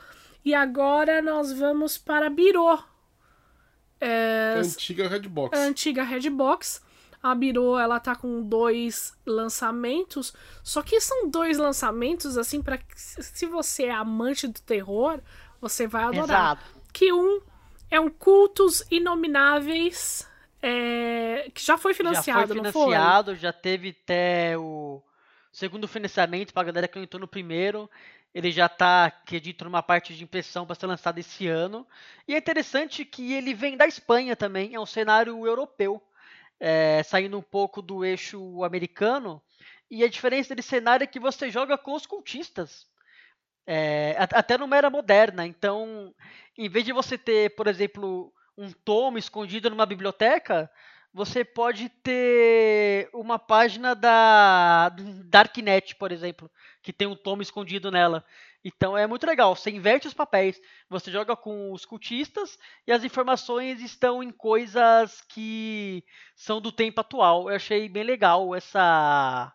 E 0.44 0.54
agora 0.54 1.20
nós 1.20 1.52
vamos 1.52 1.98
para 1.98 2.30
Biro. 2.30 2.78
É, 4.00 4.54
antiga 4.58 5.08
Redbox. 5.08 5.58
A 5.58 5.62
antiga 5.64 6.04
Redbox. 6.04 6.82
A 7.20 7.34
Biro, 7.34 7.76
ela 7.76 7.98
tá 7.98 8.14
com 8.14 8.42
dois 8.42 9.12
lançamentos, 9.26 10.32
só 10.62 10.82
que 10.82 11.00
são 11.00 11.28
dois 11.28 11.58
lançamentos 11.58 12.36
assim 12.36 12.60
para 12.62 12.78
se 12.96 13.46
você 13.46 13.84
é 13.84 13.92
amante 13.92 14.46
do 14.46 14.60
terror, 14.60 15.20
você 15.60 15.86
vai 15.88 16.04
adorar. 16.04 16.56
Exato. 16.56 16.80
Que 16.92 17.12
um 17.12 17.40
é 17.90 17.98
um 17.98 18.08
Cultos 18.08 18.84
Inomináveis 18.88 20.28
é, 20.62 21.50
que 21.52 21.64
já 21.64 21.76
foi 21.76 21.92
financiado, 21.92 22.40
já 22.40 22.46
foi 22.46 22.56
financiado, 22.56 23.32
não 23.32 23.38
já 23.38 23.52
teve 23.52 23.96
até 24.02 24.56
o 24.56 25.02
segundo 25.50 25.88
financiamento 25.88 26.54
para 26.54 26.62
a 26.62 26.66
galera 26.66 26.88
que 26.88 26.98
entrou 26.98 27.20
no 27.20 27.26
primeiro. 27.26 27.90
Ele 28.34 28.50
já 28.50 28.66
está, 28.66 29.06
acredito, 29.06 29.64
numa 29.64 29.82
parte 29.82 30.14
de 30.14 30.24
impressão 30.24 30.64
para 30.64 30.74
ser 30.74 30.86
lançado 30.86 31.18
esse 31.18 31.48
ano. 31.48 31.86
E 32.26 32.34
é 32.34 32.38
interessante 32.38 33.04
que 33.04 33.32
ele 33.34 33.52
vem 33.52 33.76
da 33.76 33.86
Espanha 33.86 34.34
também, 34.34 34.74
é 34.74 34.80
um 34.80 34.86
cenário 34.86 35.46
europeu, 35.46 36.00
é, 36.58 37.02
saindo 37.02 37.36
um 37.36 37.42
pouco 37.42 37.82
do 37.82 38.04
eixo 38.04 38.64
americano. 38.64 39.42
E 39.90 40.02
a 40.02 40.08
diferença 40.08 40.54
desse 40.54 40.68
cenário 40.68 41.04
é 41.04 41.06
que 41.06 41.20
você 41.20 41.50
joga 41.50 41.76
com 41.76 41.94
os 41.94 42.06
cultistas. 42.06 42.86
É, 43.66 44.16
até 44.18 44.56
numa 44.56 44.76
era 44.76 44.88
moderna. 44.88 45.46
Então, 45.46 46.14
em 46.56 46.68
vez 46.68 46.84
de 46.84 46.92
você 46.92 47.18
ter, 47.18 47.54
por 47.54 47.66
exemplo, 47.66 48.32
um 48.56 48.70
tomo 48.70 49.18
escondido 49.18 49.70
numa 49.70 49.86
biblioteca, 49.86 50.70
você 51.12 51.44
pode 51.44 51.88
ter 51.88 53.10
uma 53.12 53.38
página 53.38 53.94
da 53.94 54.88
Darknet, 55.26 55.94
por 55.96 56.10
exemplo, 56.10 56.50
que 56.82 56.92
tem 56.92 57.06
um 57.06 57.16
tomo 57.16 57.42
escondido 57.42 57.90
nela. 57.90 58.24
Então 58.64 58.96
é 58.96 59.06
muito 59.06 59.26
legal. 59.26 59.54
Você 59.54 59.70
inverte 59.70 60.06
os 60.06 60.14
papéis, 60.14 60.60
você 60.88 61.10
joga 61.10 61.36
com 61.36 61.72
os 61.72 61.84
cultistas 61.84 62.58
e 62.86 62.92
as 62.92 63.04
informações 63.04 63.80
estão 63.80 64.22
em 64.22 64.30
coisas 64.30 65.20
que 65.28 66.04
são 66.34 66.60
do 66.60 66.72
tempo 66.72 67.00
atual. 67.00 67.50
Eu 67.50 67.56
achei 67.56 67.88
bem 67.88 68.04
legal 68.04 68.54
essa 68.54 69.52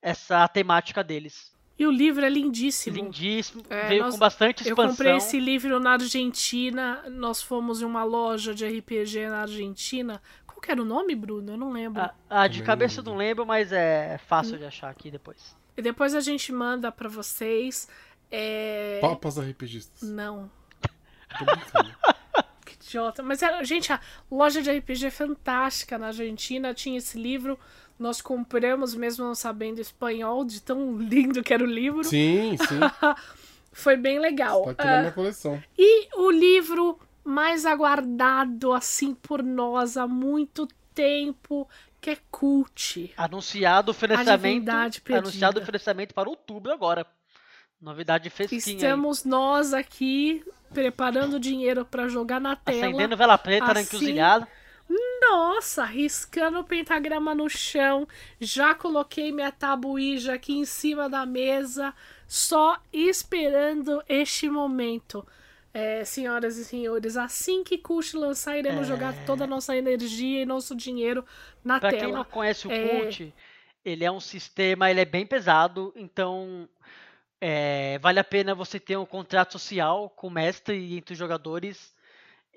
essa 0.00 0.46
temática 0.48 1.02
deles. 1.02 1.55
E 1.78 1.86
o 1.86 1.90
livro 1.90 2.24
é 2.24 2.28
lindíssimo. 2.28 2.96
Lindíssimo, 2.96 3.62
é, 3.68 3.88
veio 3.88 4.04
nós, 4.04 4.14
com 4.14 4.18
bastante 4.18 4.62
expansão. 4.62 4.84
Eu 4.84 4.90
comprei 4.90 5.16
esse 5.16 5.38
livro 5.38 5.78
na 5.78 5.92
Argentina, 5.92 7.04
nós 7.10 7.42
fomos 7.42 7.82
em 7.82 7.84
uma 7.84 8.02
loja 8.02 8.54
de 8.54 8.66
RPG 8.66 9.28
na 9.28 9.42
Argentina. 9.42 10.22
Qual 10.46 10.58
que 10.58 10.70
era 10.70 10.80
o 10.80 10.86
nome, 10.86 11.14
Bruno? 11.14 11.52
Eu 11.52 11.56
não 11.58 11.70
lembro. 11.70 12.00
Ah, 12.00 12.14
ah 12.30 12.48
de 12.48 12.62
cabeça 12.62 13.00
eu 13.00 13.04
não 13.04 13.14
lembro, 13.14 13.44
mas 13.44 13.72
é 13.72 14.18
fácil 14.26 14.56
de 14.56 14.64
achar 14.64 14.88
aqui 14.88 15.10
depois. 15.10 15.54
E 15.76 15.82
depois 15.82 16.14
a 16.14 16.20
gente 16.20 16.50
manda 16.50 16.90
para 16.90 17.10
vocês. 17.10 17.86
É... 18.30 18.98
Papas 19.02 19.38
RPGistas. 19.38 20.08
Não. 20.08 20.50
que 22.64 22.72
idiota. 22.72 23.22
Mas, 23.22 23.40
gente, 23.64 23.92
a 23.92 24.00
loja 24.30 24.62
de 24.62 24.70
RPG 24.70 25.06
é 25.06 25.10
fantástica 25.10 25.98
na 25.98 26.06
Argentina. 26.06 26.72
Tinha 26.72 26.96
esse 26.96 27.20
livro 27.20 27.58
nós 27.98 28.20
compramos, 28.20 28.94
mesmo 28.94 29.24
não 29.24 29.34
sabendo 29.34 29.80
espanhol, 29.80 30.44
de 30.44 30.60
tão 30.60 30.98
lindo 30.98 31.42
que 31.42 31.52
era 31.52 31.62
o 31.62 31.66
livro. 31.66 32.04
Sim, 32.04 32.56
sim. 32.56 32.80
Foi 33.72 33.96
bem 33.96 34.18
legal. 34.18 34.64
Tá 34.64 34.70
aqui 34.70 34.84
na 34.84 34.98
minha 34.98 35.08
ah, 35.08 35.12
coleção. 35.12 35.62
E 35.76 36.08
o 36.16 36.30
livro 36.30 36.98
mais 37.22 37.66
aguardado, 37.66 38.72
assim, 38.72 39.14
por 39.14 39.42
nós 39.42 39.96
há 39.96 40.06
muito 40.06 40.66
tempo, 40.94 41.68
que 42.00 42.10
é 42.10 42.16
Cult. 42.30 43.12
Anunciado 43.16 43.90
o 43.90 43.94
financiamento. 43.94 44.70
Anunciado 45.12 45.60
o 45.60 45.64
financiamento 45.64 46.14
para 46.14 46.28
outubro 46.28 46.72
agora. 46.72 47.06
Novidade 47.80 48.30
fresquinha. 48.30 48.76
Estamos 48.76 49.24
aí. 49.24 49.30
nós 49.30 49.74
aqui 49.74 50.42
preparando 50.72 51.38
dinheiro 51.38 51.84
para 51.84 52.08
jogar 52.08 52.40
na 52.40 52.56
tela. 52.56 52.86
Acendendo 52.86 53.16
vela 53.16 53.36
preta 53.36 53.64
assim, 53.66 53.74
na 53.74 53.82
encruzilhada. 53.82 54.48
Nossa, 54.88 55.84
riscando 55.84 56.60
o 56.60 56.64
pentagrama 56.64 57.34
no 57.34 57.48
chão. 57.48 58.06
Já 58.40 58.74
coloquei 58.74 59.32
minha 59.32 59.50
tabuija 59.50 60.34
aqui 60.34 60.54
em 60.54 60.64
cima 60.64 61.08
da 61.08 61.26
mesa. 61.26 61.92
só 62.28 62.80
esperando 62.92 64.02
este 64.08 64.48
momento. 64.50 65.24
É, 65.72 66.04
senhoras 66.04 66.56
e 66.56 66.64
senhores, 66.64 67.16
assim 67.16 67.62
que 67.62 67.78
Cult 67.78 68.16
lançar, 68.16 68.58
iremos 68.58 68.82
É. 68.82 68.84
jogar 68.84 69.14
toda 69.24 69.44
a 69.44 69.46
nossa 69.46 69.76
energia 69.76 70.42
e 70.42 70.46
nosso 70.46 70.74
dinheiro 70.74 71.24
na 71.62 71.78
Pra 71.78 71.90
tela. 71.90 72.02
quem 72.02 72.12
não 72.12 72.24
conhece 72.24 72.66
o 72.66 72.72
É. 72.72 73.32
Ele 73.84 74.04
é 74.04 74.10
um 74.10 74.18
sistema, 74.18 74.90
ele 74.90 75.00
é 75.00 75.04
bem 75.04 75.24
pesado, 75.24 75.92
então 75.94 76.68
é, 77.40 77.98
vale 78.00 78.18
a 78.18 78.24
pena 78.24 78.54
você 78.56 78.80
ter 78.80 78.96
um 78.96 79.06
contrato 79.06 79.52
social 79.52 80.10
com 80.10 80.26
o 80.26 80.30
mestre 80.30 80.76
e 80.76 80.96
entre 80.96 81.12
os 81.12 81.18
jogadores. 81.18 81.94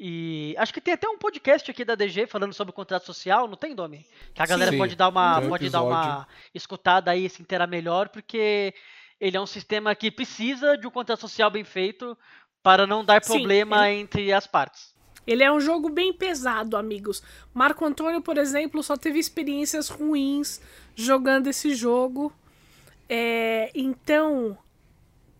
E 0.01 0.55
acho 0.57 0.73
que 0.73 0.79
tem 0.79 0.93
até 0.93 1.09
um 1.09 1.17
podcast 1.17 1.69
aqui 1.69 1.83
da 1.83 1.93
DG 1.93 2.25
falando 2.25 2.53
sobre 2.53 2.71
o 2.71 2.73
contrato 2.73 3.05
social, 3.05 3.49
não 3.49 3.57
tem, 3.57 3.75
Domi? 3.75 4.05
Que 4.33 4.41
a 4.41 4.45
galera 4.45 4.71
Sim, 4.71 4.77
pode 4.77 4.95
dar 4.95 5.09
uma, 5.09 5.39
um 5.39 5.49
pode 5.49 5.69
dar 5.69 5.83
uma 5.83 6.25
escutada 6.55 7.11
aí 7.11 7.25
e 7.25 7.29
se 7.29 7.41
inteirar 7.41 7.67
melhor, 7.67 8.07
porque 8.07 8.73
ele 9.19 9.35
é 9.35 9.41
um 9.41 9.45
sistema 9.45 9.93
que 9.93 10.09
precisa 10.09 10.77
de 10.77 10.87
um 10.87 10.91
contrato 10.91 11.19
social 11.19 11.51
bem 11.51 11.65
feito 11.65 12.17
para 12.63 12.87
não 12.87 13.03
dar 13.03 13.21
Sim, 13.21 13.33
problema 13.33 13.91
entre 13.91 14.31
as 14.31 14.47
partes. 14.47 14.95
Ele 15.27 15.43
é 15.43 15.51
um 15.51 15.59
jogo 15.59 15.89
bem 15.89 16.13
pesado, 16.13 16.77
amigos. 16.77 17.21
Marco 17.53 17.83
Antônio, 17.83 18.21
por 18.21 18.37
exemplo, 18.37 18.81
só 18.81 18.95
teve 18.95 19.19
experiências 19.19 19.89
ruins 19.89 20.61
jogando 20.95 21.47
esse 21.47 21.75
jogo. 21.75 22.33
É, 23.09 23.69
então, 23.75 24.57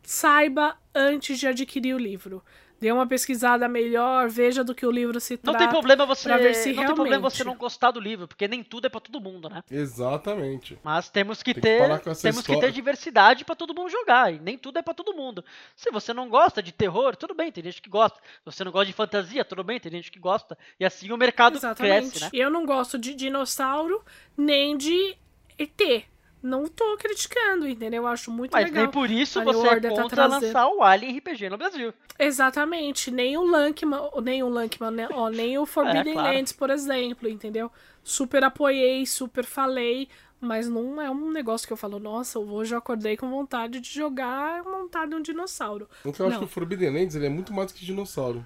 saiba 0.04 0.78
antes 0.94 1.40
de 1.40 1.48
adquirir 1.48 1.96
o 1.96 1.98
livro. 1.98 2.44
Dê 2.80 2.92
uma 2.92 3.06
pesquisada 3.06 3.68
melhor, 3.68 4.30
veja 4.30 4.64
do 4.64 4.74
que 4.74 4.86
o 4.86 4.92
livro 4.92 5.20
se 5.20 5.34
Não 5.44 5.52
trata. 5.54 5.58
tem 5.60 5.70
problema 5.70 6.06
você, 6.06 6.30
pra 6.30 6.38
ver 6.38 6.54
se 6.54 6.70
não 6.72 6.86
tem 6.86 6.86
problema 6.96 7.10
realmente- 7.18 7.38
você 7.38 7.44
não 7.44 7.56
gostar 7.56 7.92
do 7.92 8.00
livro, 8.00 8.28
porque 8.28 8.48
nem 8.48 8.64
tudo 8.64 8.86
é 8.88 8.90
pra 8.90 9.02
todo 9.02 9.20
mundo, 9.20 9.50
né? 9.50 9.62
Exatamente. 9.70 10.78
Mas 10.84 11.10
temos 11.10 11.44
que 11.44 11.54
Tem 11.54 11.62
que 11.62 11.68
ter, 11.68 11.92
essa 12.10 12.22
temos 12.22 12.38
que 12.46 12.52
história. 12.52 12.62
ter 12.62 12.72
diversidade 12.72 13.44
pra 13.44 13.56
todo 13.56 13.74
mundo 13.76 13.90
jogar, 13.90 14.34
e 14.34 14.40
nem 14.40 14.58
tudo 14.58 14.80
é 14.80 14.82
pra 14.82 14.94
todo 14.94 15.14
mundo. 15.14 15.44
Se 15.76 15.92
você 15.92 16.14
não 16.14 16.30
gosta 16.30 16.64
de 16.64 16.72
terror, 16.72 17.16
tudo 17.16 17.34
bem, 17.34 17.52
tem 17.52 17.64
gente 17.64 17.82
que 17.82 17.90
gosta. 17.90 18.18
Se 18.20 18.46
você 18.46 18.64
não 18.64 18.72
gosta 18.72 18.86
de 18.88 18.94
fantasia, 18.94 19.44
tudo 19.44 19.64
bem, 19.64 19.80
tem 19.80 19.92
gente 19.92 20.12
que 20.12 20.20
gosta. 20.20 20.58
E 20.80 20.86
assim 20.86 21.12
o 21.12 21.18
mercado 21.18 21.58
Exatamente. 21.58 22.12
cresce, 22.12 22.24
né? 22.24 22.30
Eu 22.34 22.50
não 22.50 22.66
gosto 22.66 22.98
de 22.98 23.14
dinossauro 23.14 24.04
nem 24.38 24.78
de 24.78 25.18
ET. 25.58 26.06
Não 26.42 26.68
tô 26.68 26.96
criticando, 26.98 27.68
entendeu? 27.68 28.04
Eu 28.04 28.08
acho 28.08 28.32
muito 28.32 28.52
Mas 28.54 28.66
legal. 28.66 28.84
nem 28.84 28.92
por 28.92 29.12
isso 29.12 29.44
você 29.44 29.68
é 29.68 29.70
Order 29.72 29.94
tá 29.94 30.02
contra 30.02 30.16
trazendo. 30.30 30.46
lançar 30.46 30.68
o 30.70 30.82
Alien 30.82 31.18
RPG 31.18 31.50
no 31.50 31.58
Brasil. 31.58 31.94
Exatamente, 32.18 33.12
nem 33.12 33.36
o 33.38 33.44
Lankman, 33.44 34.00
nem 34.24 34.42
o 34.44 34.48
Lankman, 34.50 34.92
né? 34.92 35.10
Ó, 35.12 35.30
nem 35.30 35.58
o 35.58 35.66
Forbidden 35.68 36.12
É, 36.12 36.14
claro. 36.14 36.38
Lands, 36.38 36.52
por 36.54 36.70
exemplo, 36.70 37.28
entendeu? 37.28 37.70
Super 38.04 38.44
apoiei, 38.46 39.06
super 39.06 39.44
falei, 39.44 40.08
mas 40.40 40.70
não 40.70 41.02
é 41.02 41.10
um 41.12 41.30
negócio 41.32 41.68
que 41.68 41.74
eu 41.74 41.78
falo, 41.78 42.00
nossa, 42.00 42.40
hoje 42.40 42.74
eu 42.74 42.78
acordei 42.80 43.18
com 43.18 43.30
vontade 43.30 43.82
de 43.82 43.90
jogar 43.94 44.64
montado 44.64 45.16
um 45.18 45.22
dinossauro. 45.22 45.90
Então 46.06 46.26
eu 46.26 46.30
acho 46.30 46.40
Não. 46.40 46.48
que 46.48 46.52
o 46.52 46.54
Forbidden 46.54 46.90
Lands 46.94 47.16
ele 47.16 47.26
é 47.26 47.30
muito 47.30 47.54
mais 47.54 47.72
do 47.72 47.78
que 47.78 47.86
dinossauro. 47.86 48.46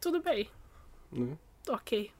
Tudo 0.00 0.20
bem, 0.20 0.48
Né? 1.10 1.36
ok. 1.68 2.10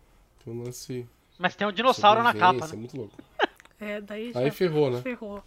Lance. 0.45 1.07
Mas 1.39 1.55
tem 1.55 1.67
um 1.67 1.73
dinossauro 1.73 2.23
na 2.23 2.33
capa, 2.35 2.67
né? 2.67 2.73
É 2.73 2.77
muito 2.77 2.97
louco. 2.97 3.15
É, 3.81 4.01
daí 4.01 4.33
já 4.33 4.41
Aí 4.41 4.51
ferrou, 4.51 4.91
né? 4.91 5.03
ferrou. 5.03 5.43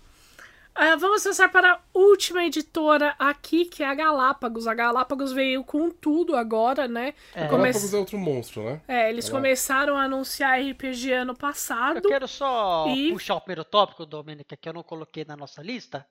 Ah, 0.76 0.96
vamos 0.96 1.24
passar 1.24 1.50
para 1.52 1.74
a 1.74 1.80
última 1.94 2.46
editora 2.46 3.14
aqui, 3.20 3.66
que 3.66 3.84
é 3.84 3.88
a 3.88 3.94
Galápagos. 3.94 4.66
A 4.66 4.74
Galápagos 4.74 5.34
veio 5.34 5.62
com 5.64 5.90
tudo 5.90 6.38
agora, 6.38 6.88
né? 6.88 7.14
É. 7.36 7.48
Come- 7.48 7.64
Galápagos 7.64 7.94
é 7.94 7.98
outro 7.98 8.18
monstro, 8.18 8.64
né? 8.64 8.82
É, 8.88 9.10
eles 9.10 9.28
É. 9.28 9.32
começaram 9.32 9.98
a 9.98 10.04
anunciar 10.04 10.58
RPG 10.60 11.12
ano 11.12 11.36
passado. 11.36 11.98
Eu 11.98 12.04
quero 12.10 12.28
só 12.30 12.86
E- 12.88 13.12
puxar 13.12 13.36
o 13.36 13.42
primeiro 13.42 13.66
tópico, 13.66 14.06
Domênica, 14.06 14.56
que 14.56 14.70
eu 14.70 14.74
não 14.74 14.84
coloquei 14.84 15.26
na 15.26 15.36
nossa 15.36 15.62
lista. 15.62 16.06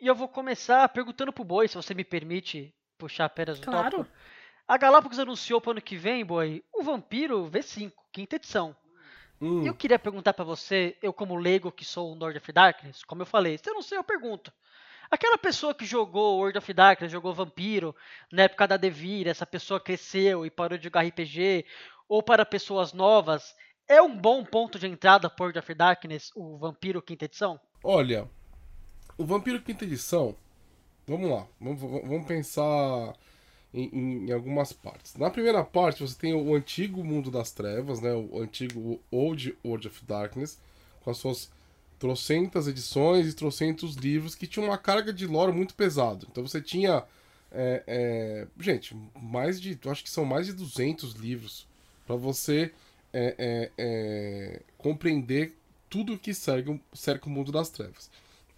E 0.00 0.06
eu 0.08 0.14
vou 0.14 0.26
começar 0.28 0.88
perguntando 0.88 1.32
pro 1.32 1.44
Boi, 1.44 1.68
se 1.68 1.76
você 1.76 1.94
me 1.94 2.02
permite 2.04 2.74
puxar 2.98 3.26
apenas 3.26 3.58
o 3.58 3.62
Claro. 3.62 3.98
tópico. 3.98 4.16
A 4.66 4.76
Galápagos 4.76 5.18
anunciou 5.20 5.60
pro 5.60 5.70
ano 5.70 5.80
que 5.82 5.94
vem, 5.96 6.24
Boi, 6.24 6.64
o 6.72 6.82
Vampiro 6.82 7.48
V5, 7.48 7.92
quinta 8.12 8.36
edição. 8.36 8.74
Hum, 9.44 9.66
eu 9.66 9.74
queria 9.74 9.98
perguntar 9.98 10.32
pra 10.32 10.44
você, 10.44 10.96
eu 11.02 11.12
como 11.12 11.36
leigo 11.36 11.70
que 11.70 11.84
sou 11.84 12.14
um 12.14 12.18
Lord 12.18 12.38
of 12.38 12.52
Darkness, 12.52 13.04
como 13.04 13.22
eu 13.22 13.26
falei, 13.26 13.58
se 13.58 13.68
eu 13.68 13.74
não 13.74 13.82
sei, 13.82 13.98
eu 13.98 14.04
pergunto. 14.04 14.50
Aquela 15.10 15.36
pessoa 15.36 15.74
que 15.74 15.84
jogou 15.84 16.38
World 16.38 16.56
of 16.56 16.72
Darkness, 16.72 17.12
jogou 17.12 17.34
Vampiro, 17.34 17.94
na 18.32 18.44
época 18.44 18.66
da 18.66 18.78
Devir, 18.78 19.28
essa 19.28 19.44
pessoa 19.44 19.78
cresceu 19.78 20.46
e 20.46 20.50
parou 20.50 20.78
de 20.78 20.84
jogar 20.84 21.04
RPG, 21.04 21.66
ou 22.08 22.22
para 22.22 22.46
pessoas 22.46 22.94
novas, 22.94 23.54
é 23.86 24.00
um 24.00 24.16
bom 24.16 24.42
ponto 24.44 24.78
de 24.78 24.86
entrada 24.86 25.28
para 25.28 25.44
World 25.44 25.58
of 25.58 25.74
Darkness, 25.74 26.32
o 26.34 26.56
Vampiro 26.56 27.02
quinta 27.02 27.26
edição? 27.26 27.60
Olha, 27.82 28.26
o 29.18 29.24
Vampiro 29.24 29.60
Quinta 29.60 29.84
Edição. 29.84 30.34
Vamos 31.06 31.30
lá, 31.30 31.46
vamos, 31.60 31.80
vamos 31.80 32.26
pensar 32.26 33.14
em, 33.74 33.90
em- 34.28 34.32
algumas 34.32 34.72
partes. 34.72 35.16
Na 35.16 35.30
primeira 35.30 35.64
parte, 35.64 36.02
você 36.02 36.16
tem 36.18 36.32
o 36.34 36.54
antigo 36.54 37.04
Mundo 37.04 37.30
das 37.30 37.50
Trevas, 37.50 38.00
né? 38.00 38.12
O 38.14 38.40
antigo 38.40 39.00
Old 39.10 39.56
World 39.64 39.88
of 39.88 40.04
Darkness, 40.06 40.58
com 41.02 41.10
as 41.10 41.18
suas 41.18 41.50
trocentas 41.98 42.66
edições 42.68 43.26
e 43.26 43.32
trocentos 43.34 43.94
livros 43.96 44.34
que 44.34 44.46
tinham 44.46 44.68
uma 44.68 44.78
carga 44.78 45.12
de 45.12 45.26
lore 45.26 45.52
muito 45.52 45.74
pesado. 45.74 46.26
Então 46.30 46.46
você 46.46 46.60
tinha. 46.60 47.04
é, 47.52 47.82
é, 47.86 48.46
gente, 48.62 48.96
mais 49.20 49.60
de. 49.60 49.78
Acho 49.86 50.02
que 50.04 50.10
são 50.10 50.24
mais 50.24 50.46
de 50.46 50.52
200 50.52 51.12
livros 51.14 51.66
para 52.06 52.16
você 52.16 52.72
é, 53.12 53.34
é, 53.38 53.70
é, 53.78 54.60
compreender 54.76 55.54
tudo 55.88 56.18
que 56.18 56.32
o- 56.32 56.80
cerca 56.96 57.26
o 57.28 57.30
mundo 57.30 57.52
das 57.52 57.70
trevas. 57.70 58.10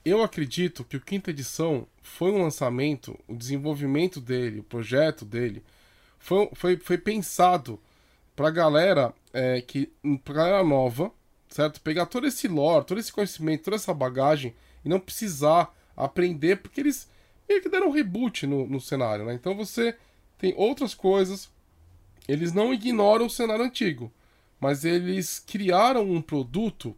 Eu 0.06 0.22
acredito 0.22 0.84
que 0.84 0.96
o 0.96 1.00
quinta 1.00 1.30
edição 1.30 1.84
foi 2.00 2.30
um 2.30 2.40
lançamento, 2.40 3.18
o 3.26 3.34
desenvolvimento 3.34 4.20
dele, 4.20 4.60
o 4.60 4.62
projeto 4.62 5.24
dele, 5.24 5.64
foi, 6.16 6.48
foi, 6.54 6.76
foi 6.76 6.96
pensado 6.96 7.76
pra 8.36 8.48
galera 8.48 9.12
é, 9.32 9.60
que. 9.60 9.92
pra 10.22 10.34
galera 10.34 10.62
nova, 10.62 11.10
certo? 11.48 11.80
Pegar 11.80 12.06
todo 12.06 12.24
esse 12.24 12.46
lore, 12.46 12.86
todo 12.86 13.00
esse 13.00 13.12
conhecimento, 13.12 13.64
toda 13.64 13.74
essa 13.74 13.92
bagagem 13.92 14.54
e 14.84 14.88
não 14.88 15.00
precisar 15.00 15.76
aprender, 15.96 16.58
porque 16.58 16.80
eles 16.80 17.10
meio 17.48 17.60
que 17.60 17.68
deram 17.68 17.88
um 17.88 17.92
reboot 17.92 18.46
no, 18.46 18.64
no 18.64 18.80
cenário, 18.80 19.24
né? 19.24 19.34
Então 19.34 19.56
você 19.56 19.96
tem 20.38 20.54
outras 20.56 20.94
coisas, 20.94 21.50
eles 22.28 22.52
não 22.52 22.72
ignoram 22.72 23.26
o 23.26 23.30
cenário 23.30 23.64
antigo, 23.64 24.12
mas 24.60 24.84
eles 24.84 25.40
criaram 25.40 26.08
um 26.08 26.22
produto 26.22 26.96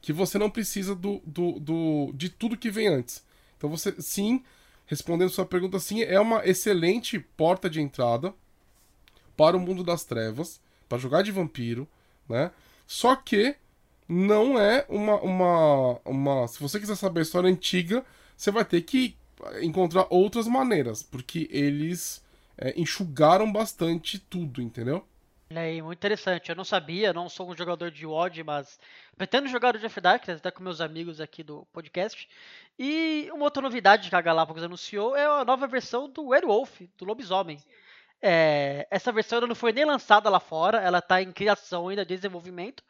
que 0.00 0.12
você 0.12 0.38
não 0.38 0.50
precisa 0.50 0.94
do, 0.94 1.20
do, 1.24 1.58
do, 1.58 2.12
de 2.14 2.28
tudo 2.28 2.56
que 2.56 2.70
vem 2.70 2.88
antes. 2.88 3.24
Então 3.56 3.68
você, 3.68 3.94
sim, 4.00 4.42
respondendo 4.86 5.30
sua 5.30 5.46
pergunta, 5.46 5.78
sim, 5.78 6.02
é 6.02 6.18
uma 6.20 6.46
excelente 6.46 7.18
porta 7.18 7.68
de 7.68 7.80
entrada 7.80 8.32
para 9.36 9.56
o 9.56 9.60
mundo 9.60 9.84
das 9.84 10.04
trevas, 10.04 10.60
para 10.88 10.98
jogar 10.98 11.22
de 11.22 11.30
vampiro, 11.30 11.86
né? 12.28 12.50
Só 12.86 13.14
que 13.14 13.54
não 14.08 14.58
é 14.58 14.86
uma, 14.88 15.20
uma, 15.20 16.00
uma. 16.04 16.48
Se 16.48 16.58
você 16.58 16.80
quiser 16.80 16.96
saber 16.96 17.20
a 17.20 17.22
história 17.22 17.50
antiga, 17.50 18.04
você 18.36 18.50
vai 18.50 18.64
ter 18.64 18.80
que 18.82 19.16
encontrar 19.60 20.06
outras 20.10 20.46
maneiras, 20.46 21.02
porque 21.02 21.48
eles 21.50 22.22
é, 22.56 22.72
enxugaram 22.80 23.52
bastante 23.52 24.18
tudo, 24.18 24.62
entendeu? 24.62 25.04
Aí, 25.54 25.80
muito 25.80 25.98
interessante. 25.98 26.50
Eu 26.50 26.56
não 26.56 26.64
sabia, 26.64 27.12
não 27.12 27.28
sou 27.28 27.50
um 27.50 27.56
jogador 27.56 27.90
de 27.90 28.04
WoD, 28.06 28.44
mas 28.44 28.78
pretendo 29.16 29.48
jogar 29.48 29.74
o 29.74 29.78
Jeff 29.78 29.98
Darkness 30.00 30.38
até 30.38 30.50
com 30.50 30.62
meus 30.62 30.80
amigos 30.80 31.20
aqui 31.20 31.42
do 31.42 31.64
podcast. 31.72 32.28
E 32.78 33.30
uma 33.32 33.44
outra 33.44 33.62
novidade 33.62 34.10
que 34.10 34.16
a 34.16 34.20
Galápagos 34.20 34.62
anunciou 34.62 35.16
é 35.16 35.24
a 35.24 35.44
nova 35.44 35.66
versão 35.66 36.08
do 36.08 36.28
Werewolf, 36.28 36.82
do 36.98 37.04
lobisomem. 37.06 37.62
É, 38.20 38.86
essa 38.90 39.10
versão 39.12 39.40
não 39.42 39.54
foi 39.54 39.72
nem 39.72 39.84
lançada 39.84 40.28
lá 40.28 40.40
fora, 40.40 40.80
ela 40.80 40.98
está 40.98 41.22
em 41.22 41.32
criação 41.32 41.88
ainda, 41.88 42.04
desenvolvimento. 42.04 42.84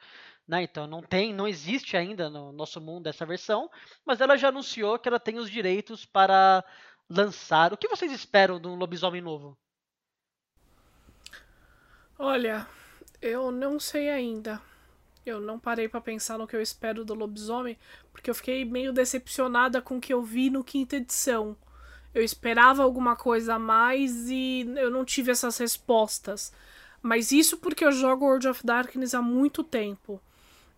Né? 0.46 0.62
Então 0.62 0.86
não 0.86 1.02
tem, 1.02 1.32
não 1.32 1.46
existe 1.46 1.96
ainda 1.96 2.30
no 2.30 2.52
nosso 2.52 2.80
mundo 2.80 3.06
essa 3.06 3.26
versão, 3.26 3.70
mas 4.04 4.20
ela 4.20 4.36
já 4.36 4.48
anunciou 4.48 4.98
que 4.98 5.08
ela 5.08 5.20
tem 5.20 5.38
os 5.38 5.50
direitos 5.50 6.04
para 6.04 6.64
lançar. 7.08 7.72
O 7.72 7.76
que 7.76 7.88
vocês 7.88 8.10
esperam 8.12 8.60
de 8.60 8.66
um 8.66 8.74
lobisomem 8.74 9.20
novo? 9.20 9.56
Olha, 12.18 12.66
eu 13.22 13.50
não 13.50 13.78
sei 13.78 14.08
ainda. 14.08 14.60
Eu 15.24 15.40
não 15.40 15.58
parei 15.58 15.88
pra 15.88 16.00
pensar 16.00 16.38
no 16.38 16.46
que 16.46 16.56
eu 16.56 16.62
espero 16.62 17.04
do 17.04 17.14
lobisomem, 17.14 17.76
porque 18.12 18.30
eu 18.30 18.34
fiquei 18.34 18.64
meio 18.64 18.92
decepcionada 18.92 19.80
com 19.82 19.98
o 19.98 20.00
que 20.00 20.12
eu 20.12 20.22
vi 20.22 20.48
no 20.50 20.64
quinta 20.64 20.96
edição. 20.96 21.54
Eu 22.14 22.24
esperava 22.24 22.82
alguma 22.82 23.14
coisa 23.14 23.54
a 23.54 23.58
mais 23.58 24.30
e 24.30 24.66
eu 24.76 24.90
não 24.90 25.04
tive 25.04 25.30
essas 25.30 25.58
respostas. 25.58 26.52
Mas 27.02 27.30
isso 27.30 27.58
porque 27.58 27.84
eu 27.84 27.92
jogo 27.92 28.24
World 28.24 28.48
of 28.48 28.64
Darkness 28.66 29.14
há 29.14 29.20
muito 29.22 29.62
tempo. 29.62 30.20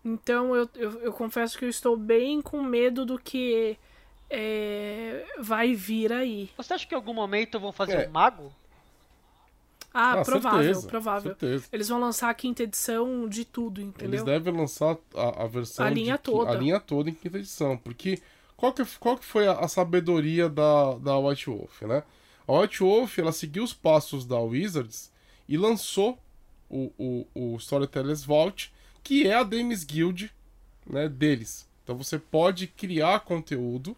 Então 0.03 0.55
eu, 0.55 0.69
eu, 0.75 0.91
eu 1.01 1.13
confesso 1.13 1.57
que 1.57 1.63
eu 1.65 1.69
estou 1.69 1.95
bem 1.95 2.41
com 2.41 2.61
medo 2.61 3.05
do 3.05 3.17
que 3.17 3.77
é, 4.29 5.25
vai 5.39 5.73
vir 5.73 6.11
aí. 6.11 6.49
Você 6.57 6.73
acha 6.73 6.85
que 6.85 6.93
em 6.93 6.97
algum 6.97 7.13
momento 7.13 7.59
vão 7.59 7.71
fazer 7.71 7.93
É. 8.03 8.07
um 8.07 8.11
mago? 8.11 8.51
Ah, 9.93 10.21
Ah, 10.21 10.23
provável, 10.23 10.63
certeza, 10.63 10.87
provável. 10.87 11.31
certeza. 11.31 11.65
Eles 11.71 11.89
vão 11.89 11.99
lançar 11.99 12.29
a 12.29 12.33
quinta 12.33 12.63
edição 12.63 13.27
de 13.27 13.43
tudo, 13.45 13.81
Eles 13.81 13.89
entendeu? 13.89 14.23
devem 14.23 14.53
lançar 14.55 14.97
a, 15.15 15.43
a 15.43 15.47
versão 15.47 15.85
A 15.85 15.89
linha 15.89 16.15
de 16.17 16.23
toda. 16.23 16.51
a 16.51 16.55
linha 16.55 16.79
toda 16.79 17.09
em 17.09 17.13
quinta 17.13 17.37
edição, 17.37 17.77
porque 17.77 18.21
qual 18.55 18.71
que, 18.73 18.85
qual 18.99 19.17
que 19.17 19.25
foi 19.25 19.47
a, 19.47 19.53
a 19.59 19.67
sabedoria 19.67 20.47
da, 20.47 20.95
da 20.97 21.17
White 21.17 21.49
Wolf, 21.49 21.81
né? 21.81 22.03
A 22.47 22.53
White 22.59 22.79
Wolf, 22.79 23.17
ela 23.19 23.31
seguiu 23.31 23.63
os 23.63 23.73
passos 23.73 24.25
da 24.25 24.39
Wizards 24.39 25.11
e 25.47 25.57
lançou 25.57 26.17
o, 26.69 26.91
o, 26.97 27.27
o 27.53 27.57
Storytellers 27.57 28.23
Vault, 28.23 28.71
que 29.03 29.27
é 29.27 29.33
a 29.35 29.43
Dames 29.43 29.83
Guild 29.83 30.31
né, 30.87 31.09
deles. 31.09 31.67
Então 31.83 31.97
você 31.97 32.17
pode 32.17 32.67
criar 32.67 33.19
conteúdo 33.21 33.95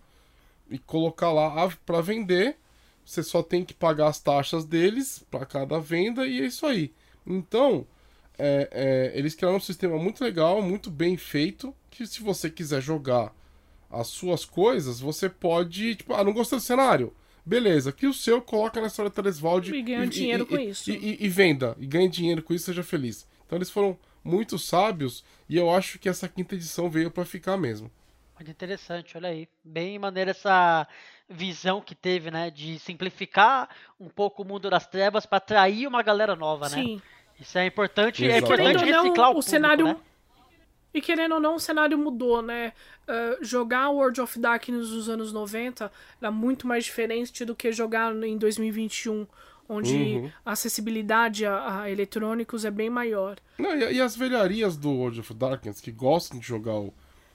e 0.69 0.79
colocar 0.79 1.31
lá 1.31 1.69
para 1.85 2.01
vender. 2.01 2.57
Você 3.05 3.21
só 3.21 3.43
tem 3.43 3.65
que 3.65 3.73
pagar 3.73 4.07
as 4.07 4.19
taxas 4.19 4.65
deles 4.65 5.23
para 5.29 5.45
cada 5.45 5.79
venda 5.79 6.25
e 6.25 6.41
é 6.41 6.45
isso 6.45 6.65
aí. 6.65 6.93
Então, 7.25 7.85
é, 8.37 8.69
é, 8.71 9.17
eles 9.17 9.35
criaram 9.35 9.57
um 9.57 9.61
sistema 9.61 9.97
muito 9.97 10.23
legal, 10.23 10.61
muito 10.61 10.89
bem 10.89 11.17
feito, 11.17 11.73
que 11.89 12.05
se 12.05 12.21
você 12.21 12.49
quiser 12.49 12.81
jogar 12.81 13.33
as 13.89 14.07
suas 14.07 14.43
coisas, 14.43 14.99
você 14.99 15.29
pode, 15.29 15.95
tipo, 15.95 16.13
ah, 16.13 16.23
não 16.23 16.33
gostei 16.33 16.57
do 16.57 16.63
cenário? 16.63 17.13
Beleza, 17.45 17.91
que 17.91 18.07
o 18.07 18.13
seu 18.13 18.41
coloca 18.41 18.79
na 18.79 18.87
história 18.87 19.11
Telesvalde 19.11 19.75
e 19.75 19.81
ganha 19.81 20.07
dinheiro 20.07 20.43
e, 20.43 20.45
com 20.45 20.57
isso. 20.57 20.89
E, 20.89 21.17
e, 21.19 21.29
venda, 21.29 21.75
e 21.77 21.85
ganhe 21.85 22.07
dinheiro 22.07 22.41
com 22.41 22.53
isso, 22.53 22.65
seja 22.65 22.83
feliz. 22.83 23.27
Então 23.45 23.57
eles 23.57 23.69
foram 23.69 23.97
muito 24.23 24.57
sábios 24.57 25.23
e 25.47 25.57
eu 25.57 25.69
acho 25.69 25.99
que 25.99 26.07
essa 26.07 26.27
quinta 26.27 26.55
edição 26.55 26.89
veio 26.89 27.11
para 27.11 27.25
ficar 27.25 27.57
mesmo. 27.57 27.91
Muito 28.35 28.49
interessante, 28.49 29.15
olha 29.15 29.29
aí. 29.29 29.47
Bem 29.63 29.99
maneira 29.99 30.31
essa 30.31 30.87
visão 31.29 31.81
que 31.81 31.95
teve, 31.95 32.31
né, 32.31 32.49
de 32.49 32.79
simplificar 32.79 33.69
um 33.99 34.09
pouco 34.09 34.43
o 34.43 34.45
mundo 34.45 34.69
das 34.69 34.87
trevas 34.87 35.25
para 35.25 35.37
atrair 35.37 35.87
uma 35.87 36.01
galera 36.01 36.35
nova, 36.35 36.69
né? 36.69 36.81
Sim. 36.81 37.01
Isso 37.39 37.57
é 37.57 37.65
importante, 37.65 38.29
é 38.29 38.37
importante 38.37 38.85
reciclar 38.85 38.95
não, 38.95 39.09
o, 39.09 39.13
público, 39.13 39.41
cenário 39.41 39.85
né? 39.85 39.97
E 40.93 41.01
querendo 41.01 41.33
ou 41.33 41.39
não, 41.39 41.55
o 41.55 41.59
cenário 41.59 41.97
mudou, 41.97 42.41
né? 42.41 42.71
Uh, 43.07 43.43
jogar 43.43 43.89
World 43.89 44.21
of 44.21 44.39
Darkness 44.39 44.91
nos 44.91 45.09
anos 45.09 45.33
90 45.33 45.91
era 46.21 46.31
muito 46.31 46.67
mais 46.67 46.85
diferente 46.85 47.43
do 47.43 47.55
que 47.55 47.71
jogar 47.71 48.13
em 48.23 48.37
2021, 48.37 49.25
onde 49.67 49.95
uhum. 49.95 50.31
a 50.45 50.51
acessibilidade 50.51 51.45
a, 51.45 51.81
a, 51.81 51.91
eletrônicos 51.91 52.63
é 52.63 52.69
bem 52.69 52.91
maior. 52.91 53.37
Não, 53.57 53.75
e, 53.75 53.95
e, 53.95 54.01
as 54.01 54.15
velharias 54.15 54.77
do 54.77 54.91
World 54.91 55.19
of 55.19 55.33
Darkness 55.33 55.81
que 55.81 55.91
gostam 55.91 56.39
de 56.39 56.45
jogar 56.45 56.75
o, 56.75 56.93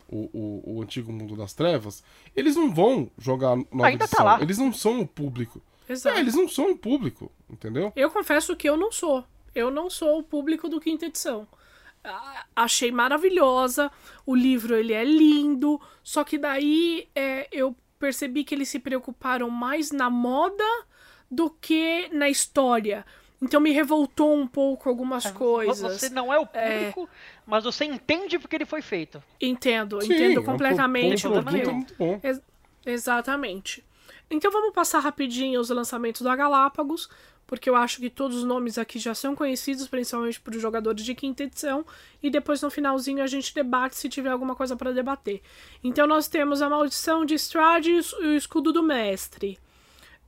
o, 0.09 0.29
o, 0.33 0.77
o 0.77 0.83
antigo 0.83 1.13
mundo 1.13 1.37
das 1.37 1.53
trevas, 1.53 2.03
eles 2.35 2.57
não 2.57 2.75
vão 2.75 3.11
jogar 3.19 3.57
nova 3.57 3.87
Ainda 3.87 3.99
tá 3.99 4.05
edição. 4.05 4.19
Tá 4.19 4.25
lá. 4.25 4.43
Eles 4.43 4.59
não 4.59 4.73
são 4.73 5.01
o 5.01 5.07
público. 5.07 5.63
Exato. 5.89 6.17
É, 6.17 6.21
eles 6.21 6.35
não 6.35 6.49
são 6.49 6.73
o 6.73 6.77
público, 6.77 7.31
entendeu? 7.49 7.93
Eu 7.95 8.11
confesso 8.11 8.57
que 8.57 8.69
eu 8.69 8.77
não 8.77 8.91
sou. 8.91 9.25
Eu 9.55 9.71
não 9.71 9.89
sou 9.89 10.19
o 10.19 10.23
público 10.23 10.69
do 10.69 10.81
quinta 10.81 11.07
edição 11.07 11.47
achei 12.55 12.91
maravilhosa. 12.91 13.91
O 14.25 14.35
livro 14.35 14.75
ele 14.75 14.93
é 14.93 15.05
lindo, 15.05 15.81
só 16.03 16.25
que 16.25 16.39
daí 16.39 17.09
é, 17.15 17.49
eu 17.53 17.77
percebi 17.99 18.45
que 18.45 18.55
eles 18.55 18.69
se 18.69 18.79
preocuparam 18.79 19.51
mais 19.51 19.91
na 19.91 20.09
moda 20.09 20.65
do 21.31 21.51
que 21.51 22.09
na 22.13 22.29
história. 22.29 23.05
Então 23.41 23.61
me 23.61 23.71
revoltou 23.71 24.37
um 24.37 24.47
pouco 24.47 24.89
algumas 24.89 25.27
é, 25.27 25.31
coisas. 25.31 26.01
Você 26.01 26.11
não 26.11 26.33
é 26.33 26.39
o 26.39 26.47
público, 26.47 27.05
é... 27.05 27.41
mas 27.47 27.65
você 27.65 27.85
entende 27.85 28.39
porque 28.39 28.57
ele 28.57 28.67
foi 28.67 28.83
feito. 28.83 29.23
Entendo, 29.41 30.01
Sim, 30.01 30.13
entendo 30.13 30.43
completamente. 30.43 31.25
É 31.25 31.29
um 31.29 31.43
muito 31.43 31.95
bom. 31.97 32.21
Ex 32.23 32.41
exatamente. 32.85 33.85
Então 34.31 34.51
vamos 34.51 34.75
passar 34.75 34.99
rapidinho 35.01 35.61
os 35.61 35.71
lançamentos 35.71 36.23
da 36.23 36.35
Galápagos 36.35 37.09
porque 37.49 37.71
eu 37.71 37.75
acho 37.75 37.99
que 37.99 38.11
todos 38.11 38.37
os 38.37 38.45
nomes 38.45 38.77
aqui 38.77 38.99
já 38.99 39.15
são 39.15 39.35
conhecidos, 39.35 39.89
principalmente 39.89 40.39
para 40.39 40.55
os 40.55 40.61
jogadores 40.61 41.03
de 41.03 41.15
quinta 41.15 41.45
edição, 41.45 41.83
e 42.23 42.29
depois 42.29 42.61
no 42.61 42.71
finalzinho 42.71 43.23
a 43.23 43.27
gente 43.27 43.55
debate 43.55 43.97
se 43.97 44.07
tiver 44.07 44.29
alguma 44.29 44.55
coisa 44.55 44.77
para 44.77 44.93
debater. 44.93 45.41
Então 45.83 46.07
nós 46.07 46.29
temos 46.29 46.61
a 46.61 46.69
Maldição 46.69 47.25
de 47.25 47.35
Strade 47.37 47.91
e 47.91 48.27
o 48.27 48.37
Escudo 48.37 48.71
do 48.71 48.83
Mestre. 48.83 49.59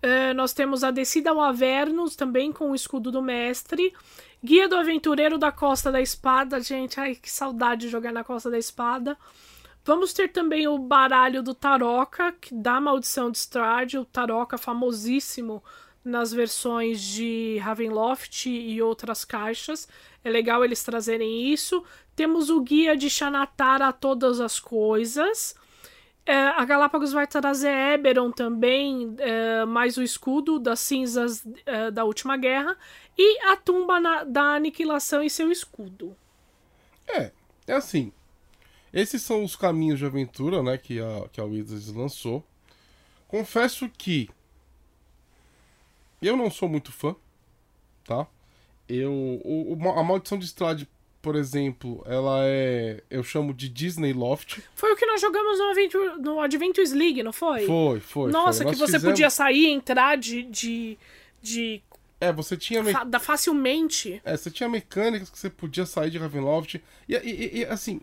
Uh, 0.02 0.34
nós 0.34 0.52
temos 0.52 0.82
a 0.82 0.90
Descida 0.90 1.30
ao 1.30 1.40
Avernus, 1.40 2.16
também 2.16 2.52
com 2.52 2.70
o 2.70 2.74
Escudo 2.74 3.10
do 3.10 3.20
Mestre. 3.20 3.92
Guia 4.42 4.66
do 4.66 4.76
Aventureiro 4.76 5.36
da 5.36 5.52
Costa 5.52 5.92
da 5.92 6.00
Espada, 6.00 6.60
gente, 6.60 6.98
ai 6.98 7.14
que 7.14 7.30
saudade 7.30 7.82
de 7.82 7.88
jogar 7.88 8.12
na 8.12 8.24
Costa 8.24 8.50
da 8.50 8.58
Espada. 8.58 9.16
Vamos 9.84 10.12
ter 10.12 10.28
também 10.28 10.66
o 10.66 10.78
baralho 10.78 11.42
do 11.42 11.54
Taroca, 11.54 12.32
que 12.32 12.54
dá 12.54 12.80
Maldição 12.80 13.30
de 13.30 13.38
Strade, 13.38 13.98
o 13.98 14.04
Taroca 14.04 14.56
famosíssimo 14.56 15.62
nas 16.02 16.32
versões 16.32 17.00
de 17.02 17.58
Ravenloft 17.58 18.46
e 18.46 18.80
outras 18.80 19.24
caixas. 19.24 19.86
É 20.24 20.30
legal 20.30 20.64
eles 20.64 20.82
trazerem 20.82 21.52
isso. 21.52 21.84
Temos 22.16 22.50
o 22.50 22.60
guia 22.60 22.96
de 22.96 23.10
Xanatar 23.10 23.82
a 23.82 23.92
todas 23.92 24.40
as 24.40 24.58
coisas. 24.58 25.54
É, 26.26 26.34
a 26.34 26.64
Galápagos 26.64 27.12
vai 27.12 27.26
trazer 27.26 27.70
Eberron 27.94 28.30
também, 28.30 29.14
é, 29.18 29.64
mais 29.64 29.96
o 29.96 30.02
escudo 30.02 30.58
das 30.58 30.80
cinzas 30.80 31.44
é, 31.66 31.90
da 31.90 32.04
última 32.04 32.36
guerra. 32.36 32.76
E 33.18 33.40
a 33.46 33.56
tumba 33.56 33.98
na, 34.00 34.24
da 34.24 34.54
aniquilação 34.54 35.22
e 35.22 35.30
seu 35.30 35.50
escudo. 35.50 36.16
É, 37.08 37.32
é 37.66 37.72
assim. 37.72 38.12
Esses 38.92 39.22
são 39.22 39.44
os 39.44 39.56
caminhos 39.56 39.98
de 39.98 40.06
aventura 40.06 40.62
né, 40.62 40.76
que, 40.76 41.00
a, 41.00 41.28
que 41.32 41.40
a 41.40 41.44
Wizards 41.44 41.92
lançou. 41.92 42.44
Confesso 43.28 43.88
que 43.88 44.28
eu 46.20 46.36
não 46.36 46.50
sou 46.50 46.68
muito 46.68 46.92
fã, 46.92 47.14
tá? 48.04 48.26
Eu, 48.88 49.12
o, 49.44 49.76
a 49.96 50.02
Maldição 50.02 50.38
de 50.38 50.44
Strade, 50.44 50.88
por 51.20 51.36
exemplo, 51.36 52.02
ela 52.06 52.40
é. 52.44 53.02
Eu 53.10 53.22
chamo 53.22 53.52
de 53.52 53.68
Disney 53.68 54.12
Loft. 54.12 54.60
Foi 54.74 54.92
o 54.92 54.96
que 54.96 55.06
nós 55.06 55.20
jogamos 55.20 55.58
no, 55.58 55.64
Adventure, 55.70 56.20
no 56.20 56.40
Adventures 56.40 56.92
League, 56.92 57.22
não 57.22 57.32
foi? 57.32 57.66
Foi, 57.66 58.00
foi. 58.00 58.30
Nossa, 58.30 58.62
foi. 58.62 58.72
que 58.72 58.78
você 58.78 58.92
fizemos... 58.92 59.12
podia 59.12 59.30
sair 59.30 59.66
e 59.66 59.70
entrar 59.70 60.16
de. 60.16 60.42
de, 60.44 60.98
de... 61.40 61.82
É, 62.20 62.32
você 62.32 62.56
tinha. 62.56 62.82
Me... 62.82 62.92
Da 63.06 63.18
facilmente. 63.18 64.20
É, 64.24 64.36
você 64.36 64.50
tinha 64.50 64.68
mecânicas 64.68 65.30
que 65.30 65.38
você 65.38 65.50
podia 65.50 65.86
sair 65.86 66.10
de 66.10 66.18
Ravenloft. 66.18 66.82
E, 67.08 67.14
e, 67.14 67.58
e 67.60 67.64
assim. 67.66 68.00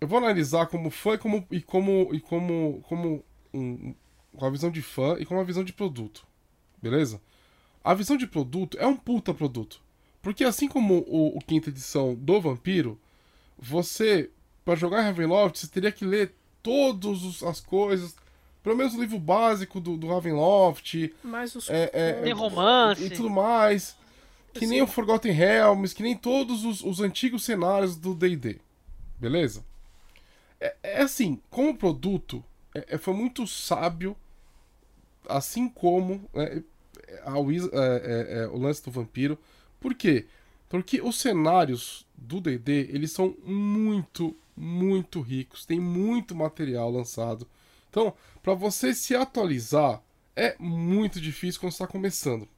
Eu 0.00 0.08
vou 0.08 0.18
analisar 0.18 0.66
como 0.66 0.90
fã 0.90 1.14
e 1.14 1.18
como. 1.18 1.46
E 1.50 1.60
como. 1.60 2.10
E 2.12 2.20
como. 2.20 2.84
como 2.88 3.24
um, 3.52 3.94
com 4.36 4.46
a 4.46 4.50
visão 4.50 4.70
de 4.70 4.82
fã 4.82 5.16
e 5.18 5.24
com 5.24 5.34
uma 5.34 5.44
visão 5.44 5.62
de 5.62 5.72
produto 5.72 6.26
beleza? 6.84 7.20
A 7.82 7.94
visão 7.94 8.16
de 8.16 8.26
produto 8.26 8.76
é 8.78 8.86
um 8.86 8.96
puta 8.96 9.32
produto. 9.32 9.82
Porque 10.24 10.42
assim 10.42 10.66
como 10.66 11.04
o, 11.06 11.36
o 11.36 11.38
quinta 11.38 11.68
edição 11.68 12.14
do 12.14 12.40
Vampiro, 12.40 12.98
você, 13.58 14.30
para 14.64 14.74
jogar 14.74 15.02
Ravenloft, 15.02 15.58
você 15.58 15.66
teria 15.68 15.92
que 15.92 16.02
ler 16.02 16.34
todas 16.62 17.42
as 17.42 17.60
coisas, 17.60 18.16
pelo 18.62 18.74
menos 18.74 18.94
o 18.94 19.00
livro 19.00 19.18
básico 19.18 19.78
do, 19.78 19.98
do 19.98 20.08
Ravenloft. 20.08 21.14
Mais 21.22 21.54
os 21.54 21.68
é, 21.68 21.90
é, 21.92 22.12
tem 22.22 22.32
romance. 22.32 23.04
E 23.04 23.10
tudo 23.10 23.28
mais. 23.28 23.96
Que 24.54 24.66
nem 24.66 24.80
o 24.80 24.86
Forgotten 24.86 25.32
Realms, 25.32 25.94
que 25.94 26.02
nem 26.02 26.16
todos 26.16 26.64
os, 26.64 26.82
os 26.82 27.00
antigos 27.00 27.44
cenários 27.44 27.94
do 27.94 28.14
D&D. 28.14 28.60
Beleza? 29.18 29.62
É, 30.58 30.74
é, 30.82 31.02
assim, 31.02 31.38
como 31.50 31.76
produto, 31.76 32.42
é, 32.74 32.94
é 32.94 32.98
foi 32.98 33.12
muito 33.12 33.46
sábio, 33.46 34.16
assim 35.28 35.68
como... 35.68 36.24
Né, 36.32 36.62
a 37.24 37.38
Wiz, 37.38 37.64
é, 37.64 37.68
é, 37.72 38.38
é, 38.38 38.46
o 38.48 38.58
lance 38.58 38.82
do 38.84 38.90
vampiro. 38.90 39.38
Por 39.84 39.92
quê? 39.94 40.24
Porque 40.66 41.02
os 41.02 41.20
cenários 41.20 42.06
do 42.16 42.40
D&D, 42.40 42.88
eles 42.90 43.12
são 43.12 43.36
muito, 43.44 44.34
muito 44.56 45.20
ricos. 45.20 45.66
Tem 45.66 45.78
muito 45.78 46.34
material 46.34 46.90
lançado. 46.90 47.46
Então, 47.90 48.14
para 48.42 48.54
você 48.54 48.94
se 48.94 49.14
atualizar, 49.14 50.02
é 50.34 50.56
muito 50.58 51.20
difícil 51.20 51.60
quando 51.60 51.72
está 51.72 51.86
começando. 51.86 52.48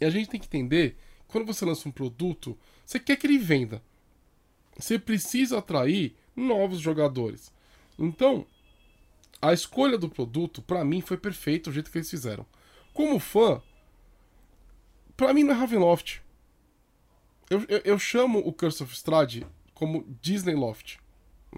E 0.00 0.06
a 0.06 0.08
gente 0.10 0.30
tem 0.30 0.40
que 0.40 0.46
entender, 0.46 0.96
quando 1.28 1.44
você 1.44 1.66
lança 1.66 1.86
um 1.86 1.92
produto, 1.92 2.58
você 2.86 2.98
quer 2.98 3.16
que 3.16 3.26
ele 3.26 3.36
venda. 3.36 3.82
Você 4.78 4.98
precisa 4.98 5.58
atrair 5.58 6.16
novos 6.34 6.80
jogadores. 6.80 7.52
Então, 7.98 8.46
a 9.42 9.52
escolha 9.52 9.98
do 9.98 10.08
produto, 10.08 10.62
para 10.62 10.82
mim, 10.82 11.02
foi 11.02 11.18
perfeito 11.18 11.68
o 11.68 11.72
jeito 11.74 11.90
que 11.90 11.98
eles 11.98 12.08
fizeram. 12.08 12.46
Como 12.94 13.18
fã, 13.18 13.60
Pra 15.16 15.32
mim 15.32 15.44
não 15.44 15.52
é 15.52 15.58
Ravenloft. 15.58 16.23
Eu, 17.50 17.64
eu, 17.68 17.78
eu, 17.84 17.98
chamo 17.98 18.38
o 18.38 18.52
Curse 18.52 18.82
of 18.82 18.94
Strahd 18.94 19.46
como 19.74 20.06
Disney 20.20 20.54
Loft. 20.54 20.96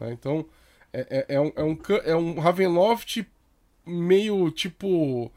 Né? 0.00 0.12
Então, 0.12 0.46
é, 0.92 1.26
é, 1.28 1.34
é, 1.36 1.40
um, 1.40 1.52
é, 1.54 1.62
um, 1.62 1.78
é 2.04 2.16
um 2.16 2.38
Ravenloft 2.38 3.24
meio 3.84 4.50
tipo. 4.50 5.30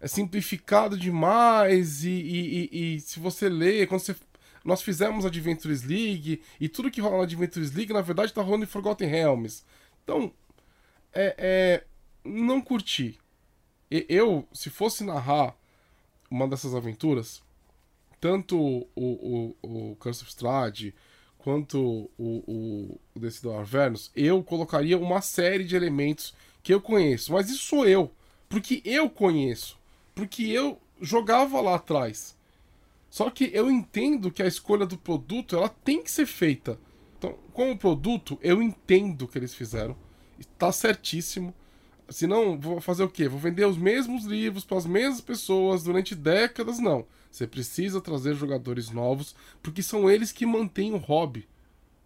É 0.00 0.08
simplificado 0.08 0.96
demais. 0.98 2.04
E, 2.04 2.10
e, 2.10 2.70
e, 2.72 2.94
e 2.96 3.00
se 3.00 3.20
você 3.20 3.48
lê, 3.48 3.86
quando 3.86 4.00
você. 4.00 4.16
Nós 4.64 4.80
fizemos 4.80 5.26
Adventures 5.26 5.82
League 5.82 6.40
e 6.60 6.68
tudo 6.68 6.90
que 6.90 7.00
rola 7.00 7.18
na 7.18 7.22
Adventures 7.24 7.72
League, 7.72 7.92
na 7.92 8.00
verdade, 8.00 8.32
tá 8.32 8.40
rolando 8.42 8.64
em 8.64 8.68
Forgotten 8.68 9.08
Realms. 9.08 9.64
Então, 10.04 10.32
é, 11.12 11.34
é 11.36 11.84
não 12.24 12.60
curti. 12.60 13.18
Eu, 13.90 14.48
se 14.52 14.70
fosse 14.70 15.04
narrar 15.04 15.56
uma 16.30 16.48
dessas 16.48 16.74
aventuras, 16.74 17.42
tanto 18.22 18.56
o, 18.56 18.86
o, 18.94 19.56
o 19.60 19.96
Curse 19.96 20.22
of 20.22 20.30
Strahd 20.30 20.94
quanto 21.38 22.08
o, 22.16 22.44
o, 22.46 23.00
o 23.16 23.18
Decidor 23.18 23.58
Avernus, 23.58 24.12
eu 24.14 24.44
colocaria 24.44 24.96
uma 24.96 25.20
série 25.20 25.64
de 25.64 25.74
elementos 25.74 26.32
que 26.62 26.72
eu 26.72 26.80
conheço, 26.80 27.32
mas 27.32 27.50
isso 27.50 27.66
sou 27.66 27.84
eu, 27.84 28.12
porque 28.48 28.80
eu 28.84 29.10
conheço, 29.10 29.76
porque 30.14 30.44
eu 30.44 30.78
jogava 31.00 31.60
lá 31.60 31.74
atrás. 31.74 32.36
Só 33.10 33.28
que 33.28 33.50
eu 33.52 33.68
entendo 33.68 34.30
que 34.30 34.40
a 34.40 34.46
escolha 34.46 34.86
do 34.86 34.96
produto 34.96 35.56
ela 35.56 35.68
tem 35.68 36.00
que 36.00 36.10
ser 36.10 36.26
feita. 36.26 36.78
Então, 37.18 37.36
como 37.52 37.76
produto, 37.76 38.38
eu 38.40 38.62
entendo 38.62 39.22
o 39.22 39.28
que 39.28 39.36
eles 39.36 39.52
fizeram. 39.52 39.96
Está 40.38 40.70
certíssimo. 40.70 41.52
Senão, 42.08 42.56
vou 42.56 42.80
fazer 42.80 43.02
o 43.02 43.08
quê? 43.08 43.26
Vou 43.26 43.40
vender 43.40 43.66
os 43.66 43.76
mesmos 43.76 44.24
livros 44.24 44.64
para 44.64 44.78
as 44.78 44.86
mesmas 44.86 45.20
pessoas 45.20 45.82
durante 45.82 46.14
décadas? 46.14 46.78
Não. 46.78 47.04
Você 47.32 47.46
precisa 47.46 47.98
trazer 47.98 48.34
jogadores 48.34 48.90
novos, 48.90 49.34
porque 49.62 49.82
são 49.82 50.10
eles 50.10 50.30
que 50.30 50.44
mantêm 50.44 50.92
o 50.92 50.98
hobby. 50.98 51.48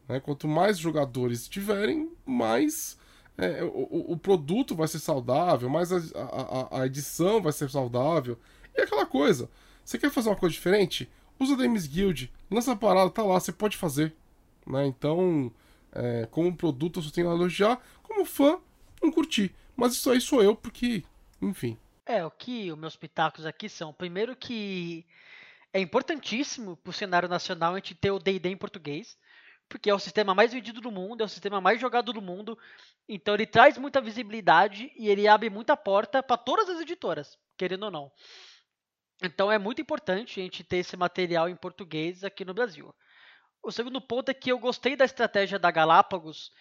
Né? 0.08 0.20
Quanto 0.20 0.46
mais 0.46 0.78
jogadores 0.78 1.48
tiverem, 1.48 2.08
mais 2.24 2.96
é, 3.36 3.64
o, 3.64 4.12
o, 4.12 4.16
produto 4.16 4.76
vai 4.76 4.86
ser 4.86 5.00
saudável, 5.00 5.68
mais 5.68 5.92
a, 5.92 5.98
a, 6.14 6.80
a, 6.80 6.86
edição 6.86 7.42
vai 7.42 7.52
ser 7.52 7.68
saudável. 7.68 8.38
E 8.72 8.80
aquela 8.80 9.04
coisa. 9.04 9.50
Você 9.84 9.98
quer 9.98 10.10
fazer 10.10 10.28
uma 10.28 10.36
coisa 10.36 10.52
diferente? 10.52 11.10
Usa 11.40 11.54
o 11.54 11.56
Games 11.56 11.88
Guild, 11.88 12.32
lança 12.48 12.72
a 12.72 12.76
parada, 12.76 13.10
tá 13.10 13.24
lá, 13.24 13.40
você 13.40 13.52
pode 13.52 13.76
fazer. 13.76 14.14
Né? 14.64 14.86
Então, 14.86 15.50
é, 15.92 16.28
como 16.30 16.56
produto, 16.56 17.00
eu 17.00 17.02
só 17.02 17.10
tenho 17.10 17.28
a 17.30 17.34
elogiar. 17.34 17.80
Como 18.00 18.24
fã, 18.24 18.58
não 19.02 19.10
curti. 19.10 19.52
Mas 19.76 19.94
isso 19.94 20.08
aí 20.08 20.20
sou 20.20 20.40
eu, 20.40 20.54
porque, 20.54 21.02
enfim. 21.42 21.76
É, 22.06 22.24
o 22.24 22.30
que 22.30 22.70
os 22.70 22.78
meus 22.78 22.96
pitacos 22.96 23.44
aqui 23.44 23.68
são, 23.68 23.92
primeiro 23.92 24.36
que 24.36 25.04
é 25.72 25.80
importantíssimo 25.80 26.76
pro 26.76 26.92
cenário 26.92 27.28
nacional 27.28 27.72
a 27.72 27.76
gente 27.76 27.96
ter 27.96 28.12
o 28.12 28.20
D&D 28.20 28.48
em 28.48 28.56
português, 28.56 29.18
porque 29.68 29.90
é 29.90 29.94
o 29.94 29.98
sistema 29.98 30.32
mais 30.32 30.52
vendido 30.52 30.80
do 30.80 30.92
mundo, 30.92 31.22
é 31.22 31.24
o 31.24 31.28
sistema 31.28 31.60
mais 31.60 31.80
jogado 31.80 32.12
do 32.12 32.22
mundo, 32.22 32.56
então 33.08 33.34
ele 33.34 33.44
traz 33.44 33.76
muita 33.76 34.00
visibilidade 34.00 34.92
e 34.96 35.08
ele 35.08 35.26
abre 35.26 35.50
muita 35.50 35.76
porta 35.76 36.22
para 36.22 36.36
todas 36.36 36.68
as 36.68 36.80
editoras, 36.80 37.36
querendo 37.56 37.82
ou 37.82 37.90
não. 37.90 38.12
Então 39.20 39.50
é 39.50 39.58
muito 39.58 39.82
importante 39.82 40.38
a 40.38 40.44
gente 40.44 40.62
ter 40.62 40.76
esse 40.76 40.96
material 40.96 41.48
em 41.48 41.56
português 41.56 42.22
aqui 42.22 42.44
no 42.44 42.54
Brasil. 42.54 42.94
O 43.60 43.72
segundo 43.72 44.00
ponto 44.00 44.28
é 44.28 44.34
que 44.34 44.52
eu 44.52 44.60
gostei 44.60 44.94
da 44.94 45.04
estratégia 45.04 45.58
da 45.58 45.72
Galápagos 45.72 46.52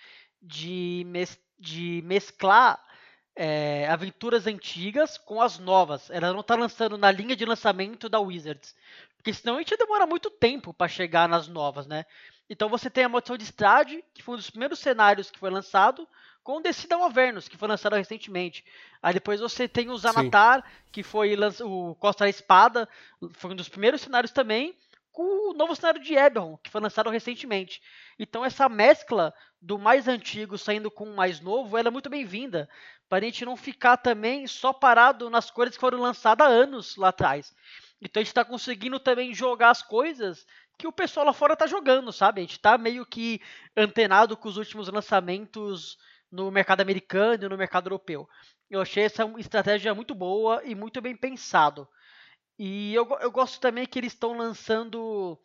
de, 0.41 1.03
mes 1.05 1.39
de 1.59 2.01
mesclar 2.03 2.83
é, 3.35 3.87
aventuras 3.89 4.47
antigas 4.47 5.17
com 5.17 5.41
as 5.41 5.59
novas. 5.59 6.09
Ela 6.09 6.31
não 6.31 6.39
está 6.39 6.55
lançando 6.55 6.97
na 6.97 7.11
linha 7.11 7.35
de 7.35 7.45
lançamento 7.45 8.07
da 8.07 8.19
Wizards. 8.19 8.75
Porque 9.17 9.33
senão 9.33 9.55
a 9.55 9.59
gente 9.59 9.75
demora 9.75 10.05
muito 10.05 10.29
tempo 10.29 10.73
para 10.73 10.87
chegar 10.87 11.27
nas 11.27 11.47
novas, 11.47 11.87
né? 11.87 12.05
Então 12.49 12.69
você 12.69 12.89
tem 12.89 13.03
a 13.03 13.09
Maldição 13.09 13.37
de 13.37 13.43
Strade, 13.43 14.03
que 14.13 14.21
foi 14.21 14.35
um 14.35 14.37
dos 14.37 14.49
primeiros 14.49 14.79
cenários 14.79 15.31
que 15.31 15.39
foi 15.39 15.49
lançado, 15.49 16.07
com 16.43 16.57
o 16.57 16.61
Decidam 16.61 17.03
Avernus, 17.03 17.47
que 17.47 17.57
foi 17.57 17.67
lançado 17.67 17.95
recentemente. 17.95 18.63
Aí 19.01 19.15
depois 19.15 19.39
você 19.39 19.67
tem 19.67 19.89
o 19.89 19.97
Zanatar, 19.97 20.61
Sim. 20.61 20.69
que 20.91 21.01
foi 21.01 21.35
o 21.63 21.95
Costa 21.95 22.23
da 22.23 22.29
Espada, 22.29 22.87
foi 23.33 23.51
um 23.51 23.55
dos 23.55 23.67
primeiros 23.67 24.01
cenários 24.01 24.31
também, 24.31 24.75
com 25.15 25.51
o 25.51 25.53
novo 25.53 25.73
cenário 25.73 26.01
de 26.01 26.13
Eberron, 26.13 26.57
que 26.57 26.69
foi 26.69 26.81
lançado 26.81 27.09
recentemente. 27.09 27.81
Então 28.19 28.43
essa 28.43 28.67
mescla 28.67 29.33
do 29.61 29.79
mais 29.79 30.09
antigo 30.09 30.57
saindo 30.57 30.91
com 30.91 31.05
o 31.05 31.15
mais 31.15 31.39
novo, 31.39 31.77
ela 31.77 31.87
é 31.87 31.91
muito 31.91 32.09
bem-vinda, 32.09 32.69
para 33.07 33.19
a 33.19 33.29
gente 33.29 33.45
não 33.45 33.55
ficar 33.55 33.95
também 33.95 34.45
só 34.45 34.73
parado 34.73 35.29
nas 35.29 35.49
coisas 35.49 35.75
que 35.75 35.79
foram 35.79 36.01
lançadas 36.01 36.45
há 36.45 36.49
anos 36.49 36.97
lá 36.97 37.07
atrás. 37.07 37.55
Então 38.01 38.19
a 38.19 38.23
gente 38.25 38.31
está 38.31 38.43
conseguindo 38.43 38.99
também 38.99 39.33
jogar 39.33 39.69
as 39.69 39.81
coisas 39.81 40.45
que 40.77 40.85
o 40.85 40.91
pessoal 40.91 41.25
lá 41.25 41.31
fora 41.31 41.53
está 41.53 41.65
jogando, 41.65 42.11
sabe? 42.11 42.41
A 42.41 42.43
gente 42.43 42.57
está 42.57 42.77
meio 42.77 43.05
que 43.05 43.41
antenado 43.77 44.35
com 44.35 44.49
os 44.49 44.57
últimos 44.57 44.89
lançamentos 44.89 45.97
no 46.29 46.51
mercado 46.51 46.81
americano 46.81 47.45
e 47.45 47.49
no 47.49 47.57
mercado 47.57 47.87
europeu. 47.87 48.27
Eu 48.69 48.81
achei 48.81 49.05
essa 49.05 49.23
estratégia 49.37 49.95
muito 49.95 50.13
boa 50.13 50.61
e 50.65 50.75
muito 50.75 51.01
bem 51.01 51.15
pensado. 51.15 51.87
E 52.57 52.93
eu, 52.93 53.07
eu 53.21 53.31
gosto 53.31 53.59
também 53.59 53.85
que 53.85 53.99
eles 53.99 54.13
estão 54.13 54.37
lançando 54.37 55.39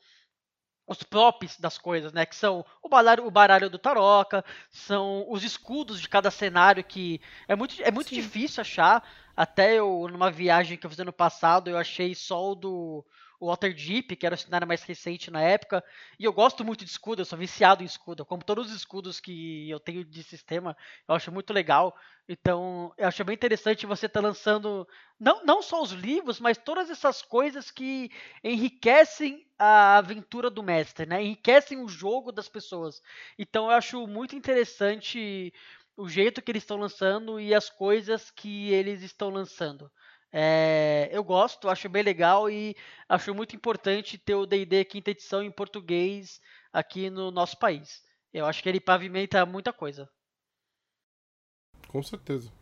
os 0.86 1.02
props 1.04 1.58
das 1.58 1.78
coisas, 1.78 2.12
né? 2.12 2.26
Que 2.26 2.34
são 2.34 2.64
o 2.82 2.88
baralho, 2.88 3.26
o 3.26 3.30
baralho 3.30 3.70
do 3.70 3.78
Taroca, 3.78 4.44
são 4.70 5.24
os 5.28 5.44
escudos 5.44 6.00
de 6.00 6.08
cada 6.08 6.30
cenário 6.30 6.82
que 6.82 7.20
é 7.46 7.54
muito, 7.54 7.80
é 7.82 7.90
muito 7.90 8.12
difícil 8.12 8.60
achar. 8.60 9.08
Até 9.36 9.74
eu, 9.74 10.08
numa 10.10 10.30
viagem 10.30 10.76
que 10.76 10.84
eu 10.84 10.90
fiz 10.90 10.98
ano 10.98 11.12
passado, 11.12 11.70
eu 11.70 11.78
achei 11.78 12.14
só 12.14 12.52
o 12.52 12.54
do 12.54 13.06
o 13.40 13.48
Waterdeep, 13.48 14.14
que 14.14 14.26
era 14.26 14.34
o 14.34 14.38
cenário 14.38 14.68
mais 14.68 14.82
recente 14.82 15.30
na 15.30 15.40
época. 15.40 15.82
E 16.18 16.24
eu 16.24 16.32
gosto 16.32 16.62
muito 16.62 16.84
de 16.84 16.90
escudo, 16.90 17.22
eu 17.22 17.24
sou 17.24 17.38
viciado 17.38 17.82
em 17.82 17.86
escudo. 17.86 18.24
Como 18.24 18.44
todos 18.44 18.66
os 18.66 18.76
escudos 18.76 19.18
que 19.18 19.68
eu 19.68 19.80
tenho 19.80 20.04
de 20.04 20.22
sistema, 20.22 20.76
eu 21.08 21.14
acho 21.14 21.32
muito 21.32 21.52
legal. 21.52 21.96
Então, 22.28 22.92
eu 22.98 23.08
acho 23.08 23.24
bem 23.24 23.34
interessante 23.34 23.86
você 23.86 24.06
estar 24.06 24.20
tá 24.20 24.28
lançando 24.28 24.86
não, 25.18 25.42
não 25.44 25.62
só 25.62 25.82
os 25.82 25.92
livros, 25.92 26.38
mas 26.38 26.58
todas 26.58 26.90
essas 26.90 27.22
coisas 27.22 27.70
que 27.70 28.10
enriquecem 28.44 29.46
a 29.58 29.96
aventura 29.96 30.50
do 30.50 30.62
mestre, 30.62 31.06
né? 31.06 31.22
Enriquecem 31.22 31.82
o 31.82 31.88
jogo 31.88 32.30
das 32.30 32.48
pessoas. 32.48 33.02
Então, 33.38 33.64
eu 33.66 33.72
acho 33.72 34.06
muito 34.06 34.36
interessante 34.36 35.52
o 35.96 36.08
jeito 36.08 36.42
que 36.42 36.52
eles 36.52 36.62
estão 36.62 36.76
lançando 36.76 37.40
e 37.40 37.54
as 37.54 37.70
coisas 37.70 38.30
que 38.30 38.70
eles 38.70 39.02
estão 39.02 39.30
lançando. 39.30 39.90
É, 40.32 41.08
eu 41.12 41.24
gosto, 41.24 41.68
acho 41.68 41.88
bem 41.88 42.02
legal 42.02 42.48
e 42.48 42.76
acho 43.08 43.34
muito 43.34 43.56
importante 43.56 44.16
ter 44.16 44.34
o 44.34 44.46
D&D 44.46 44.84
quinta 44.84 45.10
edição 45.10 45.42
em 45.42 45.50
português 45.50 46.40
aqui 46.72 47.10
no 47.10 47.30
nosso 47.30 47.58
país. 47.58 48.02
Eu 48.32 48.46
acho 48.46 48.62
que 48.62 48.68
ele 48.68 48.80
pavimenta 48.80 49.44
muita 49.44 49.72
coisa. 49.72 50.08
Com 51.88 52.02
certeza. 52.02 52.52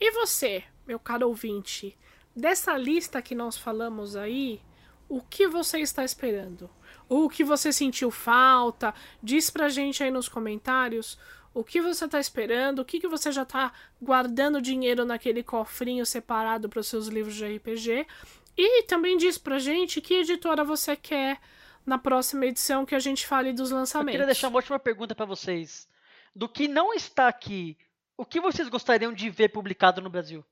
E 0.00 0.10
você, 0.10 0.64
meu 0.86 0.98
caro 0.98 1.28
ouvinte, 1.28 1.96
dessa 2.34 2.76
lista 2.76 3.20
que 3.20 3.34
nós 3.34 3.58
falamos 3.58 4.16
aí, 4.16 4.62
o 5.08 5.20
que 5.20 5.46
você 5.46 5.80
está 5.80 6.04
esperando? 6.04 6.70
O 7.08 7.28
que 7.28 7.44
você 7.44 7.72
sentiu 7.72 8.10
falta? 8.10 8.94
Diz 9.22 9.50
pra 9.50 9.68
gente 9.68 10.02
aí 10.02 10.10
nos 10.10 10.28
comentários 10.28 11.18
o 11.56 11.64
que 11.64 11.80
você 11.80 12.04
está 12.04 12.20
esperando, 12.20 12.80
o 12.80 12.84
que, 12.84 13.00
que 13.00 13.08
você 13.08 13.32
já 13.32 13.42
está 13.42 13.72
guardando 14.00 14.60
dinheiro 14.60 15.06
naquele 15.06 15.42
cofrinho 15.42 16.04
separado 16.04 16.68
para 16.68 16.80
os 16.80 16.86
seus 16.86 17.06
livros 17.06 17.34
de 17.34 17.46
RPG. 17.46 18.06
E 18.54 18.82
também 18.82 19.16
diz 19.16 19.38
pra 19.38 19.58
gente 19.58 20.02
que 20.02 20.16
editora 20.16 20.62
você 20.62 20.94
quer 20.94 21.40
na 21.86 21.96
próxima 21.96 22.44
edição 22.44 22.84
que 22.84 22.94
a 22.94 22.98
gente 22.98 23.26
fale 23.26 23.54
dos 23.54 23.70
lançamentos. 23.70 24.08
Eu 24.08 24.20
queria 24.20 24.26
deixar 24.26 24.48
uma 24.48 24.58
última 24.58 24.78
pergunta 24.78 25.14
para 25.14 25.24
vocês. 25.24 25.88
Do 26.34 26.46
que 26.46 26.68
não 26.68 26.92
está 26.92 27.26
aqui, 27.26 27.78
o 28.18 28.26
que 28.26 28.38
vocês 28.38 28.68
gostariam 28.68 29.10
de 29.10 29.30
ver 29.30 29.48
publicado 29.48 30.02
no 30.02 30.10
Brasil? 30.10 30.44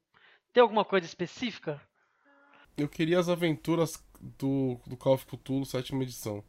Tem 0.54 0.62
alguma 0.62 0.86
coisa 0.86 1.06
específica? 1.06 1.78
Eu 2.78 2.88
queria 2.88 3.18
as 3.18 3.28
aventuras 3.28 4.02
do, 4.38 4.80
do 4.86 4.96
Call 4.96 5.16
of 5.16 5.26
Cthulhu 5.26 5.66
sétima 5.66 6.02
edição 6.02 6.42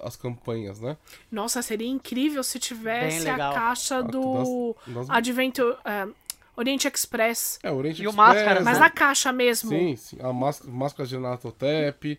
as 0.00 0.16
campanhas, 0.16 0.80
né? 0.80 0.96
Nossa, 1.30 1.62
seria 1.62 1.88
incrível 1.88 2.42
se 2.42 2.58
tivesse 2.58 3.28
a 3.28 3.36
caixa 3.36 4.02
do 4.02 4.74
das, 4.86 4.94
das... 4.94 5.10
Adventure. 5.10 5.72
Uh, 5.72 6.14
Oriente 6.56 6.88
Express. 6.88 7.58
É, 7.62 7.70
Oriente 7.70 8.02
e 8.02 8.06
Express. 8.06 8.14
o 8.14 8.16
Máscara, 8.16 8.60
Mas 8.62 8.78
né? 8.78 8.86
a 8.86 8.90
caixa 8.90 9.30
mesmo. 9.30 9.68
Sim, 9.68 9.94
sim. 9.96 10.16
A 10.20 10.32
Máscara 10.32 11.06
de 11.06 11.18
Natotep, 11.18 12.18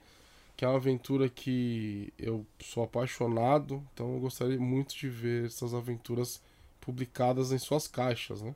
que 0.56 0.64
é 0.64 0.68
uma 0.68 0.78
aventura 0.78 1.28
que 1.28 2.14
eu 2.20 2.46
sou 2.60 2.84
apaixonado. 2.84 3.84
Então 3.94 4.14
eu 4.14 4.20
gostaria 4.20 4.60
muito 4.60 4.96
de 4.96 5.10
ver 5.10 5.46
essas 5.46 5.74
aventuras 5.74 6.40
publicadas 6.80 7.52
em 7.52 7.58
suas 7.58 7.88
caixas, 7.88 8.42
né? 8.42 8.56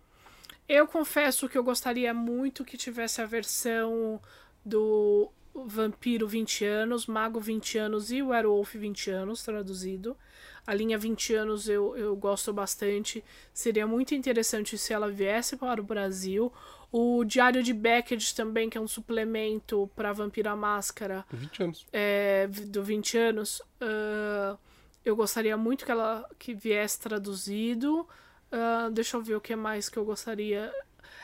Eu 0.69 0.87
confesso 0.87 1.49
que 1.49 1.57
eu 1.57 1.63
gostaria 1.63 2.13
muito 2.13 2.63
que 2.63 2.77
tivesse 2.77 3.21
a 3.21 3.25
versão 3.25 4.21
do 4.63 5.29
Vampiro 5.53 6.27
20 6.27 6.65
anos, 6.65 7.07
Mago 7.07 7.39
20 7.39 7.77
anos 7.77 8.11
e 8.11 8.21
Werewolf 8.21 8.75
20 8.75 9.11
anos, 9.11 9.43
traduzido. 9.43 10.17
A 10.65 10.73
linha 10.73 10.97
20 10.97 11.33
anos 11.33 11.67
eu, 11.67 11.95
eu 11.97 12.15
gosto 12.15 12.53
bastante. 12.53 13.23
Seria 13.53 13.85
muito 13.85 14.13
interessante 14.13 14.77
se 14.77 14.93
ela 14.93 15.09
viesse 15.09 15.57
para 15.57 15.81
o 15.81 15.83
Brasil. 15.83 16.51
O 16.91 17.23
Diário 17.23 17.63
de 17.63 17.73
Beckett 17.73 18.35
também, 18.35 18.69
que 18.69 18.77
é 18.77 18.81
um 18.81 18.87
suplemento 18.87 19.89
para 19.95 20.13
Vampira 20.13 20.55
Máscara. 20.55 21.25
20 21.31 21.63
anos. 21.63 21.87
É, 21.91 22.47
do 22.47 22.83
20 22.83 23.17
anos. 23.17 23.61
Uh, 23.81 24.57
eu 25.03 25.15
gostaria 25.15 25.57
muito 25.57 25.85
que 25.85 25.91
ela 25.91 26.29
que 26.37 26.53
viesse 26.53 26.99
traduzido. 26.99 28.07
Uh, 28.51 28.91
deixa 28.91 29.17
eu 29.17 29.21
ver 29.21 29.35
o 29.35 29.41
que 29.41 29.55
mais 29.55 29.89
que 29.89 29.97
eu 29.97 30.05
gostaria. 30.05 30.71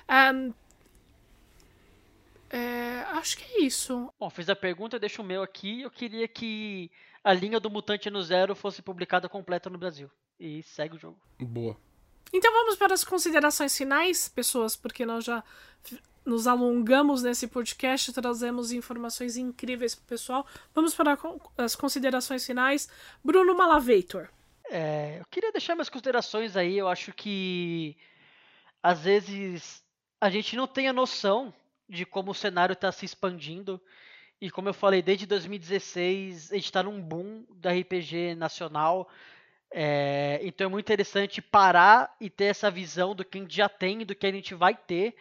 Um, 0.10 0.54
é, 2.50 3.02
acho 3.12 3.38
que 3.38 3.44
é 3.44 3.62
isso. 3.62 4.12
Bom, 4.20 4.30
fiz 4.30 4.50
a 4.50 4.56
pergunta, 4.56 5.00
deixo 5.00 5.22
o 5.22 5.26
meu 5.26 5.42
aqui. 5.42 5.82
Eu 5.82 5.92
queria 5.92 6.28
que 6.28 6.92
a 7.24 7.34
linha 7.34 7.60
do 7.60 7.70
Mutante 7.70 8.10
no 8.10 8.22
Zero 8.24 8.56
fosse 8.56 8.82
publicada 8.82 9.28
completa 9.28 9.70
no 9.70 9.78
Brasil. 9.78 10.10
E 10.40 10.64
segue 10.64 10.96
o 10.96 11.00
jogo. 11.00 11.20
Boa. 11.40 11.78
Então 12.34 12.52
vamos 12.52 12.76
para 12.76 12.94
as 12.94 13.04
considerações 13.04 13.78
finais, 13.78 14.28
pessoas, 14.28 14.76
porque 14.76 15.06
nós 15.06 15.24
já 15.24 15.44
nos 16.26 16.46
alongamos 16.46 17.24
nesse 17.24 17.48
podcast, 17.48 18.12
trazemos 18.12 18.74
informações 18.74 19.38
incríveis 19.38 19.96
para 19.96 20.04
o 20.04 20.08
pessoal. 20.08 20.48
Vamos 20.76 20.94
para 20.94 21.18
as 21.58 21.76
considerações 21.76 22.46
finais. 22.46 22.90
Bruno 23.24 23.56
Malavator. 23.56 24.28
É, 24.70 25.20
eu 25.22 25.26
queria 25.32 25.54
deixar 25.54 25.76
minhas 25.76 25.90
considerações 25.90 26.58
aí. 26.58 26.78
Eu 26.78 26.90
acho 26.90 27.14
que 27.14 27.96
às 28.84 29.00
vezes 29.00 29.82
a 30.20 30.30
gente 30.30 30.56
não 30.56 30.68
tem 30.68 30.90
a 30.90 30.94
noção 30.94 31.54
de 31.88 32.06
como 32.06 32.32
o 32.32 32.36
cenário 32.36 32.74
está 32.74 32.92
se 32.92 33.06
expandindo. 33.06 33.82
E 34.40 34.52
como 34.52 34.70
eu 34.70 34.74
falei, 34.74 35.02
desde 35.02 35.26
2016 35.26 36.52
a 36.52 36.56
gente 36.56 36.66
está 36.66 36.84
num 36.84 37.02
boom 37.02 37.46
da 37.56 37.72
RPG 37.72 38.36
nacional. 38.36 39.10
É, 39.72 40.40
então 40.44 40.66
é 40.66 40.70
muito 40.70 40.86
interessante 40.86 41.42
parar 41.42 42.16
e 42.22 42.30
ter 42.30 42.46
essa 42.46 42.72
visão 42.72 43.14
do 43.16 43.26
que 43.26 43.38
a 43.38 43.42
gente 43.42 43.56
já 43.56 43.68
tem 43.68 44.02
e 44.02 44.06
do 44.06 44.16
que 44.16 44.28
a 44.28 44.32
gente 44.32 44.54
vai 44.54 44.76
ter. 44.76 45.16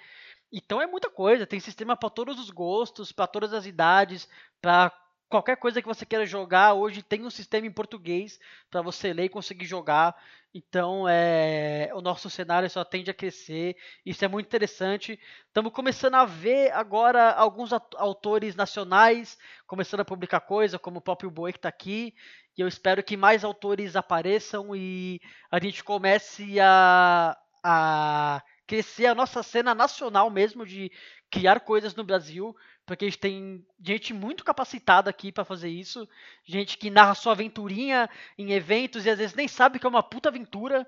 Então 0.53 0.81
é 0.81 0.87
muita 0.87 1.11
coisa, 1.11 1.47
tem 1.47 1.59
sistema 1.59 1.97
para 1.97 2.11
todos 2.11 2.39
os 2.39 2.51
gostos, 2.51 3.11
para 3.11 3.27
todas 3.27 3.53
as 3.53 3.67
idades, 3.67 4.29
para 4.61 4.93
qualquer 5.29 5.57
coisa 5.57 5.83
que 5.83 5.89
você 5.89 6.07
queira 6.07 6.27
jogar, 6.27 6.75
hoje 6.75 7.03
tem 7.03 7.25
um 7.25 7.31
sistema 7.31 7.67
em 7.67 7.73
português 7.73 8.39
para 8.71 8.83
você 8.83 9.13
ler 9.13 9.25
e 9.25 9.29
conseguir 9.29 9.67
jogar. 9.67 10.17
Então, 10.55 11.07
é, 11.07 11.91
o 11.95 12.01
nosso 12.01 12.31
cenário 12.31 12.71
só 12.71 12.83
tende 12.85 13.11
a 13.11 13.15
crescer. 13.15 13.77
Isso 14.05 14.25
é 14.25 14.29
muito 14.29 14.47
interessante. 14.47 15.21
Estamos 15.49 15.73
começando 15.73 16.15
a 16.15 16.25
ver 16.25 16.73
agora 16.73 17.33
alguns 17.33 17.73
autores 17.73 18.55
nacionais 18.55 19.37
começando 19.67 20.01
a 20.01 20.05
publicar 20.05 20.41
coisa, 20.41 20.79
como 20.79 20.99
o 20.99 21.03
próprio 21.03 21.31
Boi 21.31 21.53
que 21.53 21.59
está 21.59 21.69
aqui. 21.69 22.15
E 22.57 22.63
eu 22.63 22.69
espero 22.69 23.03
que 23.03 23.19
mais 23.19 23.45
autores 23.45 23.97
apareçam 23.97 24.75
e 24.75 25.21
a 25.51 25.61
gente 25.61 25.85
comece 25.85 26.59
a, 26.59 27.37
a 27.63 28.43
crescer 28.67 29.07
a 29.07 29.15
nossa 29.15 29.43
cena 29.43 29.75
nacional 29.75 30.31
mesmo 30.31 30.65
de 30.65 30.91
criar 31.31 31.61
coisas 31.61 31.95
no 31.95 32.05
Brasil, 32.05 32.57
porque 32.85 33.05
a 33.05 33.09
gente 33.09 33.19
tem 33.19 33.67
gente 33.83 34.15
muito 34.15 34.45
capacitada 34.45 35.11
aqui 35.11 35.33
para 35.33 35.45
fazer 35.45 35.69
isso, 35.69 36.09
gente 36.45 36.79
que 36.79 36.91
narra 36.91 37.15
sua 37.15 37.33
aventurinha 37.33 38.09
em 38.39 38.53
eventos 38.53 39.05
e 39.05 39.11
às 39.11 39.19
vezes 39.19 39.35
nem 39.35 39.49
sabe 39.49 39.79
que 39.79 39.87
é 39.87 39.89
uma 39.89 40.03
puta 40.03 40.29
aventura. 40.29 40.87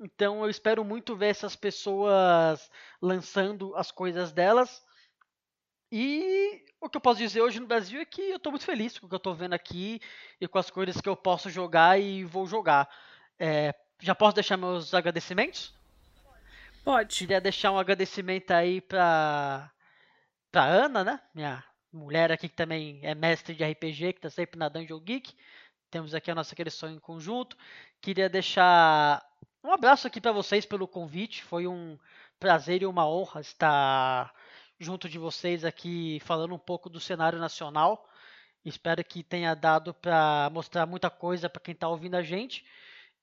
Então 0.00 0.42
eu 0.42 0.50
espero 0.50 0.84
muito 0.84 1.14
ver 1.14 1.28
essas 1.28 1.54
pessoas 1.54 2.70
lançando 3.00 3.74
as 3.76 3.90
coisas 3.90 4.32
delas. 4.32 4.82
E 5.92 6.64
o 6.80 6.88
que 6.88 6.96
eu 6.96 7.00
posso 7.00 7.18
dizer 7.18 7.40
hoje 7.40 7.60
no 7.60 7.66
Brasil 7.66 8.00
é 8.00 8.04
que 8.04 8.22
eu 8.22 8.36
estou 8.36 8.50
muito 8.50 8.64
feliz 8.64 8.98
com 8.98 9.06
o 9.06 9.08
que 9.08 9.14
eu 9.14 9.18
estou 9.18 9.34
vendo 9.34 9.54
aqui 9.54 10.00
e 10.40 10.48
com 10.48 10.58
as 10.58 10.70
coisas 10.70 11.00
que 11.00 11.08
eu 11.08 11.14
posso 11.14 11.48
jogar 11.48 12.00
e 12.00 12.24
vou 12.24 12.46
jogar. 12.46 12.88
É, 13.38 13.72
já 14.00 14.14
posso 14.14 14.34
deixar 14.34 14.56
meus 14.56 14.92
agradecimentos? 14.92 15.72
Pode. 16.84 17.16
Queria 17.16 17.40
deixar 17.40 17.70
um 17.70 17.78
agradecimento 17.78 18.50
aí 18.50 18.80
para 18.80 19.70
pra 20.54 20.66
Ana, 20.66 21.02
né? 21.02 21.20
Minha 21.34 21.64
mulher 21.92 22.30
aqui 22.30 22.48
que 22.48 22.54
também 22.54 23.00
é 23.02 23.12
mestre 23.12 23.56
de 23.56 23.64
RPG, 23.64 24.12
que 24.12 24.20
tá 24.20 24.30
sempre 24.30 24.56
na 24.56 24.68
Dungeon 24.68 25.00
Geek. 25.00 25.34
Temos 25.90 26.14
aqui 26.14 26.30
a 26.30 26.34
nossa 26.34 26.54
questão 26.54 26.88
em 26.92 27.00
conjunto. 27.00 27.56
Queria 28.00 28.28
deixar 28.28 29.20
um 29.64 29.72
abraço 29.72 30.06
aqui 30.06 30.20
para 30.20 30.30
vocês 30.30 30.64
pelo 30.64 30.86
convite. 30.86 31.42
Foi 31.42 31.66
um 31.66 31.98
prazer 32.38 32.82
e 32.82 32.86
uma 32.86 33.04
honra 33.04 33.40
estar 33.40 34.32
junto 34.78 35.08
de 35.08 35.18
vocês 35.18 35.64
aqui 35.64 36.20
falando 36.20 36.54
um 36.54 36.58
pouco 36.58 36.88
do 36.88 37.00
cenário 37.00 37.40
nacional. 37.40 38.08
Espero 38.64 39.02
que 39.02 39.24
tenha 39.24 39.56
dado 39.56 39.92
para 39.92 40.48
mostrar 40.52 40.86
muita 40.86 41.10
coisa 41.10 41.50
para 41.50 41.60
quem 41.60 41.74
está 41.74 41.88
ouvindo 41.88 42.14
a 42.14 42.22
gente. 42.22 42.64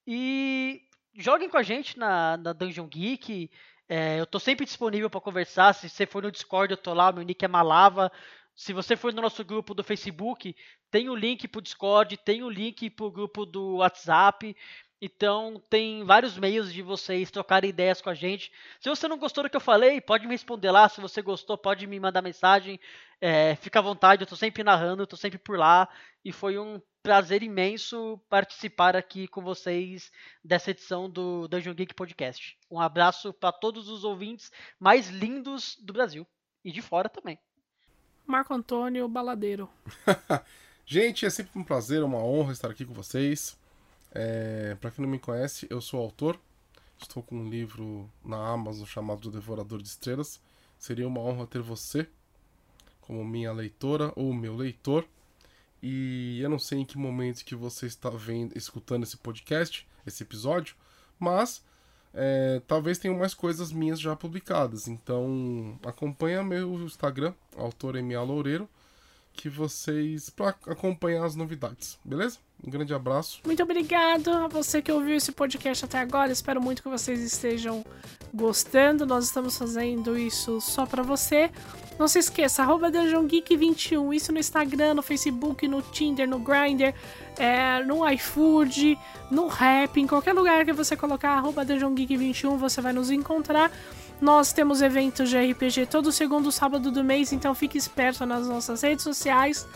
E 0.06 0.82
joguem 1.16 1.49
com 1.49 1.56
a 1.56 1.64
gente 1.64 1.98
na, 1.98 2.36
na 2.36 2.52
Dungeon 2.52 2.88
Geek. 2.88 3.49
É, 3.93 4.18
eu 4.18 4.26
tô 4.26 4.39
sempre 4.39 4.65
disponível 4.65 5.09
para 5.09 5.19
conversar. 5.19 5.73
Se 5.73 5.89
você 5.89 6.05
for 6.05 6.23
no 6.23 6.31
Discord, 6.31 6.72
eu 6.72 6.77
tô 6.77 6.93
lá. 6.93 7.11
Meu 7.11 7.23
nick 7.23 7.43
é 7.43 7.47
Malava. 7.49 8.09
Se 8.55 8.72
você 8.72 8.95
for 8.95 9.13
no 9.13 9.22
nosso 9.22 9.43
grupo 9.43 9.73
do 9.73 9.84
Facebook, 9.84 10.55
tem 10.89 11.09
o 11.09 11.15
link 11.15 11.45
pro 11.45 11.61
Discord, 11.61 12.15
tem 12.15 12.41
o 12.41 12.49
link 12.49 12.89
pro 12.89 13.11
grupo 13.11 13.45
do 13.45 13.76
WhatsApp. 13.77 14.55
Então, 15.02 15.60
tem 15.68 16.03
vários 16.03 16.38
meios 16.38 16.72
de 16.72 16.84
vocês 16.84 17.32
trocarem 17.32 17.72
ideias 17.72 17.99
com 17.99 18.10
a 18.11 18.14
gente. 18.14 18.52
Se 18.80 18.88
você 18.88 19.07
não 19.07 19.18
gostou 19.18 19.44
do 19.44 19.49
que 19.49 19.57
eu 19.57 19.61
falei, 19.61 19.99
pode 19.99 20.28
me 20.28 20.34
responder 20.34 20.69
lá. 20.69 20.88
Se 20.88 21.02
você 21.02 21.23
gostou, 21.23 21.57
pode 21.57 21.88
me 21.88 21.99
mandar 21.99 22.22
mensagem. 22.22 22.80
É, 23.19 23.56
fica 23.56 23.80
à 23.80 23.82
vontade, 23.82 24.22
eu 24.22 24.28
tô 24.28 24.36
sempre 24.36 24.64
narrando, 24.64 25.02
eu 25.02 25.07
tô 25.07 25.18
sempre 25.18 25.40
por 25.40 25.57
lá. 25.57 25.90
E 26.23 26.32
foi 26.32 26.60
um 26.60 26.80
prazer 27.02 27.41
imenso 27.41 28.22
participar 28.30 28.95
aqui 28.95 29.28
com 29.28 29.41
vocês 29.41 30.11
dessa 30.44 30.69
edição 30.69 31.10
do 31.10 31.48
Dungeon 31.48 31.73
Geek 31.73 31.95
Podcast. 31.95 32.56
Um 32.69 32.80
abraço 32.80 33.34
para 33.34 33.52
todos 33.52 33.90
os 33.90 34.03
ouvintes 34.03 34.52
mais 34.80 35.10
lindos 35.10 35.78
do 35.82 35.94
Brasil 35.94 36.28
e 36.64 36.72
de 36.72 36.82
fora 36.82 37.10
também. 37.10 37.40
Marco 38.28 38.53
Antônio 38.53 39.07
Baladeiro. 39.07 39.68
Gente, 40.86 41.26
é 41.26 41.30
sempre 41.30 41.57
um 41.60 41.64
prazer, 41.64 42.03
uma 42.03 42.19
honra 42.19 42.53
estar 42.53 42.69
aqui 42.69 42.86
com 42.86 42.94
vocês. 42.94 43.60
É, 44.11 44.75
para 44.79 44.91
quem 44.91 45.03
não 45.03 45.11
me 45.11 45.19
conhece, 45.19 45.67
eu 45.69 45.81
sou 45.81 45.99
autor. 45.99 46.39
Estou 46.99 47.23
com 47.23 47.35
um 47.35 47.49
livro 47.49 48.09
na 48.23 48.38
Amazon 48.38 48.85
chamado 48.85 49.31
Devorador 49.31 49.81
de 49.81 49.88
Estrelas. 49.88 50.39
Seria 50.77 51.07
uma 51.07 51.19
honra 51.19 51.47
ter 51.47 51.61
você 51.61 52.07
como 53.01 53.25
minha 53.25 53.51
leitora 53.51 54.11
ou 54.15 54.33
meu 54.33 54.55
leitor. 54.55 55.05
E 55.81 56.39
eu 56.41 56.49
não 56.49 56.59
sei 56.59 56.79
em 56.79 56.85
que 56.85 56.97
momento 56.97 57.43
que 57.43 57.55
você 57.55 57.88
está 57.88 58.09
vendo, 58.09 58.55
escutando 58.55 59.03
esse 59.03 59.17
podcast, 59.17 59.88
esse 60.05 60.21
episódio, 60.21 60.75
mas 61.19 61.63
é, 62.13 62.61
talvez 62.67 62.99
tenham 62.99 63.17
mais 63.17 63.33
coisas 63.33 63.71
minhas 63.71 63.99
já 63.99 64.15
publicadas. 64.15 64.88
Então 64.88 65.79
acompanha 65.83 66.43
meu 66.43 66.73
Instagram, 66.83 67.33
autor 67.57 68.01
MA 68.01 68.21
Loureiro, 68.21 68.69
que 69.34 69.49
vocês 69.49 70.30
para 70.30 70.56
acompanhar 70.68 71.26
as 71.26 71.36
novidades, 71.36 71.98
beleza? 72.03 72.38
Um 72.64 72.70
grande 72.70 72.94
abraço. 72.94 73.41
Muito 73.44 73.64
obrigado 73.64 74.30
a 74.30 74.48
você 74.48 74.82
que 74.82 74.91
ouviu 74.91 75.16
esse 75.16 75.32
podcast 75.32 75.86
até 75.86 75.99
agora. 75.99 76.32
Espero 76.32 76.62
muito 76.62 76.84
que 76.84 76.90
vocês 76.90 77.20
estejam 77.22 77.84
gostando. 78.32 79.06
Nós 79.06 79.26
estamos 79.26 79.58
fazendo 79.58 80.16
isso 80.18 80.62
só 80.62 80.86
para 80.86 81.02
você. 81.02 81.49
Não 81.98 82.08
se 82.08 82.20
esqueça, 82.20 82.64
arroba 82.64 82.91
DungeonGeek21, 82.91 84.16
isso 84.16 84.32
no 84.32 84.40
Instagram, 84.40 84.95
no 84.95 85.03
Facebook, 85.03 85.68
no 85.68 85.82
Tinder, 85.82 86.28
no 86.28 86.40
Grindr, 86.40 86.95
é, 87.38 87.84
no 87.84 88.08
iFood, 88.10 88.98
no 89.30 89.48
Rap, 89.48 89.99
em 89.99 90.08
qualquer 90.08 90.34
lugar 90.34 90.66
que 90.66 90.74
você 90.74 90.95
colocar 90.95 91.32
arroba 91.32 91.66
DungeonGeek21, 91.66 92.58
você 92.58 92.82
vai 92.82 92.94
nos 92.94 93.12
encontrar. 93.12 93.72
Nós 94.22 94.53
temos 94.53 94.81
eventos 94.84 95.30
de 95.30 95.38
RPG 95.38 95.88
todo 95.88 96.11
segundo 96.11 96.52
sábado 96.52 96.91
do 96.91 97.03
mês, 97.03 97.34
então 97.34 97.56
fique 97.56 97.77
esperto 97.77 98.23
nas 98.26 98.48
nossas 98.48 98.81
redes 98.84 99.03
sociais 99.03 99.68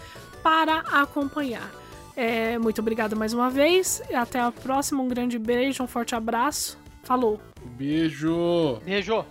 para 0.43 0.79
acompanhar. 0.81 1.71
É, 2.15 2.57
muito 2.59 2.79
obrigado 2.79 3.15
mais 3.15 3.33
uma 3.33 3.49
vez. 3.49 4.01
Até 4.13 4.39
a 4.39 4.51
próxima. 4.51 5.01
Um 5.01 5.07
grande 5.07 5.39
beijo, 5.39 5.83
um 5.83 5.87
forte 5.87 6.13
abraço. 6.13 6.77
Falou. 7.03 7.41
Beijo. 7.75 8.79
Beijo. 8.85 9.25